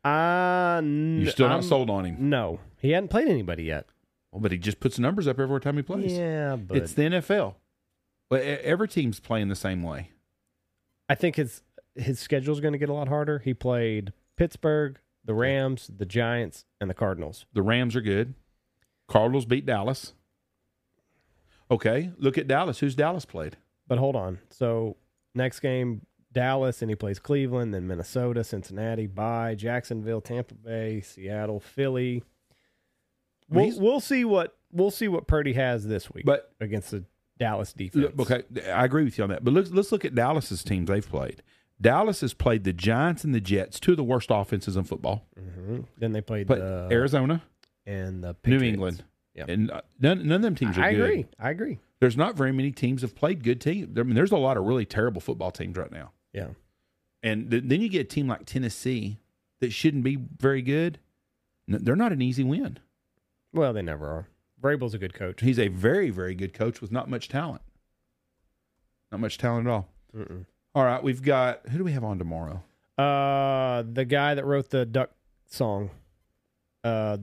[0.06, 2.30] Uh, n- You're still not I'm- sold on him.
[2.30, 2.60] No.
[2.80, 3.88] He hadn't played anybody yet.
[4.38, 6.14] Well, but he just puts numbers up every time he plays.
[6.14, 7.56] Yeah, but It's the NFL.
[8.30, 10.12] Well, every team's playing the same way.
[11.10, 11.64] I think his
[11.96, 13.40] his schedule's going to get a lot harder.
[13.40, 17.48] He played Pittsburgh, the Rams, the Giants, and the Cardinals.
[17.54, 18.36] The Rams are good.
[19.08, 20.14] Cardinals beat Dallas.
[21.72, 22.78] Okay, look at Dallas.
[22.80, 23.58] Who's Dallas played?
[23.88, 24.38] But hold on.
[24.52, 24.98] So
[25.34, 31.60] next game, Dallas, and he plays Cleveland, then Minnesota, Cincinnati, bye, Jacksonville, Tampa Bay, Seattle,
[31.60, 32.24] Philly.
[33.50, 37.04] Well, We'll, see what we'll see what Purdy has this week, But- against the
[37.40, 38.14] Dallas defense.
[38.18, 39.44] Look, okay, I agree with you on that.
[39.44, 41.44] But let's let's look at Dallas's teams they've played.
[41.80, 45.28] Dallas has played the Giants and the Jets, two of the worst offenses in football.
[45.40, 45.86] Mhm.
[46.00, 47.44] Then they played But the Arizona,
[47.86, 49.04] and the New England,
[49.36, 49.46] Yeah.
[49.48, 50.84] and uh, none none of them teams are good.
[50.88, 51.04] I good.
[51.04, 51.26] agree.
[51.40, 51.80] I agree.
[52.00, 53.98] There's not very many teams have played good teams.
[53.98, 56.12] I mean, there's a lot of really terrible football teams right now.
[56.34, 56.50] Yeah.
[57.24, 59.18] And th- then you get a team like Tennessee
[59.62, 61.00] that shouldn't be very good.
[61.68, 62.78] They're not an easy win.
[63.58, 64.28] Well, they never are.
[64.62, 65.42] Vrabel's a good coach.
[65.42, 67.62] He's a very, very good coach with not much talent.
[69.12, 69.88] Not much talent at all.
[70.16, 70.46] Mm-mm.
[70.76, 72.64] All right, we've got who do we have on tomorrow?
[72.98, 75.12] Uh, the guy that wrote the duck
[75.48, 75.92] song,
[76.84, 77.18] uh,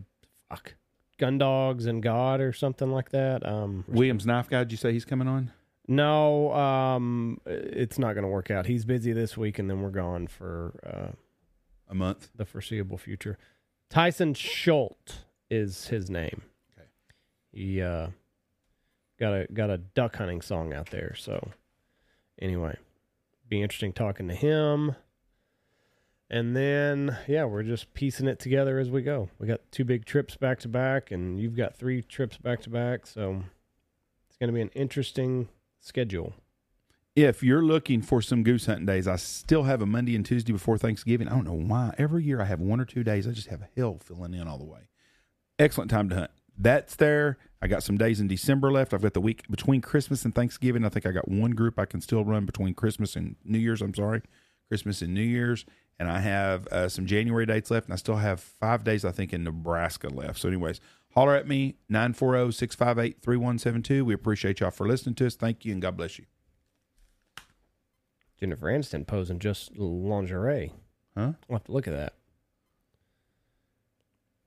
[0.48, 0.74] fuck,
[1.18, 3.46] Gun Dogs and God or something like that.
[3.46, 4.60] Um, Williams Knife Guy.
[4.60, 5.52] Did you say he's coming on?
[5.86, 8.66] no, um, it's not going to work out.
[8.66, 11.12] He's busy this week, and then we're gone for uh,
[11.90, 12.30] A month.
[12.34, 13.36] the foreseeable future.
[13.90, 16.42] Tyson Schultz is his name.
[16.76, 16.88] Okay.
[17.52, 18.08] He uh,
[19.18, 21.14] got a got a duck hunting song out there.
[21.16, 21.50] So
[22.40, 22.76] anyway,
[23.48, 24.96] be interesting talking to him.
[26.30, 29.28] And then, yeah, we're just piecing it together as we go.
[29.38, 32.70] We got two big trips back to back, and you've got three trips back to
[32.70, 33.06] back.
[33.06, 33.42] So
[34.28, 35.48] it's going to be an interesting
[35.80, 36.32] schedule.
[37.14, 40.52] If you're looking for some goose hunting days, I still have a Monday and Tuesday
[40.52, 41.28] before Thanksgiving.
[41.28, 41.94] I don't know why.
[41.98, 43.28] Every year I have one or two days.
[43.28, 44.80] I just have a hell filling in all the way.
[45.58, 46.30] Excellent time to hunt.
[46.56, 47.38] That's there.
[47.62, 48.92] I got some days in December left.
[48.92, 50.84] I've got the week between Christmas and Thanksgiving.
[50.84, 53.80] I think I got one group I can still run between Christmas and New Year's.
[53.80, 54.22] I'm sorry,
[54.68, 55.64] Christmas and New Year's.
[55.98, 57.86] And I have uh, some January dates left.
[57.86, 60.40] And I still have five days, I think, in Nebraska left.
[60.40, 60.80] So, anyways,
[61.14, 64.04] holler at me 940 658 3172.
[64.04, 65.36] We appreciate y'all for listening to us.
[65.36, 66.26] Thank you and God bless you.
[68.38, 70.72] Jennifer Aniston posing just lingerie.
[71.16, 71.32] Huh?
[71.48, 72.12] We'll have to look at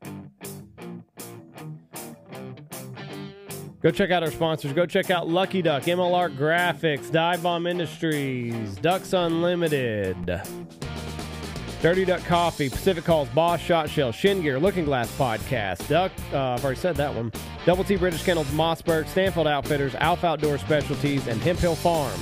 [0.03, 0.66] that.
[3.87, 4.73] Go check out our sponsors.
[4.73, 10.41] Go check out Lucky Duck, MLR Graphics, Dive Bomb Industries, Ducks Unlimited,
[11.81, 16.55] Dirty Duck Coffee, Pacific Calls, Boss Shot Shell, Shin Gear, Looking Glass Podcast, Duck, uh,
[16.55, 17.31] I've already said that one,
[17.65, 22.19] Double T British Kennels, Mossberg, Stanfield Outfitters, Alpha Outdoor Specialties, and Hemp Hill Farm.